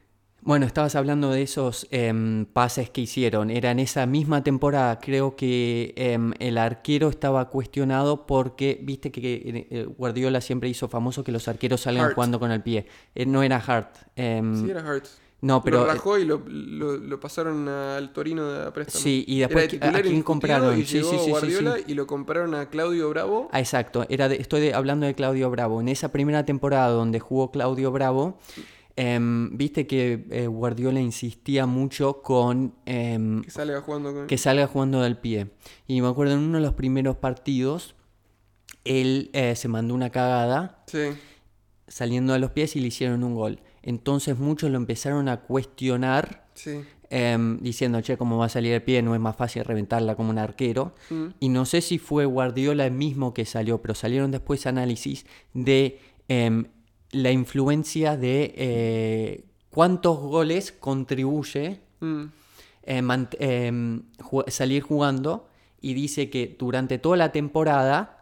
[0.43, 3.51] Bueno, estabas hablando de esos em, pases que hicieron.
[3.51, 9.21] Era en esa misma temporada, creo que em, el arquero estaba cuestionado porque, viste que,
[9.21, 12.15] que, eh, Guardiola siempre hizo famoso que los arqueros salgan Hart.
[12.15, 12.87] jugando con el pie.
[13.13, 13.95] Eh, no era Hart.
[14.15, 15.05] em, Sí, era Hart.
[15.41, 15.81] no, pero...
[15.81, 19.03] lo eh, rajó y lo, lo- lo pasaron al Torino de préstamo.
[19.03, 20.79] Sí, y Era después, de ¿a- a quién compraron?
[20.79, 21.83] Y Sí, llegó sí, sí, sí, Guardiola sí.
[21.85, 23.47] y lo compraron a Claudio Bravo.
[23.51, 25.81] Ah, exacto, era de- estoy de- hablando de Claudio Bravo.
[25.81, 28.39] En esa primera temporada donde jugó Claudio Bravo,
[29.01, 34.27] em, viste que eh, Guardiola insistía mucho con em, Que salga jugando con...
[34.27, 35.51] que salga jugando del pie.
[35.87, 37.95] Y me acuerdo en uno de los primeros partidos,
[38.85, 41.09] él eh, se mandó una cagada Sí,
[41.87, 43.59] saliendo de los pies y le hicieron un gol.
[43.81, 46.47] Entonces muchos lo empezaron a cuestionar.
[46.53, 46.81] sí.
[47.09, 49.01] em, diciendo, che, ¿cómo va a salir el pie?
[49.01, 50.93] No es más fácil reventarla como un arquero.
[51.09, 51.25] Mm.
[51.41, 55.99] Y no sé si fue Guardiola el mismo que salió, pero salieron después análisis de
[57.11, 62.25] la influencia de eh, cuántos goles contribuye Mm.
[62.83, 63.01] eh,
[64.19, 65.47] ju- salir jugando
[65.81, 68.17] y dice que durante toda la temporada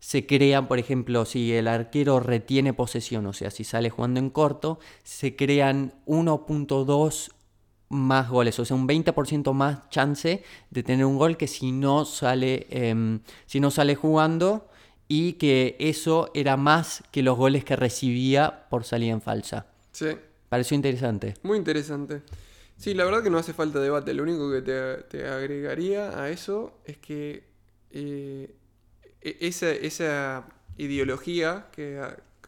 [0.00, 4.30] se crean, por ejemplo, si el arquero retiene posesión, o sea, si sale jugando en
[4.30, 7.30] corto, se crean 1.2
[7.90, 12.04] más goles, o sea, un 20% más chance de tener un gol que si no
[12.04, 14.67] sale, em, si no sale jugando
[15.08, 19.66] y que eso era más que los goles que recibía por salida en falsa.
[19.92, 20.08] Sí.
[20.48, 21.34] Pareció interesante.
[21.42, 22.22] Muy interesante.
[22.76, 24.14] Sí, la verdad que no hace falta debate.
[24.14, 27.42] Lo único que te, te agregaría a eso es que
[27.90, 28.54] eh,
[29.20, 32.00] e- esa, esa ideología, que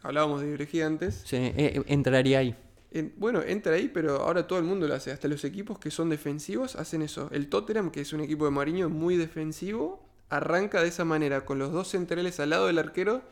[0.03, 2.55] hablábamos de ideología antes, Sí, eh, entraría ahí.
[2.93, 5.11] en- bueno, entra ahí, pero ahora todo el mundo lo hace.
[5.11, 7.29] Hasta los equipos que son defensivos hacen eso.
[7.33, 11.59] El Tottenham, que es un equipo de Mariño muy defensivo, arranca de esa manera, con
[11.59, 13.23] los dos centrales al lado del arquero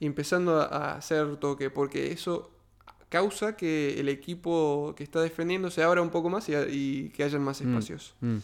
[0.00, 2.50] y empezando a, hacer toque, porque eso
[3.08, 7.24] causa que el equipo que está defendiendo se abra un poco más y, y que
[7.24, 8.14] hayan más espacios.
[8.20, 8.38] Mm.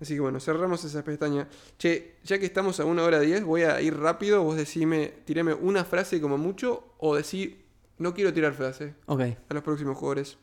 [0.00, 1.48] Así que bueno, cerramos esa pestaña.
[1.78, 4.42] Che, ya que estamos a una hora diez, voy a ir rápido.
[4.42, 7.64] Vos decime, tirame una frase como mucho o decir,
[7.98, 10.38] no quiero tirar frase Ok, a los próximos jugadores.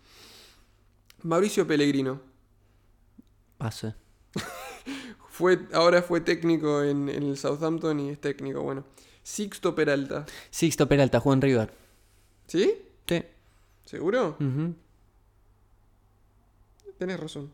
[1.24, 2.22] Mauricio Pellegrino.
[3.58, 3.96] pase.
[5.34, 8.86] Fue, ahora fue técnico en, en el Southampton y es técnico, bueno.
[9.24, 10.28] Sixto Peralta.
[10.52, 11.74] Sixto Peralta jugó en River.
[12.46, 12.72] ¿Sí?
[13.08, 13.24] Sí.
[13.84, 14.38] ¿Seguro?
[14.40, 14.76] Ujú.
[17.00, 17.52] Tenés razón.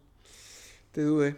[0.91, 1.37] Te dudé.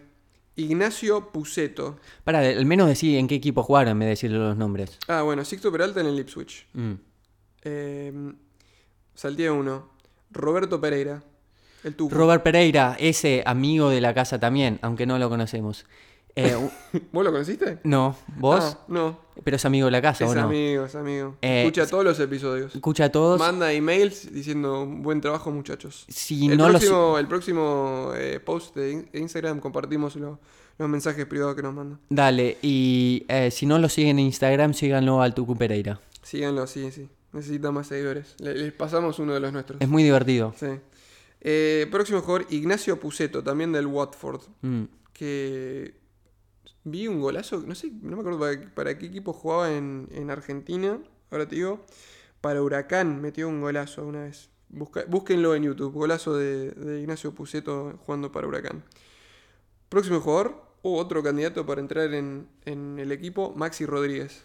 [0.55, 1.99] Ignacio Puceto.
[2.23, 4.97] Para, al menos decir en qué equipo jugaron en vez de decirle los nombres.
[5.07, 6.65] Ah, bueno, Sixto Peralta en el Ipswich.
[6.73, 6.93] Mm.
[7.65, 8.33] Eh,
[9.13, 9.91] salté uno.
[10.31, 11.21] Roberto Pereira.
[11.83, 12.15] El tuco.
[12.15, 15.85] Robert Pereira, ese amigo de la casa también, aunque no lo conocemos.
[16.35, 16.55] Eh,
[17.11, 17.79] ¿Vos lo conociste?
[17.83, 19.19] no, vos, Ah, no.
[19.43, 20.41] pero es amigo de la casa, Es ¿o no?
[20.43, 21.35] amigo, es amigo.
[21.41, 22.73] Eh, Escucha todos los episodios.
[22.73, 23.37] Escucha a todos.
[23.39, 26.05] Manda emails diciendo buen trabajo muchachos.
[26.07, 30.39] si el, no los próximo, el próximo eh, post de in- de Instagram compartimos lo-
[30.77, 31.99] los mensajes privados que nos mandan.
[32.09, 35.99] Dale, y eh, si no lo siguen en Instagram, síganlo al Tucu Pereira.
[36.23, 37.09] Síganlo, sí, sí.
[37.33, 38.35] Necesita más seguidores.
[38.39, 39.81] Le- les pasamos uno de los nuestros.
[39.81, 40.53] Es muy divertido.
[40.57, 40.67] Sí.
[41.41, 44.41] Eh, próximo jugador, Ignacio Puceto, también del Watford.
[44.61, 44.83] Mm.
[45.13, 45.93] Que
[46.83, 50.29] vi un golazo, no sé, no me acuerdo para, para qué equipo jugaba en, en
[50.29, 50.99] Argentina.
[51.29, 51.85] Ahora te digo,
[52.41, 54.49] para Huracán metió un golazo una vez.
[54.69, 58.83] Busca- búsquenlo en YouTube, golazo de, de Ignacio Puceto jugando para Huracán.
[59.89, 64.41] Próximo jugador, o otro candidato para entrar en, en el equipo, Maxi Rodríguez.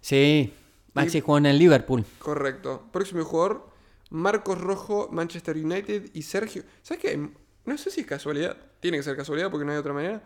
[0.00, 0.52] Sí,
[0.94, 2.04] Maxi jugó en el Liverpool.
[2.18, 2.84] Correcto.
[2.92, 3.66] Próximo jugador,
[4.10, 6.62] Marcos Rojo, Manchester United y Sergio.
[6.82, 7.28] ¿Sabes qué?
[7.64, 8.56] No sé si es casualidad.
[8.80, 10.22] Tiene que ser casualidad porque no hay otra manera.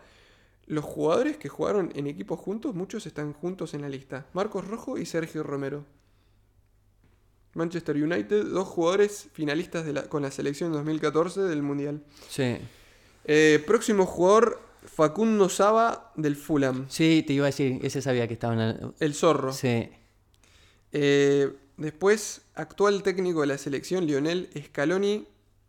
[0.67, 4.25] Los jugadores que jugaron en equipos juntos, muchos están juntos en la lista.
[4.33, 5.85] Marcos Rojo y Sergio Romero.
[7.53, 12.03] Manchester United, dos jugadores finalistas de la- con la selección 2014 del Mundial.
[12.29, 12.57] Sí.
[13.25, 16.85] Eh, próximo jugador, Facundo Saba del Fulham.
[16.89, 18.93] Sí, te iba a decir, ese sabía que estaba en el...
[18.99, 19.51] El zorro.
[19.53, 19.89] Sí.
[20.91, 25.25] Eh, después, actual técnico de la selección, Lionel Scaloni,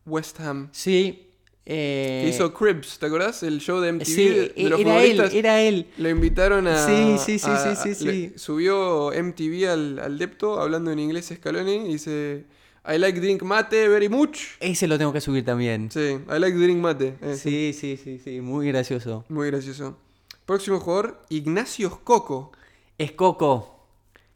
[0.06, 0.68] West Ham.
[0.72, 1.27] Sí.
[1.70, 3.42] Eh, Que hizo Cribs, ¿te acordás?
[3.42, 5.86] El show de MTV Sí, de, de los era él, era él.
[5.98, 6.86] Lo invitaron a.
[6.86, 8.38] Sí, sí, sí, a- sí, sí, le-.
[8.38, 12.46] Subió MTV al, al Depto hablando en inglés Scaloni y dice:
[12.90, 14.38] I like drink mate very much.
[14.60, 15.90] Ese lo tengo que subir también.
[15.90, 17.16] Sí, I like drink mate.
[17.20, 19.24] Eh, Sí, sí, sí, sí, muy gracioso.
[19.28, 19.98] Muy gracioso.
[20.46, 22.52] Próximo jugador, Ignacio Scocco.
[22.96, 23.86] Es Coco.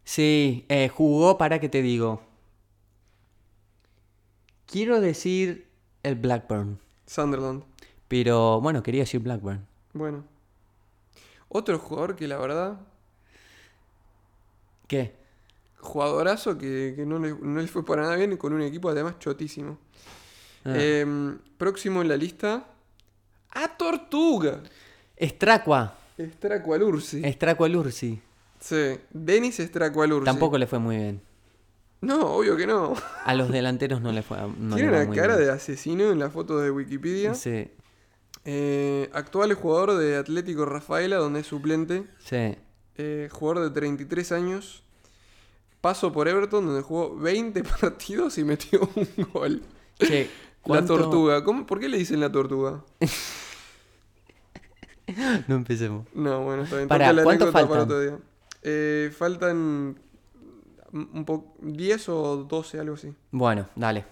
[0.04, 2.20] Sí, eh, jugó para que te digo.
[4.66, 5.66] Quiero decir
[6.02, 6.78] el Blackburn.
[7.12, 7.64] Sunderland.
[8.08, 9.66] Pero bueno, quería decir Blackburn.
[9.92, 10.24] Bueno.
[11.48, 12.78] Otro jugador que la verdad
[14.86, 15.14] ¿Qué?
[15.78, 19.18] Jugadorazo que, que no, le, no le fue para nada bien con un equipo además
[19.18, 19.78] chotísimo.
[20.64, 20.74] Ah.
[20.76, 22.66] Em, próximo en la lista.
[23.50, 24.62] ¡A Tortuga!
[25.18, 25.94] Stracua.
[26.18, 27.22] Stracualursi.
[27.32, 28.20] Stracua Lursi.
[28.60, 30.26] Sí, Denis Stracualursi.
[30.26, 31.22] Tampoco le fue muy bien.
[32.02, 32.94] No, obvio que no.
[33.24, 34.36] A los delanteros no le fue.
[34.58, 35.46] No Tiene una cara bien.
[35.48, 37.32] de asesino en la foto de Wikipedia.
[37.34, 37.70] Sí,
[38.44, 42.04] Eh, actual jugador de Atlético Rafaela, donde es suplente.
[42.18, 42.56] sí.
[42.98, 44.82] Eh, jugador de 33 años.
[45.80, 49.62] Paso por Everton, donde jugó 20 partidos y metió un gol.
[49.98, 50.24] Che,
[50.62, 51.42] La ¿cuánto- tortuga.
[51.42, 52.84] ¿Cómo- ¿Por qué le dicen la tortuga?
[55.48, 56.06] No empecemos.
[56.14, 56.88] No, bueno, está bien.
[56.88, 57.82] La ¿cuánto anécdota para faltan?
[57.84, 58.18] otro día.
[58.62, 59.98] Eh, faltan
[60.92, 63.12] un po 10 o 12, algo así.
[63.30, 64.04] Bueno, dale.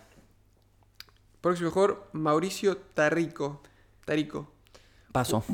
[1.41, 3.63] Próximo jugador, Mauricio Tarrico.
[4.05, 4.51] Tarico.
[5.13, 5.45] Paso.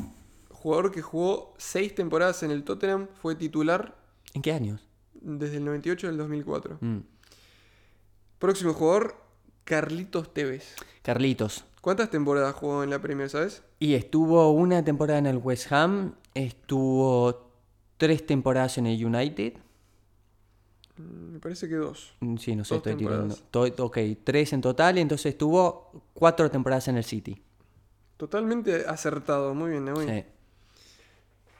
[0.49, 3.95] Jugador que jugó 6 temporadas en el Tottenham, fue titular
[4.33, 4.87] ¿En qué años?
[5.13, 6.77] desde el 98 al 2004.
[6.81, 6.97] Mm.
[8.39, 9.15] Próximo jugador,
[9.63, 10.75] Carlitos Tevez.
[11.01, 11.65] Carlitos.
[11.81, 13.63] ¿Cuántas temporadas jugó en la Premier, sabes?
[13.79, 17.51] Y estuvo una temporada en el West Ham, estuvo
[17.97, 19.53] tres temporadas en el United.
[20.97, 22.13] Me parece que dos.
[22.21, 23.35] Mm, Sí, no sé, Dos estoy temporadas.
[23.51, 23.75] tirando.
[23.75, 27.41] To- ok, tres en total, y entonces estuvo cuatro temporadas en el City.
[28.17, 30.23] Totalmente acertado, muy bien, muy Sí.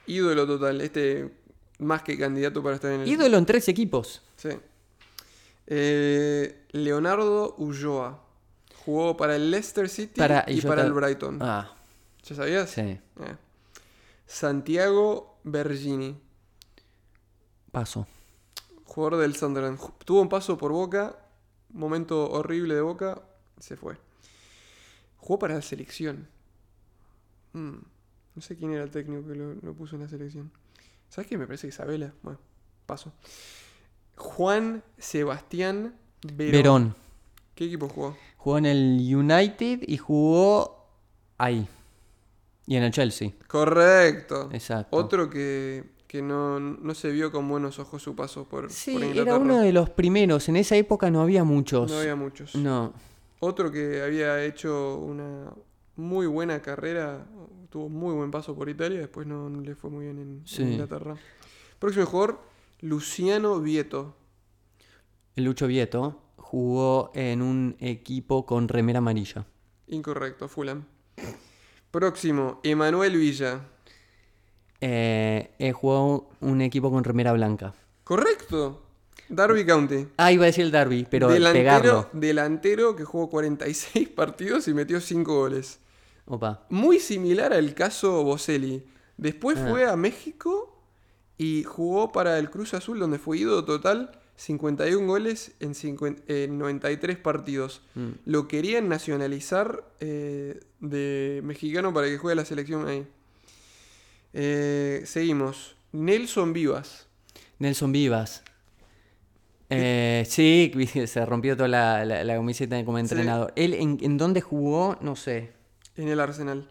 [0.07, 1.31] Ídolo total, este
[1.79, 3.07] más que candidato para estar en el...
[3.07, 4.23] Ídolo en tres equipos.
[4.37, 4.49] Sí.
[5.67, 8.23] Eh, Leonardo Ulloa.
[8.85, 11.37] Jugó para el Leicester City Para- y para el Brighton.
[11.41, 11.75] Ah,
[12.23, 12.69] ¿Ya sabías?
[12.71, 12.81] sí.
[12.81, 12.99] Eh.
[14.25, 16.17] Santiago Bergini.
[17.71, 18.07] Paso.
[18.87, 19.79] Jugador del Sunderland.
[20.05, 21.15] Tuvo un paso por Boca.
[21.73, 23.21] Momento horrible de Boca.
[23.59, 23.97] Se fue.
[25.17, 26.27] Jugó para la selección.
[27.53, 27.75] Mm,
[28.35, 30.51] No sé quién era el técnico que lo, lo puso en la selección.
[31.09, 31.37] ¿Sabes qué?
[31.37, 32.13] Me parece Isabela.
[32.23, 32.39] Bueno,
[32.85, 33.13] paso.
[34.15, 35.95] Juan Sebastián
[36.33, 36.51] Verón.
[36.51, 36.95] Verón.
[37.55, 38.17] ¿Qué equipo jugó?
[38.37, 40.87] Jugó en el United y jugó
[41.37, 41.67] ahí.
[42.65, 43.31] Y en el Chelsea.
[43.47, 44.49] Correcto.
[44.51, 44.95] Exacto.
[44.95, 49.01] Otro que, que no, no se vio con buenos ojos su paso por, Sí, por
[49.03, 49.37] era Inglaterra.
[49.39, 50.47] uno de los primeros.
[50.49, 51.91] En esa época no había muchos.
[51.91, 52.55] No había muchos.
[52.55, 52.93] No.
[53.39, 55.51] Otro que había hecho una
[55.95, 57.27] muy buena carrera,
[57.69, 60.71] tuvo muy buen paso por Italia, después no, no le fue muy bien en, en.
[60.73, 61.15] Inglaterra.
[61.79, 62.39] Próximo jugador,
[62.81, 64.15] Luciano Vieto.
[65.35, 69.45] El Lucho Vieto jugó en un equipo con remera amarilla.
[69.87, 70.85] Incorrecto, Fulham.
[71.91, 73.61] Próximo, Emanuel Villa.
[74.81, 77.73] Eh, eh, jugó un equipo con remera blanca.
[78.03, 78.83] Correcto.
[79.29, 80.07] Derby County.
[80.17, 82.07] Ah, iba a decir el Derby, pero pegarlo.
[82.13, 85.79] delantero que jugó 46 partidos y metió 5 goles.
[86.25, 86.65] Opa.
[86.69, 88.83] Muy similar al caso Boselli.
[89.17, 89.67] Después Ah.
[89.69, 90.73] fue a México
[91.37, 96.57] y jugó para el Cruz Azul, donde fue ídolo total, 51 goles en, 50 en
[96.59, 97.81] 93 partidos.
[97.95, 98.09] Mm.
[98.25, 103.05] Lo querían nacionalizar eh, de mexicano para que juegue la selección ahí.
[104.33, 105.75] Eh, seguimos.
[105.91, 107.07] Nelson Vivas.
[107.59, 108.43] Nelson Vivas.
[109.69, 110.71] Eh, sí,
[111.07, 113.51] se rompió toda la, la, la camiseta como entrenador.
[113.55, 114.97] ¿Él en, en dónde jugó?
[115.01, 115.51] No sé.
[115.95, 116.69] En el Arsenal.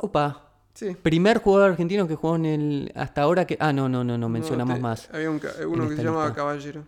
[0.00, 0.46] Opa.
[0.72, 0.96] Sí.
[1.02, 2.92] Primer jugador argentino que jugó en el.
[2.94, 3.56] Hasta ahora que.
[3.60, 5.08] Ah, no, no, no, no mencionamos te- más.
[5.12, 6.32] Había un uno que se llamaba.
[6.32, 6.84] Caballero.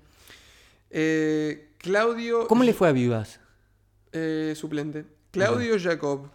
[0.91, 2.47] Eh, Claudio.
[2.47, 3.41] ¿Cómo le fue a Vivas?
[4.13, 5.05] eh, suplente.
[5.31, 6.29] Claudio Jacob.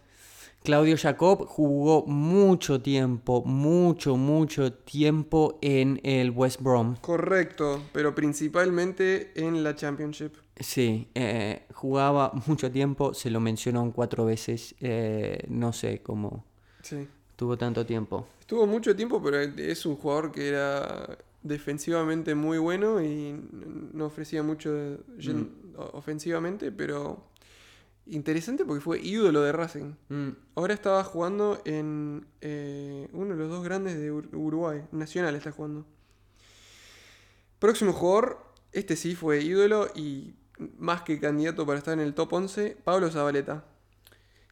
[0.64, 6.98] Claudio Jacob jugó mucho tiempo, mucho, mucho tiempo en el West Brom.
[7.00, 10.34] Correcto, pero principalmente en la Championship.
[10.60, 16.44] Sí, eh, jugaba mucho tiempo, se lo mencionó cuatro veces, eh, no sé cómo
[16.82, 17.08] Sí.
[17.38, 18.28] tuvo tanto tiempo.
[18.42, 23.40] Estuvo mucho tiempo, pero es un jugador que era defensivamente muy bueno y
[23.94, 24.70] no ofrecía mucho
[25.18, 25.50] yen-
[25.94, 27.24] ofensivamente, pero
[28.10, 29.94] interesante porque fue ídolo de Racing.
[30.56, 35.52] Ahora estaba jugando en eh, uno de los dos grandes de Ur- Uruguay, Nacional está
[35.52, 35.86] jugando.
[37.60, 38.40] Próximo jugador,
[38.72, 40.36] este sí fue ídolo y
[40.78, 43.66] más que candidato para estar en el top 11, Pablo Zabaleta.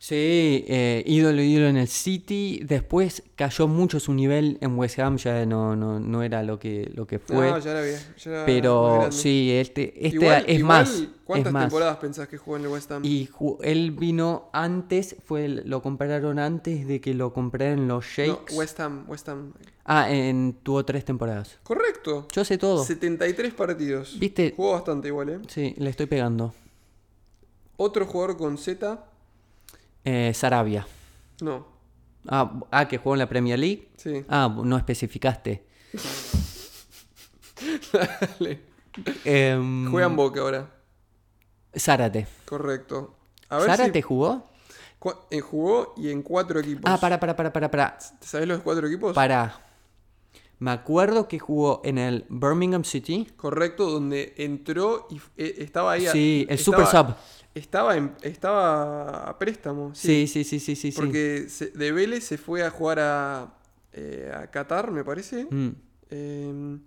[0.07, 5.17] Sí, eh, ídolo, ídolo en el City, después cayó mucho su nivel en West Ham,
[5.17, 7.49] ya no, no, no era lo que, lo que fue.
[7.49, 7.97] No, ya era bien.
[8.23, 11.03] ya era más pero sí, este, este Igual- es igual, más.
[11.23, 11.63] ¿Cuántas es más.
[11.63, 13.03] temporadas pensás que jugó en el West Ham?
[13.03, 13.27] Y
[13.63, 18.55] él vino antes, fue el- lo compraron antes de que lo compraran los No, Shakes.
[18.55, 19.53] West Ham, West Ham.
[19.85, 21.57] Ah, en, tuvo tres temporadas.
[21.63, 22.27] Correcto.
[22.31, 22.83] Yo sé todo.
[22.83, 24.19] 73 partidos.
[24.19, 24.53] ¿Viste?
[24.55, 25.39] Jugó bastante igual, ¿eh?
[25.47, 26.53] Sí, le estoy pegando.
[27.77, 29.03] Otro jugador con Z,
[30.05, 30.87] Eh, Sarabia.
[31.41, 31.73] no.
[32.27, 33.89] Ah, ah, que jugó en la Premier League.
[33.97, 34.25] Sí.
[34.29, 35.63] Ah, no especificaste.
[37.93, 38.61] Dale.
[39.23, 40.71] Em, Juega en Boca ahora.
[41.77, 42.25] Zárate.
[42.45, 43.15] Correcto.
[43.49, 44.49] A ver ¿Zárate si jugó?
[45.29, 46.83] eh, jugó y en cuatro equipos.
[46.85, 47.97] Ah, para, para, para, para, para.
[48.21, 49.13] ¿Sabés los cuatro equipos?
[49.13, 49.61] Para.
[50.57, 53.27] Me acuerdo que jugó en el Birmingham City.
[53.35, 56.07] Correcto, donde entró y eh, estaba ahí.
[56.07, 57.15] Sí, el estaba- Super Sub.
[57.55, 59.95] Estaba, en- estaba a préstamo.
[59.95, 60.91] Sí, sí, sí, sí, sí.
[60.91, 60.95] sí.
[60.95, 63.55] Porque se- de Vélez se fue a jugar a,
[63.93, 65.47] eh, a Qatar, me parece.
[65.49, 65.69] Mm.
[66.11, 66.77] Eh,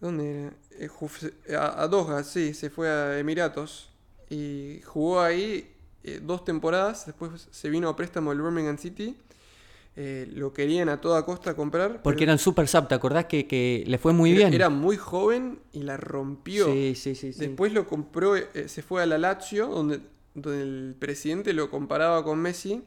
[0.00, 0.52] ¿Dónde era?
[0.78, 3.90] Eh, a, a Doha, sí, se fue a Emiratos.
[4.30, 5.70] Y jugó ahí
[6.04, 7.04] eh, dos temporadas.
[7.06, 9.16] Después se vino a préstamo al Birmingham City.
[9.96, 12.00] Eh, lo querían a toda costa comprar.
[12.02, 14.54] Porque pero era el Super Sub, ¿te acordás que, que le fue muy era- bien?
[14.54, 16.66] Era muy joven y la rompió.
[16.66, 17.32] Sí, sí, sí.
[17.32, 17.40] sí.
[17.40, 20.00] Después lo compró, eh, se fue a la Lazio, donde,
[20.34, 22.82] donde el presidente lo comparaba con Messi.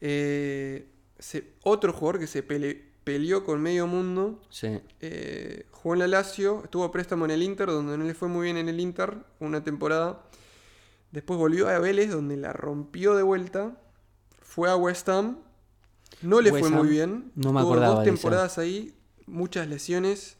[0.00, 0.86] Eh,
[1.18, 4.40] se- otro jugador que se pele- peleó con medio mundo.
[4.50, 4.80] Sí.
[5.00, 8.28] eh, jugó en la Lazio, estuvo a préstamo en el Inter, donde no le fue
[8.28, 10.22] muy bien en el Inter, una temporada.
[11.12, 13.76] Después volvió a Vélez, donde la rompió de vuelta.
[14.42, 15.38] Fue a West Ham.
[16.22, 17.32] No le West fue muy bien.
[17.34, 18.94] no me Tuvo acordaba dos de temporadas ahí,
[19.26, 20.36] muchas lesiones.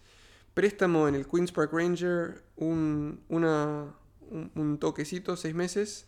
[0.55, 3.95] Préstamo en el Queen's Park Ranger, un, una,
[4.31, 6.07] un, un toquecito, seis meses.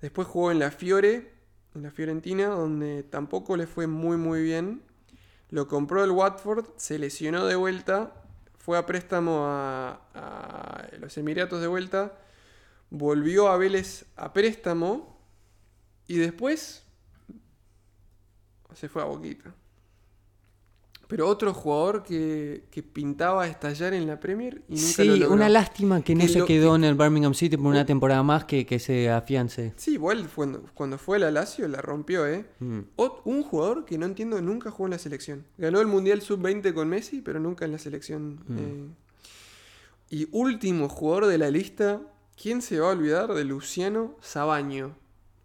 [0.00, 1.32] Después jugó en la Fiore,
[1.74, 4.82] en la Fiorentina, donde tampoco le fue muy muy bien.
[5.50, 8.12] Lo compró el Watford, se lesionó de vuelta,
[8.56, 12.18] fue a préstamo a, a los Emiratos de vuelta,
[12.90, 15.20] volvió a Vélez a préstamo
[16.08, 16.85] y después
[18.74, 19.54] se fue a Boquita.
[21.08, 25.34] Pero otro jugador que, que pintaba estallar en la Premier y nunca lo Sí, logró.
[25.36, 28.24] una lástima que no Que se lo- quedó en el Birmingham City por una temporada
[28.24, 29.72] más que, que se afiance.
[29.76, 32.44] Sí, igual cuando, cuando fue a la Lazio la rompió, ¿eh?
[32.58, 32.80] Mm.
[32.96, 35.44] Ot- un jugador que no entiendo nunca jugó en la selección.
[35.58, 38.40] Ganó el Mundial Sub-20 con Messi, pero nunca en la selección.
[38.48, 38.58] Mm.
[38.58, 38.86] eh.
[40.10, 42.00] Y último jugador de la lista,
[42.40, 44.96] ¿quién se va a olvidar de Luciano Sabaño?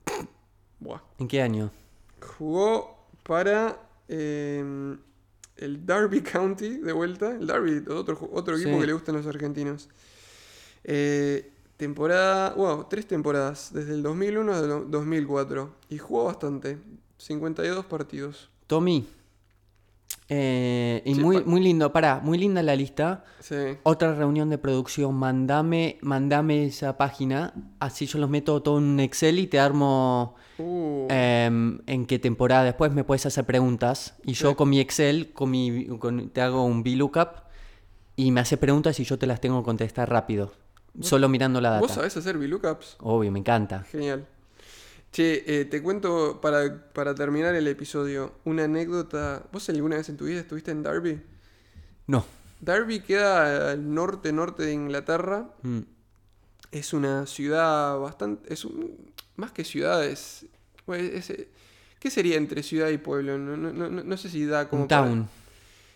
[0.80, 1.02] Buah.
[1.20, 1.70] ¿En qué año?
[2.38, 3.01] Jugó
[3.32, 3.80] para
[4.10, 4.62] eh,
[5.56, 7.32] el Derby County de vuelta.
[7.32, 8.80] El Derby, otro, otro equipo Sí.
[8.82, 9.88] que le gustan los argentinos.
[10.84, 15.74] Eh, temporada, wow, tres temporadas, desde el 2001 al 2004.
[15.88, 16.78] Y jugó bastante,
[17.20, 18.50] 52 partidos.
[18.68, 19.08] Tommy.
[20.34, 23.26] Eh, y Sí, muy, muy lindo, pará, muy linda la lista.
[23.42, 23.56] Sí.
[23.84, 29.00] Otra reunión de producción, mandame, mandame esa página, así yo los meto todo en un
[29.02, 32.64] Excel y te armo Uh, em, en qué temporada.
[32.64, 34.56] Después me puedes hacer preguntas y yo Sí.
[34.56, 37.28] con mi Excel, con mi, con- te hago un VLOOKUP
[38.16, 40.54] y me haces preguntas y yo te las tengo que contestar rápido,
[41.02, 41.96] solo mirando la ¿Vos data.
[41.96, 42.98] sabés hacer VLOOKUPs?
[43.02, 43.84] Obvio, me encanta.
[43.84, 44.28] Genial.
[45.12, 49.44] Che, eh, te cuento para, para terminar el episodio una anécdota.
[49.52, 51.22] ¿Vos alguna vez en tu vida estuviste en Derby?
[52.08, 52.26] No.
[52.62, 55.50] Derby queda al norte-norte de Inglaterra.
[55.64, 55.80] Mm.
[56.72, 58.54] Es una ciudad bastante.
[58.54, 60.46] Es un, más que ciudad, es.
[60.86, 61.50] bueno, es, eh,
[62.00, 63.38] ¿Qué sería entre ciudad y pueblo?
[63.38, 64.84] No, no, no, no sé si da como...
[64.84, 65.30] Un para- town.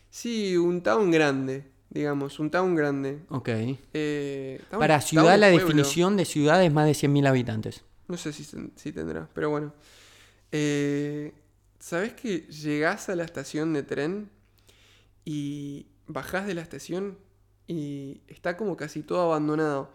[0.10, 3.20] Sí, un town grande, digamos, un town grande.
[3.30, 3.50] Ok.
[3.94, 5.66] Eh, town- Para ciudad, la pueblo.
[5.68, 7.84] definición de ciudad es más de 100.000 habitantes.
[8.08, 9.74] No sé si, si tendrá, pero bueno.
[10.52, 11.34] Eh,
[11.80, 14.30] ¿Sabés que llegás a la estación de tren
[15.24, 17.18] y bajás de la estación
[17.68, 19.92] y está como casi todo abandonado?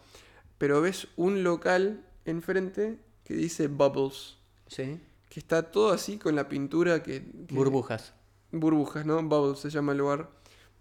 [0.59, 5.01] Pero ves un local enfrente que dice Bubbles, Sí.
[5.29, 7.25] que está todo así con la pintura que...
[7.47, 8.13] que- Burbujas.
[8.53, 9.23] Burbujas, ¿no?
[9.23, 10.31] Bubbles se llama el lugar.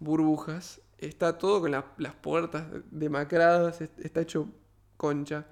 [0.00, 0.80] Burbujas.
[0.98, 4.48] Está todo con la- las puertas demacradas, es- está hecho
[4.96, 5.46] concha.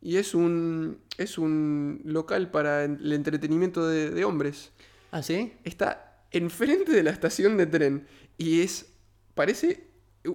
[0.00, 4.70] Y es un, es un local para el entretenimiento de, de hombres.
[5.10, 5.54] ¿Ah, sí?
[5.64, 8.06] Está enfrente de la estación de tren.
[8.38, 8.86] Y es.
[9.34, 9.84] Parece.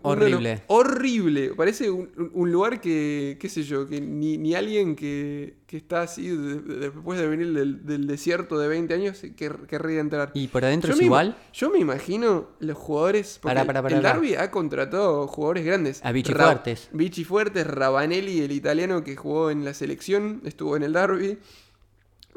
[0.03, 0.61] Horrible.
[0.67, 1.53] horrible.
[1.55, 3.37] Parece un, un- lugar que.
[3.39, 7.27] qué sé yo, que ni, ni alguien que, que está así de- de- después de
[7.27, 10.31] venir del, del desierto de 20 años quer- querría entrar.
[10.33, 11.37] ¿Y por adentro Yo es me igual?
[11.53, 13.39] Yo me imagino los jugadores.
[13.41, 14.03] porque Pará, pará, pará, el.
[14.03, 15.99] Derby ha contratado jugadores grandes.
[16.03, 16.89] A Vichy Ra- Fuertes.
[16.93, 21.37] Vichy Fuertes, Rabanelli, el italiano que jugó en la selección, estuvo en el Derby.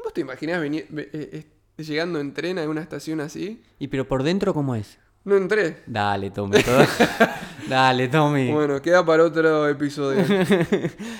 [0.03, 1.29] ¿Vos te imaginás venir, ve- eh,
[1.77, 3.61] eh, llegando en tren a una estación así?
[3.79, 4.97] ¿Y pero por dentro cómo es?
[5.25, 5.77] No entré.
[5.87, 6.61] Dale, Tommy.
[6.63, 6.85] todo-
[7.67, 8.51] Dale, Tommy.
[8.51, 10.23] Bueno, queda para otro episodio.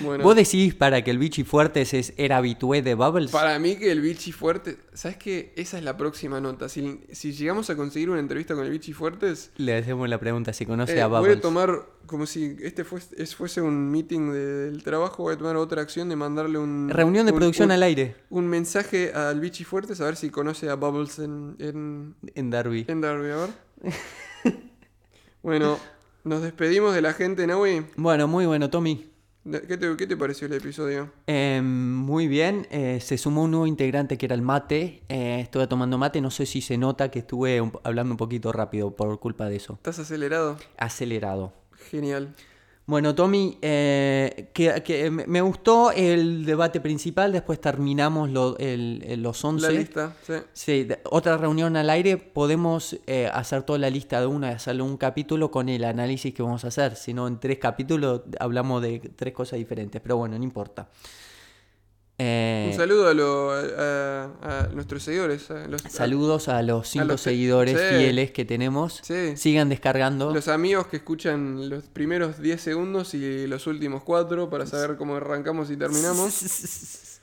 [0.01, 3.31] Bueno, ¿Vos decís para que el Vichy Fuertes es, era habitué de Bubbles?
[3.31, 4.77] para mí que el Vichy Fuertes.
[4.93, 5.53] ¿Sabes qué?
[5.55, 6.69] Esa es la próxima nota.
[6.69, 9.51] Si, si llegamos a conseguir una entrevista con el Vichy Fuertes.
[9.57, 11.37] Le hacemos la pregunta si conoce Eh, a voy Bubbles.
[11.37, 15.37] a tomar, como si este fuese, es- fuese un meeting de- del trabajo, voy a
[15.37, 16.89] tomar otra acción de mandarle un...
[16.89, 20.29] Reunión de un- producción un- al aire Un mensaje al Vichy Fuertes a ver si
[20.29, 22.85] conoce a Bubbles en, en, en Derby.
[22.87, 23.49] en Derby, a ver.
[25.43, 25.77] bueno,
[26.23, 27.85] nos despedimos de la gente, Naui.
[27.97, 29.11] Bueno, muy bueno, Tommy.
[29.67, 31.11] ¿Qué te, qué te pareció el episodio?
[31.27, 35.03] Eh, muy bien, eh, se sumó un nuevo integrante que era el mate.
[35.07, 38.51] Eh, estuve tomando mate, no sé si se nota que estuve un- hablando un poquito
[38.51, 39.73] rápido por culpa de eso.
[39.73, 40.57] ¿Estás acelerado?
[40.77, 41.53] Acelerado.
[41.91, 42.33] Genial.
[42.87, 49.23] Bueno, Tommy, eh, que, que me gustó el debate principal, después terminamos lo- el- el-
[49.23, 49.71] los 11.
[49.71, 50.33] La lista, sí.
[50.53, 54.83] Sí, otra reunión al aire, podemos eh, hacer toda la lista de una y hacerle
[54.83, 56.95] un capítulo con el análisis que vamos a hacer.
[56.95, 60.87] Si no, en tres capítulos hablamos de tres cosas diferentes, pero bueno, no importa.
[62.17, 64.23] Eh, Un saludo a, lo- a-
[64.63, 65.51] a nuestros seguidores.
[65.51, 67.95] a los, a- saludos a los cinco los seguidores sí.
[67.97, 69.01] fieles que tenemos.
[69.03, 69.35] Sí.
[69.35, 70.33] Sigan descargando.
[70.33, 75.15] Los amigos que escuchan los primeros 10 segundos y los últimos 4 para saber cómo
[75.15, 77.19] arrancamos y terminamos.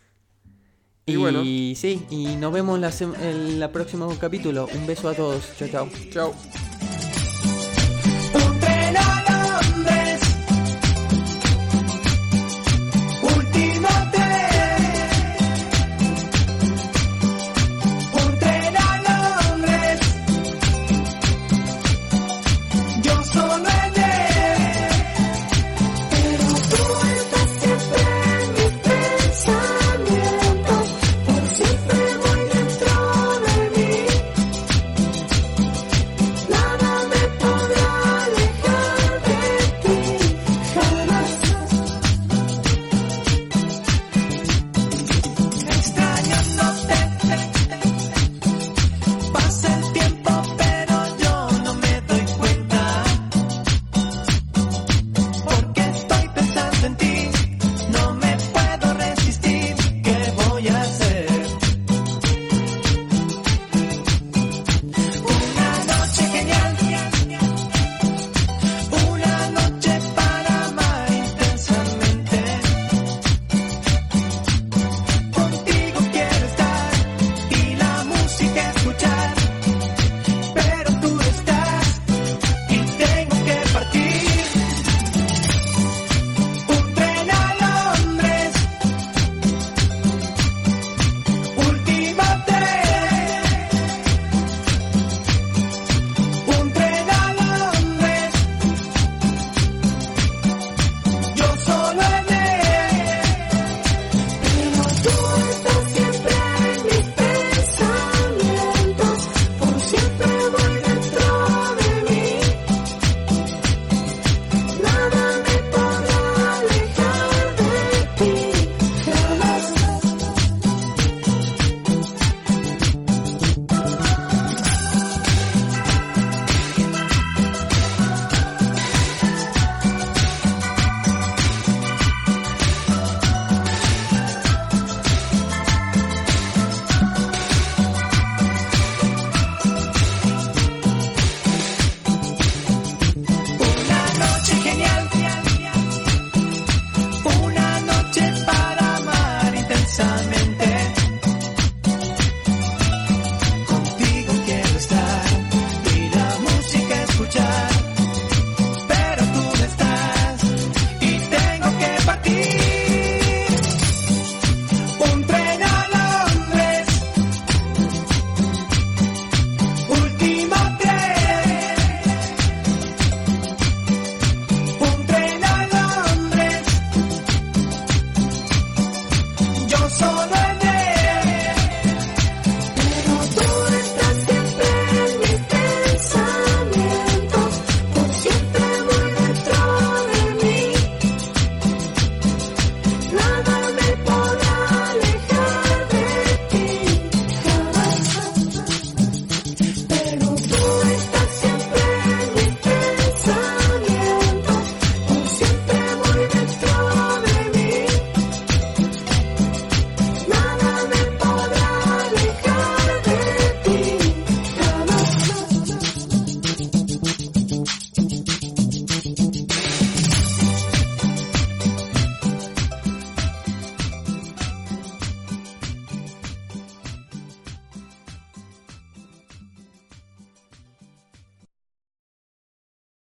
[1.06, 1.42] Y, Y bueno.
[1.42, 4.68] sí, y nos vemos en la, sem- en la próximo capítulo.
[4.74, 5.42] Un beso a todos.
[5.58, 5.88] Chao, chao.
[6.12, 6.34] Chao.